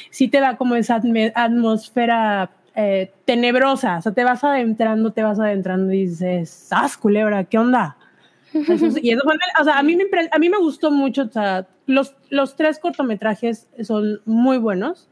[0.09, 1.01] sí te da como esa
[1.35, 7.43] atmósfera eh, tenebrosa, o sea, te vas adentrando, te vas adentrando y dices, ¡ah, culebra!
[7.43, 7.97] ¿Qué onda?
[8.53, 11.29] Eso- y eso fue- o sea, a mí me, a mí me gustó mucho, o
[11.29, 15.07] sea, los, los tres cortometrajes son muy buenos,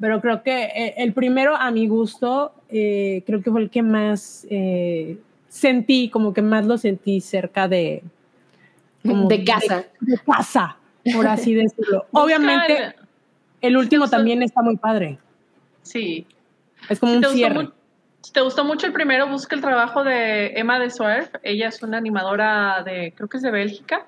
[0.00, 3.82] pero creo que eh, el primero a mi gusto, eh, creo que fue el que
[3.82, 5.18] más eh,
[5.48, 8.02] sentí, como que más lo sentí cerca de...
[9.02, 9.84] como De casa.
[10.00, 10.76] De, casa,
[11.14, 12.06] por así decirlo.
[12.10, 12.94] Obviamente,
[13.60, 15.18] el- último también está muy padre.
[15.82, 16.26] Sí,
[16.88, 17.68] Es como Si un te, gustó cierre.
[18.22, 21.30] si te gustó mucho el primero, busca el trabajo de Emma de Swerf.
[21.42, 24.06] Ella es una animadora de, creo que es de Bélgica.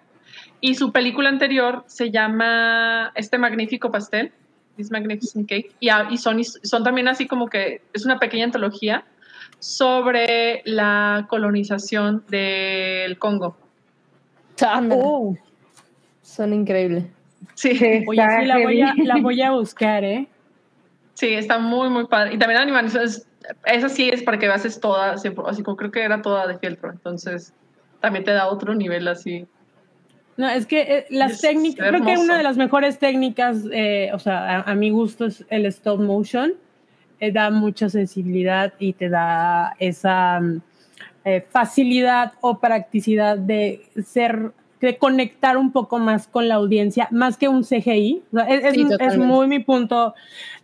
[0.61, 4.33] Y su película anterior se llama Este Magnífico Pastel,
[4.77, 5.75] This Magnificent Cake.
[5.81, 9.05] Y, a- y son, son también así como que es una pequeña antología
[9.59, 13.57] sobre la colonización del Congo.
[14.91, 15.37] Oh,
[16.23, 17.05] Son increíbles.
[17.55, 17.71] Sí,
[18.09, 20.27] oye, sí, la voy, a, la voy a buscar, ¿eh?
[21.15, 22.35] sí, está muy, muy padre.
[22.35, 23.27] Y también la animación, es-
[23.65, 26.91] esa sí es para que veas, toda, así como creo que era toda de fieltro.
[26.91, 27.55] Entonces,
[28.01, 29.47] también te da otro nivel así.
[30.37, 34.19] No, es que eh, las técnicas, creo que una de las mejores técnicas, eh, o
[34.19, 36.53] sea, a, a mi gusto es el stop motion.
[37.19, 40.61] Eh, da mucha sensibilidad y te da esa mm,
[41.49, 47.49] facilidad o practicidad de ser, de conectar un poco más con la audiencia, más que
[47.49, 48.23] un CGI.
[48.33, 49.27] O sea, es, es- Sí, es totalmente.
[49.27, 50.15] muy mi punto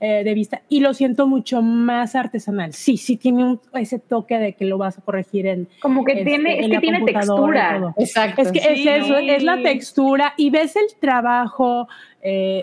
[0.01, 2.73] eh, de vista y lo siento mucho más artesanal.
[2.75, 6.13] Sí, sí tiene un- ese toque de que lo vas a corregir en, Como que
[6.13, 7.95] este, tiene, es que tiene textura.
[7.97, 8.43] Exacto.
[8.43, 9.31] Es que Sí, es eso, sí.
[9.31, 11.89] es la textura y ves el trabajo
[12.23, 12.61] eh,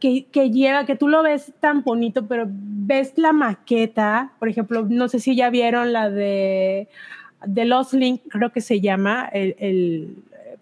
[0.00, 4.86] que, que lleva, que tú lo ves tan bonito, pero ves la maqueta, por ejemplo,
[4.88, 6.88] no sé si ya vieron la de,
[7.46, 10.14] de Lost Link, creo que se llama, el, el-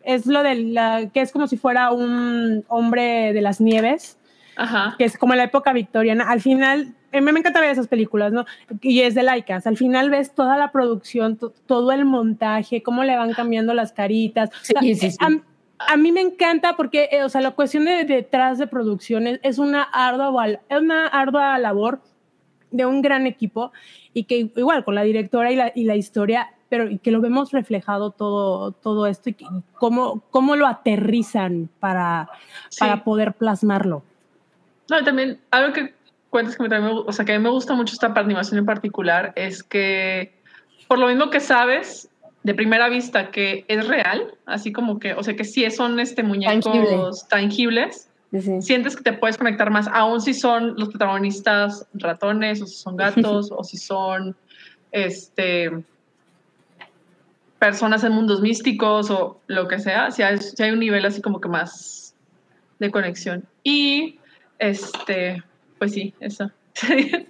[0.09, 4.19] es lo de la, que es como si fuera un hombre de las nieves,
[4.57, 4.95] Ajá.
[4.99, 6.25] que es como la época victoriana.
[6.31, 8.45] Al final, a mí me encanta ver esas películas, ¿no?
[8.81, 9.67] Y es de Laicas.
[9.67, 13.93] Al final ves toda la producción, to- todo el montaje, cómo le van cambiando las
[13.93, 14.51] caritas.
[14.51, 15.17] O sea, Sí, sí, sí.
[15.21, 19.39] A, a mí me encanta porque, eh, o sea, la cuestión de detrás de producciones
[19.45, 22.01] es una ardua, es una ardua labor
[22.71, 23.73] de un gran equipo
[24.13, 27.51] y que igual con la directora y la, y la historia, pero que lo vemos
[27.53, 32.29] reflejado todo, todo esto y, que- y cómo, cómo lo aterrizan para,
[32.69, 32.81] Sí.
[32.81, 34.03] para poder plasmarlo.
[34.91, 35.95] No, también algo que
[36.31, 38.67] cuentas que me, también o sea, que a mí me gusta mucho esta animación en
[38.67, 40.33] particular es que
[40.87, 42.09] por lo mismo que sabes
[42.43, 46.23] de primera vista que es real, así como que, o sea, que sí son este
[46.23, 48.61] muñecos tangibles, Sí, sí.
[48.63, 52.97] sientes que te puedes conectar más, aun si son los protagonistas ratones, o si son
[52.97, 54.37] gatos, o si son
[54.93, 55.71] este
[57.59, 61.49] personas en mundos místicos o lo que sea, si hay, un nivel así como que
[61.49, 62.15] más
[62.79, 63.45] de conexión.
[63.65, 64.19] Y
[64.59, 65.43] este,
[65.79, 66.51] pues sí, eso.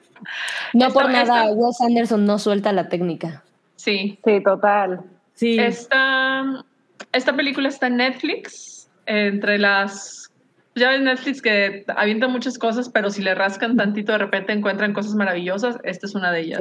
[0.75, 3.45] No Esta- por nada, esta- Wes Anderson no suelta la técnica.
[3.77, 5.05] sí, Sí, total.
[5.35, 5.57] Sí.
[5.61, 6.65] Esta,
[7.13, 10.33] esta película está en Netflix, entre las...
[10.75, 14.93] Ya ves Netflix que avienta muchas cosas, pero si le rascan tantito de repente encuentran
[14.93, 15.79] cosas maravillosas.
[15.85, 16.61] Esta es una de ellas.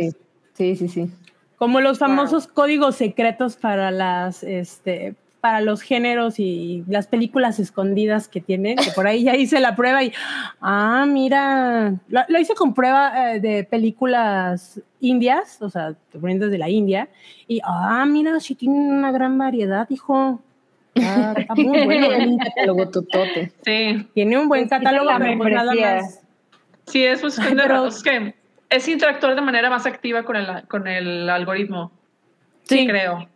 [0.54, 0.88] Sí, sí, sí.
[0.88, 1.12] sí.
[1.58, 8.28] Como los famosos códigos secretos para las, este, para los géneros y las películas escondidas
[8.28, 10.14] que tienen, que por ahí ya hice la prueba y,
[10.62, 16.58] ah, mira, lo, lo hice con prueba eh, de películas indias, o sea, provenientes de
[16.60, 17.08] la India,
[17.48, 20.40] y, ah, mira, sí tienen una gran variedad, hijo.
[21.02, 22.08] Ah, está muy bueno.
[22.10, 23.52] Tiene un catálogo totote.
[23.66, 26.22] Sí, Tiene un buen catálogo, pero pues nada más.
[26.86, 28.36] sí, es cuestión de- Pero- es que
[28.70, 31.92] es interactuar de manera más activa con el, con el algoritmo,
[32.64, 33.28] Sí, creo.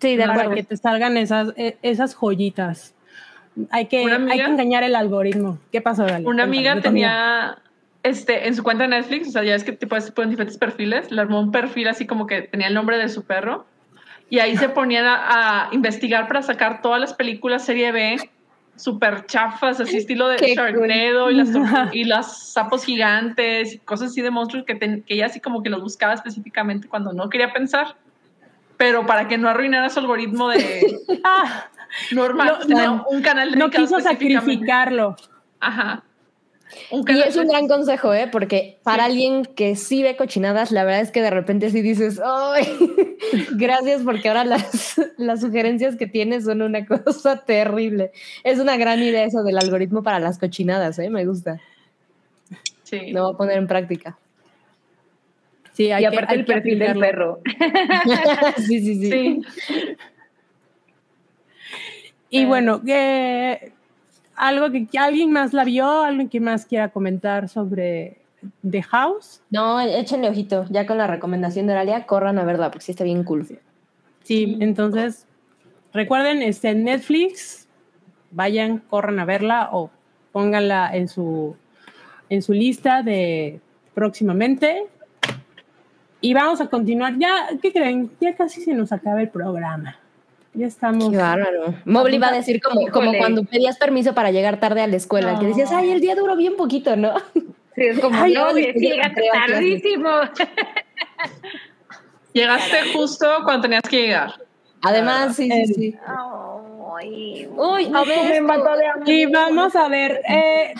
[0.00, 2.94] Sí, de para que te salgan esas, e- esas joyitas.
[3.70, 5.58] Hay que, amiga- hay que engañar el algoritmo.
[5.72, 6.24] ¿Qué pasó, Gali?
[6.24, 6.80] Una amiga.
[6.80, 7.58] tenía
[8.04, 10.56] este, en su cuenta de Netflix, o sea, ya es que te puedes poner diferentes
[10.56, 13.66] perfiles, le armó un perfil así como que tenía el nombre de su perro
[14.30, 18.16] y ahí se ponían a, a investigar para sacar todas las películas serie B
[18.78, 23.78] super chafas, así estilo de Qué Sharknado y las, tortu- y las sapos gigantes y
[23.78, 27.28] cosas así de monstruos que, que ella así como que los buscaba específicamente cuando no
[27.28, 27.96] quería pensar,
[28.76, 31.66] pero para que no arruinara su algoritmo de Ah,
[32.12, 35.16] normal, No, tenía no, un canal no dedicado quiso sacrificarlo.
[35.60, 36.02] Ajá.
[36.90, 38.28] Y es un gran consejo, ¿eh?
[38.30, 39.10] Porque para Sí.
[39.10, 42.66] alguien que sí ve cochinadas, la verdad es que de repente sí dices, ¡ay!
[43.52, 48.12] Gracias porque ahora las, las sugerencias que tienes son una cosa terrible.
[48.44, 51.08] Es una gran idea eso del algoritmo para las cochinadas, ¿eh?
[51.10, 51.60] Me gusta.
[52.84, 53.10] Sí.
[53.12, 54.18] Lo voy a poner en práctica.
[55.72, 57.40] Sí, hay y que- aparte hay el que perfil del perro.
[58.58, 59.10] sí, sí, sí.
[59.10, 59.40] Sí.
[62.30, 62.46] Y Eh.
[62.46, 63.72] bueno, que
[64.38, 68.18] algo que, que alguien más la vio, alguien que más quiera comentar sobre
[68.68, 69.42] The House.
[69.50, 70.64] No, échenle ojito.
[70.70, 73.46] Ya con la recomendación de Oralia, corran a verla porque sí está bien cool.
[74.22, 75.26] Sí, entonces
[75.92, 77.66] recuerden, está en Netflix.
[78.30, 79.90] Vayan, corran a verla o
[80.32, 81.56] pónganla en su
[82.28, 83.60] en su lista de
[83.94, 84.84] próximamente.
[86.20, 87.16] Y vamos a continuar.
[87.18, 88.10] Ya, ¿qué creen?
[88.20, 89.96] Ya casi se nos acaba el programa.
[90.58, 91.10] Ya estamos.
[91.10, 91.74] Qué bárbaro.
[91.84, 95.38] Mobley va a decir como, como cuando pedías permiso para llegar tarde a la escuela,
[95.38, 97.14] que decías, ay, el día duró bien poquito, ¿no?
[97.76, 100.10] Sí, es como, Ay, no, sí, llegaste a tardísimo.
[102.32, 104.32] Llegaste justo cuando tenías que llegar.
[104.82, 105.96] Además, sí, sí, sí.
[106.98, 109.14] Ay, Uy, no me ves mató de hambre.
[109.14, 110.74] Y vamos a ver, eh,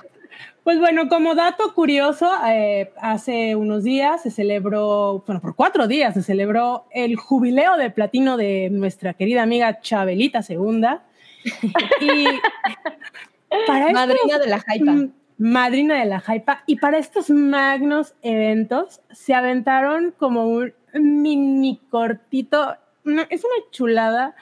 [0.64, 6.14] pues bueno, como dato curioso, eh, hace unos días se celebró, bueno, por cuatro días
[6.14, 10.82] se celebró el jubileo de platino de nuestra querida amiga Chabelita II.
[12.01, 12.26] Y
[13.66, 14.94] para estos- Madrina de la Jaipa.
[15.39, 16.64] Madrina de la Jaipa.
[16.66, 22.76] Y para estos magnos eventos se aventaron como un mini cortito.
[23.05, 24.35] no, es una chulada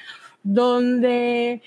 [0.43, 1.61] donde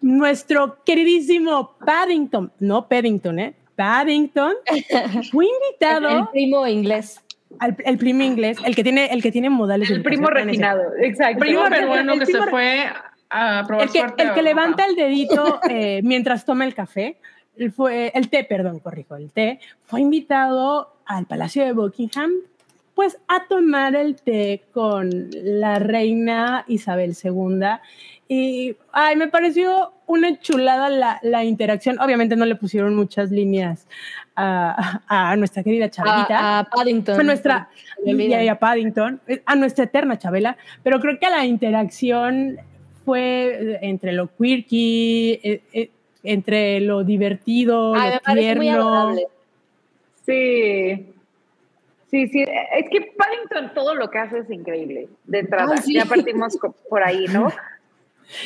[0.00, 3.54] nuestro queridísimo Paddington, no Paddington, ¿eh?
[3.76, 4.54] Paddington
[5.30, 7.20] fue El invitado primo inglés.
[7.58, 10.82] al el primo inglés, el que tiene, el que tiene modales de El primo refinado,
[11.00, 11.40] exacto.
[11.40, 12.86] Primo Primo- peruano el que primo- se fue
[13.30, 14.22] a probar el que, suerte.
[14.24, 17.16] el que levanta el dedito eh, mientras toma el café,
[17.56, 22.30] él fue, el té, perdón, corrijo, el té, fue invitado al Palacio de Buckingham,
[22.94, 27.60] pues a tomar el té con la reina Isabel II.
[28.34, 32.00] Y, ay, me pareció una chulada la, la interacción.
[32.00, 33.86] Obviamente no le pusieron muchas líneas
[34.34, 37.14] a, a nuestra querida Chabelita A, a Paddington.
[37.14, 37.68] fue nuestra
[38.02, 42.56] y a, a Paddington, a nuestra eterna Chabela, pero creo que la interacción
[43.04, 45.90] fue eh, entre lo quirky, eh, eh,
[46.22, 49.14] entre lo divertido, Ay, lo me parece muy tierno.
[50.24, 51.08] Sí.
[52.10, 55.74] Sí, sí, es que Paddington todo lo que hace es increíble de entrada.
[55.76, 55.94] Ay, sí.
[55.94, 57.52] Ya partimos por ahí, ¿no?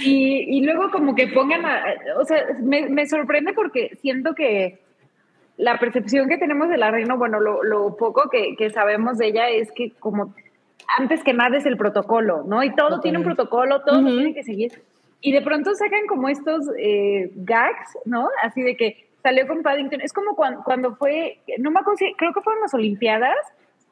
[0.03, 1.83] Y, y luego como que pongan, a-
[2.21, 4.79] o sea, me, me sorprende porque siento que
[5.57, 9.29] la percepción que tenemos de la reina, bueno, lo, lo poco que, que sabemos de
[9.29, 10.35] ella es que como
[10.99, 12.63] antes que nada es el protocolo, ¿no?
[12.63, 14.17] Y todo tiene un protocolo, todo lo Ujú.
[14.17, 14.73] tiene que seguir.
[15.21, 18.29] Y de pronto sacan como estos eh, gags, ¿no?
[18.43, 20.01] Así de que salió con Paddington.
[20.03, 23.35] Es como cuando, cuando fue, no me acuerdo creo que fueron las Olimpiadas,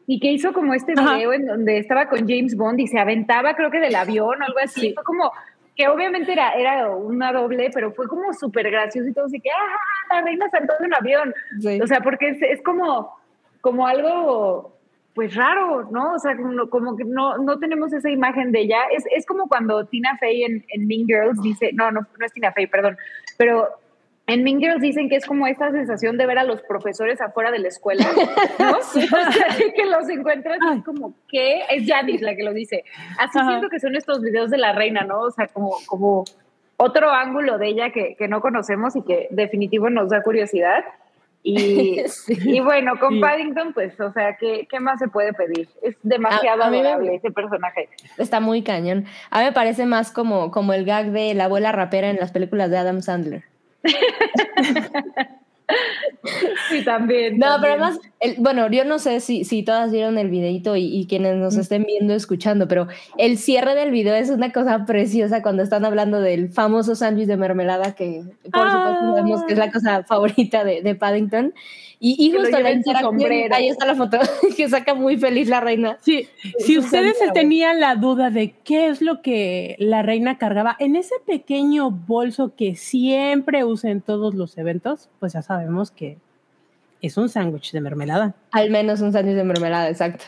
[0.07, 1.15] y que hizo como este Ajá.
[1.17, 4.45] video en donde estaba con James Bond y se aventaba creo que del avión o
[4.45, 4.93] algo así.
[4.93, 5.33] Fue como
[5.77, 9.51] que obviamente era, era una doble, pero fue como súper gracioso y todo así que,
[9.51, 11.35] ¡ah, la reina saltó de un avión!
[11.61, 11.81] Sí.
[11.81, 13.17] O sea, porque es, es como,
[13.61, 14.77] como algo,
[15.15, 16.15] pues raro, ¿no?
[16.15, 18.79] O sea, como, como que no, no tenemos esa imagen de ella.
[18.93, 22.33] Es, es como cuando Tina Fey en, en Mean Girls dice, no, no, no es
[22.33, 22.97] Tina Fey, perdón,
[23.37, 23.69] pero
[24.27, 27.51] en Mean Girls dicen que es como esta sensación de ver a los profesores afuera
[27.51, 28.07] de la escuela,
[28.59, 28.79] ¿no?
[28.79, 29.03] O sea,
[29.75, 31.61] que los encuentras y es como, ¿qué?
[31.71, 32.85] Es Janice la que lo dice.
[33.19, 33.49] Así Ajá.
[33.51, 35.21] siento que son estos videos de la reina, ¿no?
[35.21, 36.25] O sea, como, como
[36.79, 40.85] otro ángulo de ella que, que no conocemos y que definitivo nos da curiosidad.
[41.43, 42.35] Y, Sí.
[42.45, 43.21] y bueno, con Sí.
[43.21, 45.69] Paddington, pues, o sea, ¿qué, ¿qué más se puede pedir?
[45.83, 47.91] Es demasiado A- a mí me- adorable ese personaje.
[48.17, 49.05] Está muy cañón.
[49.31, 52.33] A mí me parece más como, como el gag de la abuela rapera en las
[52.33, 53.45] películas de Adam Sandler.
[56.69, 57.39] Sí, también.
[57.39, 57.61] No, también.
[57.75, 61.07] pero además, el- bueno, yo no sé si, si todas vieron el videito y, y
[61.07, 62.89] quienes nos estén viendo, escuchando, pero
[63.19, 67.37] el cierre del video es una cosa preciosa cuando están hablando del famoso sándwich de
[67.37, 68.23] mermelada que
[68.53, 68.71] por Ah.
[68.73, 71.55] supuesto sabemos que es la cosa favorita de, de Paddington.
[72.01, 74.19] Y, y justo la interacción, ahí está la foto,
[74.57, 75.97] que saca muy feliz la reina.
[76.03, 76.29] Sí,
[76.59, 81.15] si ustedes tenían la duda de qué es lo que la reina cargaba en ese
[81.25, 86.19] pequeño bolso que siempre usa en todos los eventos, pues ya sabemos que
[87.07, 88.35] es un sándwich de mermelada.
[88.53, 90.25] Al menos un sándwich de mermelada, exacto.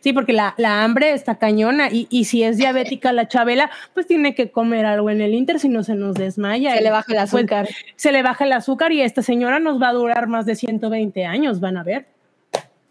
[0.00, 4.06] Sí, porque la, la hambre está cañona y, y si es diabética la Chabela, pues
[4.06, 6.72] tiene que comer algo en el Inter si no se nos desmaya.
[6.74, 7.68] Se Y, le baja el pues, azúcar.
[7.96, 11.24] se le baja el azúcar y esta señora nos va a durar más de 120
[11.24, 12.04] años, van a ver.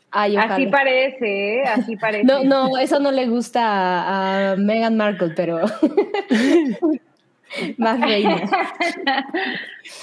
[0.10, 0.36] Ay.
[0.38, 1.64] Así parece, ¿eh?
[1.66, 2.24] así parece.
[2.24, 5.62] No, no, eso no le gusta a, a Meghan Markle, pero
[7.78, 8.42] más reina.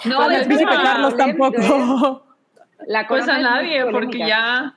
[0.04, 1.50] No, príncipe una Carlos polémica, ¿eh?
[1.52, 2.26] tampoco.
[2.86, 4.74] La Pues a nadie, porque ya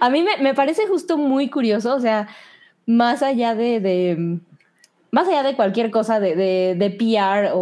[0.00, 2.28] A mí me, me parece justo muy curioso, o sea,
[2.86, 4.38] más allá de, de-
[5.10, 7.60] más allá de cualquier cosa de, de- de PR o,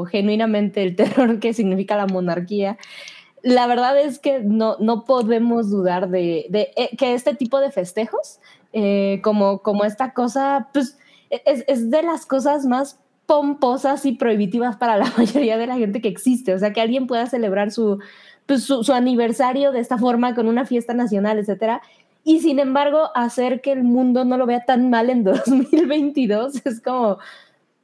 [0.00, 2.76] o genuinamente el terror que significa la monarquía,
[3.42, 7.70] la verdad es que no, no podemos dudar de, de, eh, que este tipo de
[7.72, 8.38] festejos,
[8.74, 10.98] eh, como, como esta cosa, pues
[11.30, 16.02] es, es de las cosas más pomposas y prohibitivas para la mayoría de la gente
[16.02, 16.52] que existe.
[16.52, 17.98] O sea, que alguien pueda celebrar su,
[18.50, 21.82] pues, su, su aniversario de esta forma con una fiesta nacional, etcétera.
[22.24, 26.80] Y sin embargo, hacer que el mundo no lo vea tan mal en 2022 es
[26.80, 27.18] como.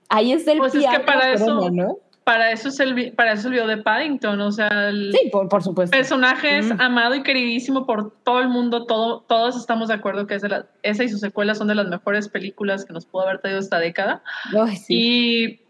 [0.08, 1.98] Ahí está el Pues es que para eso- ¿no?
[2.24, 5.48] para eso es el para eso el video de Paddington, o sea, el Sí, por,
[5.48, 5.96] por supuesto.
[5.96, 6.80] personaje es Mm.
[6.80, 10.48] amado y queridísimo por todo el mundo, todo, todos estamos de acuerdo que es de
[10.48, 13.60] la- esa y sus secuelas son de las mejores películas que nos pudo haber traído
[13.60, 14.22] esta década.
[14.60, 14.94] Ay, sí.
[14.96, 15.60] Y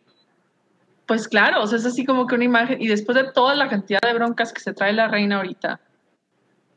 [1.06, 3.68] pues claro, o sea, es así como que una imagen, y después de toda la
[3.68, 5.80] cantidad de broncas que se trae la reina ahorita,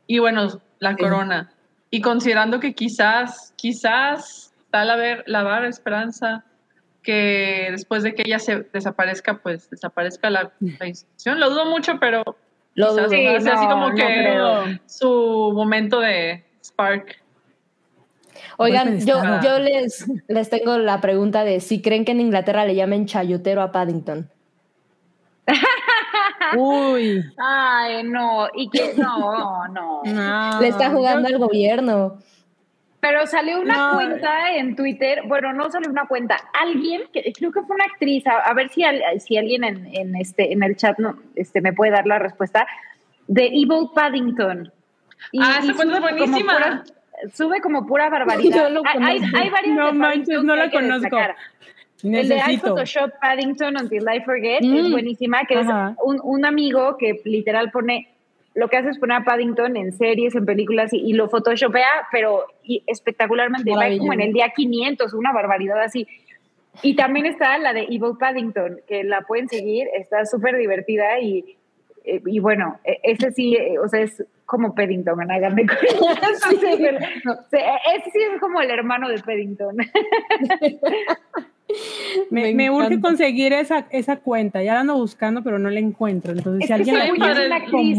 [0.06, 0.96] y bueno, la Sí.
[0.96, 1.52] corona,
[1.90, 6.44] y considerando que quizás, quizás la, ver, la vaga esperanza
[7.02, 11.40] que después de que ella se desaparezca, pues desaparezca la, la institución.
[11.40, 12.22] Lo dudo mucho, pero
[12.74, 13.08] Lo dudo.
[13.08, 14.64] Sí, sea así no, como no que creo.
[14.86, 17.19] su momento de Spark.
[18.62, 23.06] Oigan, yo, les, les tengo la pregunta de si creen que en Inglaterra le llamen
[23.06, 24.28] chayotero a Paddington.
[26.56, 27.24] Uy.
[27.38, 30.02] Ay, no, y que no, no.
[30.04, 30.60] No.
[30.60, 32.18] Le está jugando al gobierno.
[33.00, 33.94] Pero salió una No.
[33.94, 38.26] cuenta en Twitter, bueno, no salió una cuenta, alguien, que creo que fue una actriz,
[38.26, 41.62] a, a ver si, al- si alguien en, en este, en el chat no, este,
[41.62, 42.66] me puede dar la respuesta,
[43.26, 44.70] de Evil Paddington.
[45.32, 46.84] Y- Ah, esa cuenta es buenísima.
[47.32, 48.70] Sube como pura barbaridad.
[48.70, 51.02] Yo Hay- varias No de manches, no la conozco.
[51.16, 51.36] destacar.
[52.02, 52.56] El de I.
[52.56, 54.92] Photoshop Paddington Until I Forget es Mm.
[54.92, 55.90] buenísima, que Ajá.
[55.90, 58.08] es un, un amigo que literal pone,
[58.54, 62.08] lo que hace es poner a Paddington en series, en películas y, y lo photoshopea,
[62.10, 66.06] pero y espectacularmente, va como en el día 500, una barbaridad así.
[66.82, 71.56] Y también está la de Evil Paddington, que la pueden seguir, está súper divertida y,
[72.04, 76.28] eh, y bueno, e- ese sí, eh, o sea, es como Paddington, háganme cuenta.
[76.32, 76.96] Entonces, el-
[77.30, 79.76] o sea, ese sí es como el hermano de Paddington.
[82.30, 84.60] Me, Me me urge conseguir esa, esa cuenta.
[84.62, 86.32] Ya la ando buscando, pero no la encuentro.
[86.32, 87.98] Entonces, Es si que alguien la es una actriz.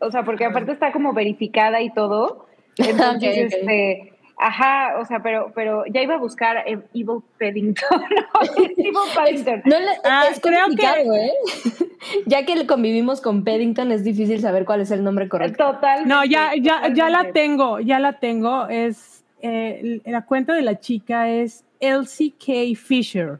[0.00, 2.46] O sea, porque aparte está como verificada y todo.
[2.78, 3.52] Entonces, Ok, ok.
[3.52, 7.88] este, ajá, o sea, pero, pero ya iba a buscar eh, Evil Paddington.
[8.00, 8.64] ¿no?
[8.76, 9.62] Evil Paddington.
[9.64, 11.32] No le, Ah, es creo complicado, ¿eh?
[12.26, 15.72] ya que convivimos con Paddington, es difícil saber cuál es el nombre correcto.
[15.72, 16.06] Total.
[16.06, 18.68] No, ya, ya, ya la tengo, ya la tengo.
[18.68, 22.78] Es eh, la cuenta de la chica es Elsie K.
[22.78, 23.38] Fisher.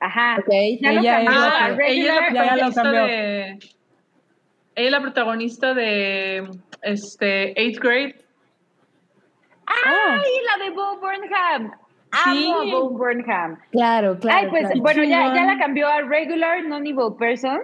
[0.00, 0.36] Ajá.
[0.38, 0.52] Ok.
[0.80, 3.04] Ya lo Ella cambió Ah, ella ya, ya lo cambió.
[3.04, 3.50] de...
[3.50, 3.60] ella
[4.76, 6.48] es la protagonista de
[6.82, 8.16] este Eighth Grade.
[9.84, 11.72] ¡Ay, la de Bo Burnham!
[12.24, 12.50] Sí.
[12.50, 13.58] Amo a Bo Burnham.
[13.70, 14.38] Claro, claro.
[14.38, 14.80] Ay, pues claro.
[14.80, 17.60] bueno, ya, ya la cambió a regular non-evil person,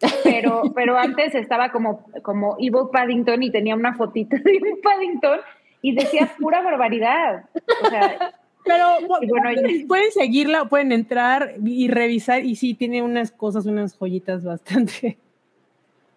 [0.24, 5.40] pero, pero antes estaba como, como evil Paddington y tenía una fotita de un Paddington
[5.82, 7.44] y decía pura barbaridad.
[7.84, 8.32] O sea,
[8.64, 13.96] Pero bueno, pueden, pueden seguirla, pueden entrar y revisar y sí tiene unas cosas, unas
[13.96, 15.18] joyitas bastante,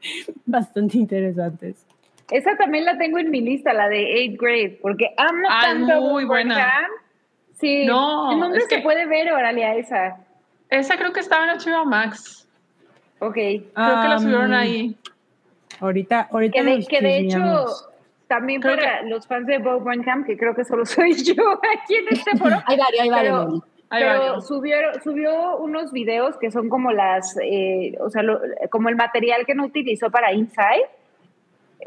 [0.46, 1.86] bastante interesantes.
[2.32, 5.94] Esa también la tengo en mi lista, la de 8th grade, porque amo Ah, tanto
[5.94, 6.56] a muy buena.
[6.56, 6.92] Burnham.
[7.54, 7.86] Sí.
[7.86, 10.18] No, ¿En dónde es se que- puede ver, Oralia, esa?
[10.70, 12.48] Esa creo que estaba en HBO Max.
[13.20, 13.34] Ok.
[13.34, 14.96] Creo que la subieron Am, ahí.
[15.80, 17.66] Ahorita, ahorita Que de, que de hecho,
[18.28, 21.34] también Creo para los fans de Bo Burnham, que creo que solo soy yo
[21.74, 23.66] aquí en este foro, Hay varios, hay varios.
[23.90, 28.40] pero- subió, subió unos videos que son como las, eh, o sea, lo-
[28.70, 30.86] como el material que no utilizó para Inside.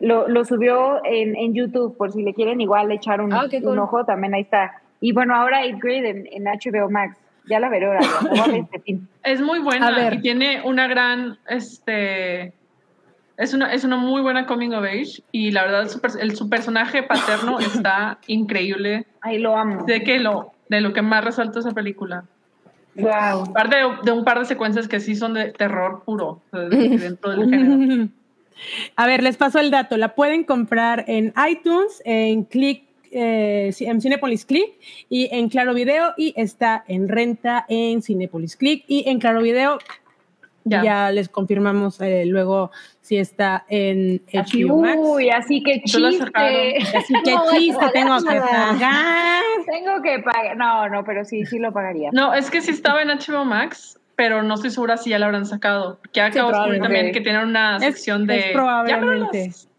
[0.00, 3.68] Lo, lo subió en, en YouTube, por si le quieren igual echar un, Ah, cool.
[3.68, 4.80] un ojo, también ahí está.
[5.00, 7.18] Y bueno, ahora 8th grade en, en HBO Max.
[7.46, 8.00] Ya la veré ahora,
[8.54, 9.00] este.
[9.22, 10.14] Es muy buena ver.
[10.14, 12.54] y tiene una gran, este,
[13.36, 16.48] es una, es una muy buena coming of age y la verdad su, el, su
[16.48, 19.04] personaje paterno está increíble.
[19.20, 19.84] Ay, lo amo.
[19.84, 22.24] De que lo, de lo que más resalta esa película.
[22.94, 23.42] Wow.
[23.50, 27.50] Aparte de, de un par de secuencias que sí son de terror puro, dentro del
[27.50, 28.08] género.
[28.96, 29.96] A ver, les paso el dato.
[29.96, 34.72] La pueden comprar en iTunes, en Click, eh, en Cinepolis Click
[35.08, 39.78] y en Claro Video y está en renta en Cinepolis Click y en Claro Video
[40.64, 40.82] Ya.
[40.82, 42.70] ya, les confirmamos eh, luego
[43.02, 44.98] si está en HBO Max.
[44.98, 46.32] uy, así que chiste.
[46.34, 49.42] Así que No, chiste tengo que pagar.
[49.66, 50.56] Tengo que pagar.
[50.56, 52.08] No, no, pero sí, sí lo pagaría.
[52.12, 55.26] No, es que sí estaba en HBO Max, pero no estoy segura si ya la
[55.26, 55.98] habrán sacado.
[56.12, 56.82] Que acabo probablemente.
[56.84, 58.52] también que tienen una Es- sección es de...
[58.52, 59.48] probablemente.
[59.48, 59.74] Ya, pero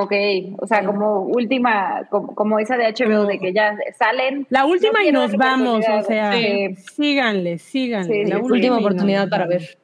[0.00, 0.12] Ok,
[0.60, 4.46] o sea, como última, como, como esa de HBO, de que ya salen.
[4.48, 6.76] La última No y nos vamos, o sea, Sí.
[6.94, 8.06] síganle, síganle.
[8.24, 8.48] Sí, la sí, sí.
[8.52, 9.76] Última oportunidad para ver.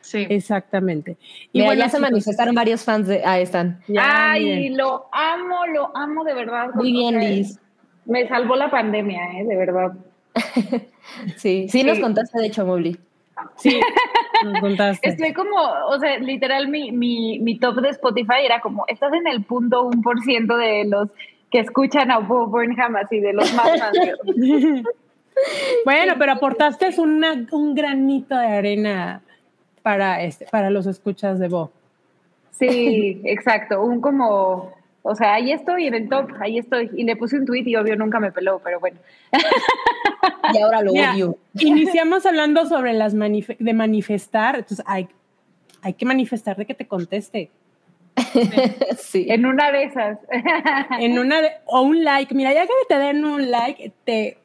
[0.00, 0.26] Sí.
[0.28, 1.16] Exactamente.
[1.52, 3.22] Y Mira, bueno, ya se chicos, manifestaron varios fans de.
[3.24, 3.80] Ahí están.
[3.86, 6.70] ya, Ay, lo amo, lo amo de verdad.
[6.74, 7.60] Muy bien, Liz.
[8.06, 9.44] Me salvó la pandemia, ¿eh?
[9.44, 9.92] De verdad.
[11.36, 12.96] Sí, sí, nos contaste, de hecho, Mowgli.
[13.56, 13.78] Sí,
[14.44, 15.08] nos contaste.
[15.08, 15.56] Estoy como,
[15.88, 19.82] o sea, literal, mi, mi, mi top de Spotify era como, estás en el punto
[19.82, 21.08] un por ciento de los
[21.50, 23.98] que escuchan a Bo Burnham, así, de los más fans.
[25.84, 29.22] Bueno, pero aportaste una- un granito de arena
[29.82, 31.70] para, este, para los escuchas de Bo.
[32.50, 36.90] Sí, exacto, un como, o sea, ahí estoy en el top, ahí estoy.
[36.96, 38.98] Y le puse un tweet y obvio nunca me peló, pero bueno.
[40.52, 41.38] Y ahora lo Mira, odio.
[41.54, 45.08] iniciamos hablando sobre las manif- de manifestar, entonces hay,
[45.82, 47.50] hay que manifestar de que te conteste.
[48.98, 49.26] Sí.
[49.28, 50.18] En una de esas.
[50.98, 54.36] En una de- o un like, mira, ya que te den un like, te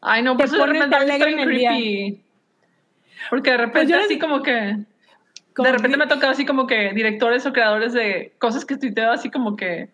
[0.00, 1.70] Ay, no, Te por eso de pones repente a mí alegre estoy en el día.
[1.70, 2.20] creepy.
[3.30, 4.76] Porque de repente Pues yo les- así como que...
[5.62, 9.10] de repente me ha tocado así como que directores o creadores de cosas que tuiteo
[9.12, 9.88] así como que...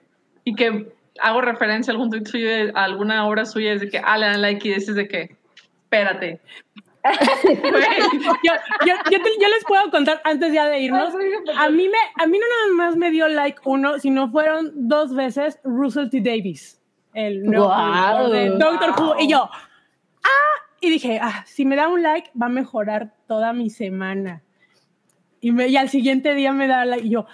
[0.44, 3.98] Y que hago referencia a algún tweet suyo, a alguna obra suya, es de que,
[4.04, 5.36] ah, le dan like y dices de que,
[5.84, 6.40] espérate.
[7.04, 8.52] Yo,
[8.86, 11.14] yo, yo te- yo les puedo contar antes ya de irnos.
[11.58, 15.14] A mí, me, a mí no nada más me dio like uno, sino fueron dos
[15.14, 16.20] veces Russell T.
[16.20, 16.80] Davis,
[17.12, 18.30] el nuevo Guau.
[18.30, 19.20] de Doctor Who.
[19.20, 23.52] Y yo, ah, y dije, ah, si me da un like, va a mejorar toda
[23.52, 24.42] mi semana.
[25.44, 27.26] Y, me, y al siguiente día me da like, y yo,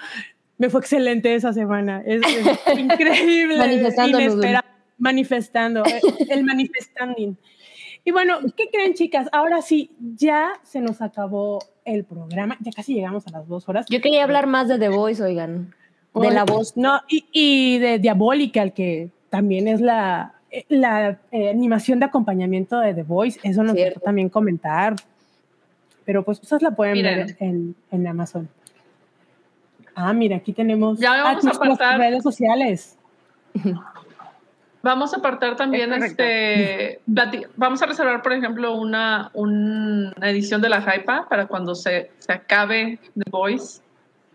[0.59, 2.03] me fue excelente esa semana.
[2.05, 2.21] Es,
[2.67, 3.57] es increíble.
[3.57, 4.69] Manifestando, inesperado,
[4.99, 7.39] manifestando, eh, el manifestanding.
[8.05, 9.29] Y bueno, ¿qué creen, chicas?
[9.31, 12.57] Ahora sí, ya se nos acabó el programa.
[12.59, 13.87] Ya casi llegamos a las dos horas.
[13.89, 15.73] Yo quería hablar más de The Voice, oigan.
[16.13, 16.77] De la voz.
[16.77, 22.81] No, y, y de Diabolical, que también es la, eh, la eh, animación de acompañamiento
[22.81, 23.39] de The Voice.
[23.45, 24.01] Eso nos Cierto.
[24.01, 24.97] también comentar.
[26.11, 27.27] Pero pues ustedes la pueden Miren.
[27.29, 28.49] ver en, en Amazon.
[29.95, 31.99] Ah, mira, aquí tenemos Ya vamos a pasar.
[32.01, 32.99] redes sociales.
[34.83, 37.01] Vamos a apartar también, Es este,
[37.55, 42.33] vamos a reservar, por ejemplo, una, una edición de la Hypa para cuando se, se
[42.33, 43.81] acabe The Voice,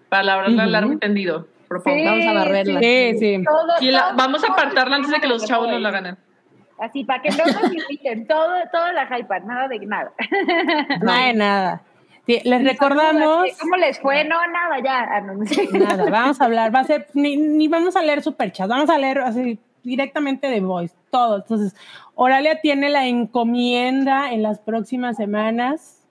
[0.07, 0.69] para la verdad, Ujú.
[0.71, 1.45] largo y tendido.
[1.83, 2.79] Sí, Vamos a barrerla.
[2.79, 3.43] Sí, sí.
[3.43, 5.91] Todo, Y la- todo, vamos a todo apartarla antes de que los chavos nos la
[5.91, 6.17] ganen.
[6.79, 10.11] Así, para que no nos inviten, todo, toda la hype, nada de nada.
[11.01, 11.81] Nada de nada.
[12.25, 13.45] Sí, les recordamos.
[13.61, 14.23] ¿Cómo les fue?
[14.25, 15.03] No, nada, ya.
[15.03, 15.67] Ah, no, no sé.
[15.71, 18.97] Nada, vamos a hablar, va a ser, ni, ni vamos a leer superchat, vamos a
[18.97, 21.37] leer así directamente de voice, todo.
[21.37, 21.75] Entonces,
[22.15, 26.01] Oralia tiene la encomienda en las próximas semanas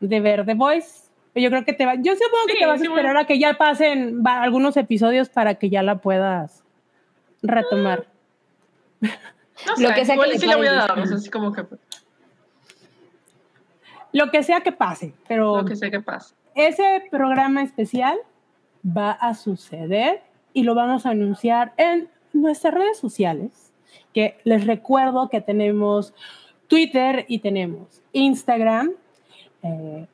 [0.00, 2.76] de ver The Voice Yo creo que te va, yo supongo que Sí, te vas
[2.80, 2.96] a sí, voy.
[2.98, 6.62] esperar a que ya pasen va- algunos episodios para que ya la puedas
[7.42, 8.04] retomar.
[9.66, 10.88] No Lo que sea igual que y sí le le voy a pare.
[10.88, 11.64] dar, o sea, así como que
[14.12, 16.34] Lo que sea que pase, pero lo que sé que pasa.
[16.54, 18.18] ese programa especial
[18.86, 20.22] va a suceder
[20.52, 23.72] y lo vamos a anunciar en nuestras redes sociales,
[24.12, 26.14] que les recuerdo que tenemos
[26.68, 28.92] Twitter y tenemos Instagram.
[29.62, 30.06] Eh,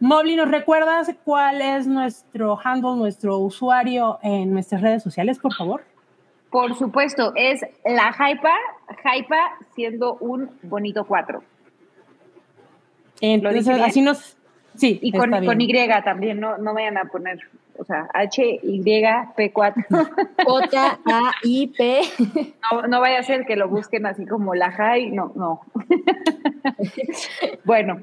[0.00, 5.84] Mobly, ¿nos recuerdas cuál es nuestro handle, nuestro usuario en nuestras redes sociales, por favor?
[6.50, 8.54] Por supuesto, es la Hypa,
[9.04, 11.42] Hypa siendo un bonito 4.
[13.20, 14.36] Entonces, así nos...
[14.76, 15.60] Sí, Y con, con.
[15.60, 17.40] Y también, no, no vayan a poner,
[17.76, 19.84] o sea, H, Y, P4.
[20.46, 22.00] J-A-I-P.
[22.72, 25.60] No, no vaya a ser que lo busquen así como la Jai, no, no.
[27.64, 28.00] bueno,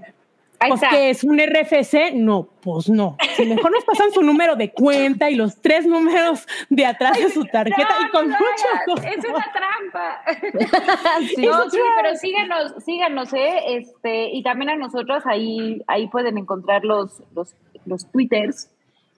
[0.60, 3.18] ahí Pues que es un RFC, no, pues no.
[3.36, 7.30] Si mejor nos pasan su número de cuenta y los tres números de atrás de
[7.30, 9.08] su tarjeta y con No, mucho.
[9.08, 10.22] Es una trampa.
[11.36, 11.46] Sí.
[11.46, 13.78] No, sí, pero síganos, síganos, ¿eh?
[13.78, 17.56] Este, y también a nosotros ahí, ahí pueden encontrar los, los,
[17.86, 18.70] los twitters.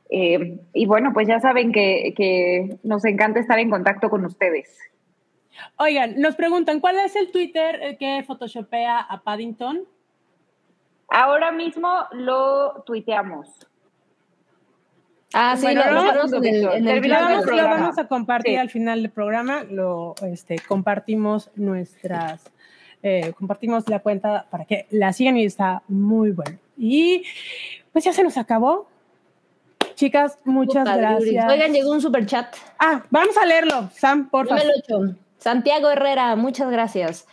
[0.10, 4.70] Eh, y bueno, pues ya saben que, que nos encanta estar en contacto con ustedes.
[5.78, 9.86] Oigan, nos preguntan, ¿cuál es el Twitter eh, que photoshopea a Paddington?
[11.10, 13.68] Ahora mismo lo tuiteamos.
[15.34, 18.58] Ah, sí, Bueno, lo, en el, en el vamos, lo vamos a compartir Sí.
[18.58, 22.50] al final del programa, lo este, compartimos nuestras,
[23.04, 26.58] eh, compartimos la cuenta para que la sigan y está muy bueno.
[26.78, 27.24] Y
[27.94, 28.88] pues ya se nos acabó.
[29.94, 31.52] Chicas, muchas gracias.
[31.52, 32.56] Oigan, llegó un super chat.
[32.80, 34.64] Ah, vamos a leerlo, Sam, por favor.
[35.38, 37.28] Santiago Herrera, muchas gracias.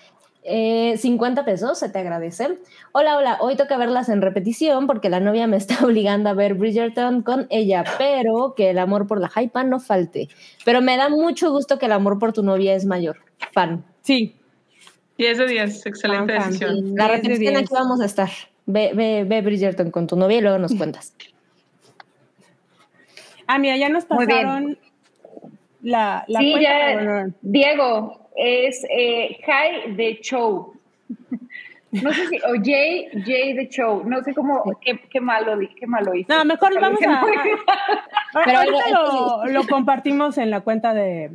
[0.48, 2.58] Eh, 50 pesos, se te agradece.
[2.92, 6.54] Hola, hola, hoy toca verlas en repetición porque la novia me está obligando a ver
[6.54, 10.28] Bridgerton con ella, pero que el amor por la hypa no falte.
[10.64, 13.16] Pero me da mucho gusto que el amor por tu novia es mayor.
[13.52, 13.84] Fan.
[14.02, 14.36] Sí,
[15.18, 16.50] 10 de 10, excelente Fan, fan.
[16.52, 16.94] decisión.
[16.94, 17.58] La 10 de repetición 10.
[17.64, 18.30] aquí vamos a estar.
[18.66, 21.14] Ve, ve, ve Bridgerton con tu novia y luego nos cuentas.
[23.48, 24.78] Ah, mira, ya nos pasaron
[25.82, 26.68] la, la sí, cuenta.
[26.70, 30.72] ya, Diego, es eh, Jai de Show.
[31.92, 35.68] No sé si, o Jay, Jay de Show, no sé cómo, qué, qué malo, di-
[35.68, 36.30] qué malo hice.
[36.30, 37.24] No, mejor Lo vamos a.
[38.44, 41.30] Pero ahorita lo, lo compartimos en la cuenta de,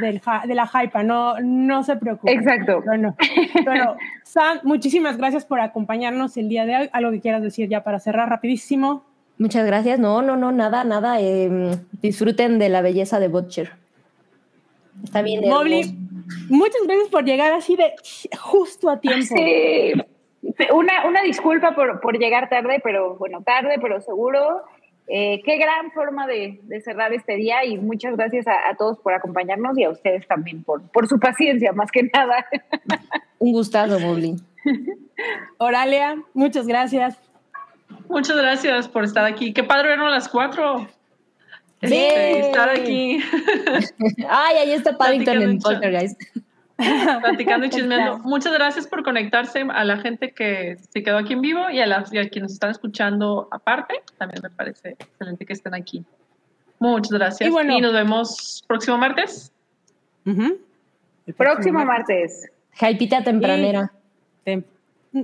[0.00, 2.32] del de la Hypa, no, no se preocupe.
[2.32, 2.82] Exacto.
[2.84, 3.14] Bueno,
[3.64, 6.90] bueno, Sam, muchísimas gracias por acompañarnos el día de hoy.
[6.92, 9.04] Algo que quieras decir ya para cerrar rapidísimo.
[9.36, 10.00] Muchas gracias.
[10.00, 11.20] No, no, no, nada, nada.
[11.20, 13.72] eh, disfruten de la belleza de Butcher.
[15.04, 15.48] Está bien.
[15.48, 15.96] Mobley,
[16.48, 17.94] muchas gracias por llegar así de
[18.38, 19.34] justo a tiempo.
[19.36, 19.92] Sí,
[20.72, 24.62] una, una disculpa por, por llegar tarde, pero bueno, tarde, pero seguro.
[25.10, 28.98] Eh, qué gran forma de, de cerrar este día y muchas gracias a, a todos
[28.98, 32.44] por acompañarnos y a ustedes también por, por su paciencia, más que nada.
[33.38, 34.36] Un gustazo, Mobley.
[35.58, 37.18] Oralia, muchas gracias.
[38.08, 39.52] Muchas gracias por estar aquí.
[39.52, 40.86] Qué padre vernos las 4.
[41.82, 41.94] Sí.
[41.94, 43.20] estar aquí
[44.28, 45.58] Ay, ahí está Paddington en.
[45.60, 46.20] Poltergeist.
[46.76, 48.18] platicando y chismeando.
[48.18, 51.86] Muchas gracias por conectarse a la gente que se quedó aquí en vivo y a,
[51.86, 54.02] las, y a quienes están escuchando aparte.
[54.16, 56.04] También me parece excelente que estén aquí.
[56.78, 57.48] Muchas gracias.
[57.48, 59.52] Y bueno- nos vemos próximo martes.
[60.24, 62.50] El Próximo martes.
[62.74, 63.92] Jaipita tempranera.
[64.44, 64.64] Tem-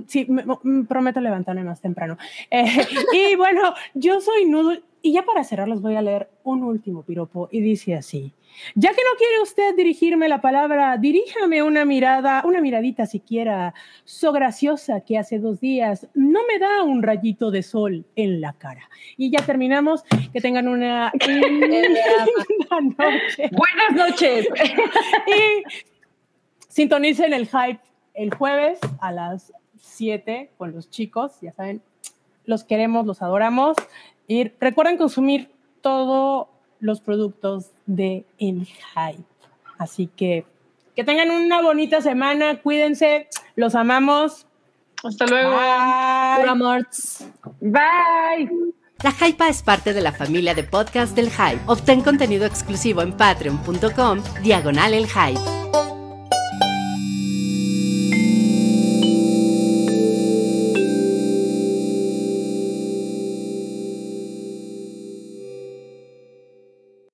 [0.07, 2.17] Sí, me- me- prometo levantarme más temprano.
[2.49, 2.65] Eh,
[3.13, 7.03] y bueno, yo soy Noodle y ya para cerrar les voy a leer un último
[7.03, 8.31] piropo y dice así.
[8.75, 13.73] Ya que no quiere usted dirigirme la palabra, diríjame una mirada, una miradita siquiera,
[14.05, 18.53] so graciosa que hace dos días no me da un rayito de sol en la
[18.53, 18.89] cara.
[19.17, 20.03] Y ya terminamos.
[20.31, 23.49] Que tengan una linda noche.
[23.51, 24.47] Buenas noches.
[25.27, 25.63] Y
[26.67, 27.79] sintonicen el hype
[28.13, 31.81] el jueves a las 7 con los chicos, ya saben,
[32.45, 33.75] los queremos, los adoramos.
[34.27, 35.51] Y recuerden consumir
[35.85, 36.47] todos
[36.79, 39.23] los productos de El Hype.
[39.77, 40.43] Así que
[40.95, 44.47] que tengan una bonita semana, cuídense, los amamos.
[45.03, 45.51] Hasta luego.
[46.41, 46.87] Bye.
[47.59, 48.49] Bye.
[49.03, 51.61] La Hypa es parte de la familia de podcast del Hype.
[51.67, 55.94] Obtén contenido exclusivo en patreon.com, diagonal el Hype.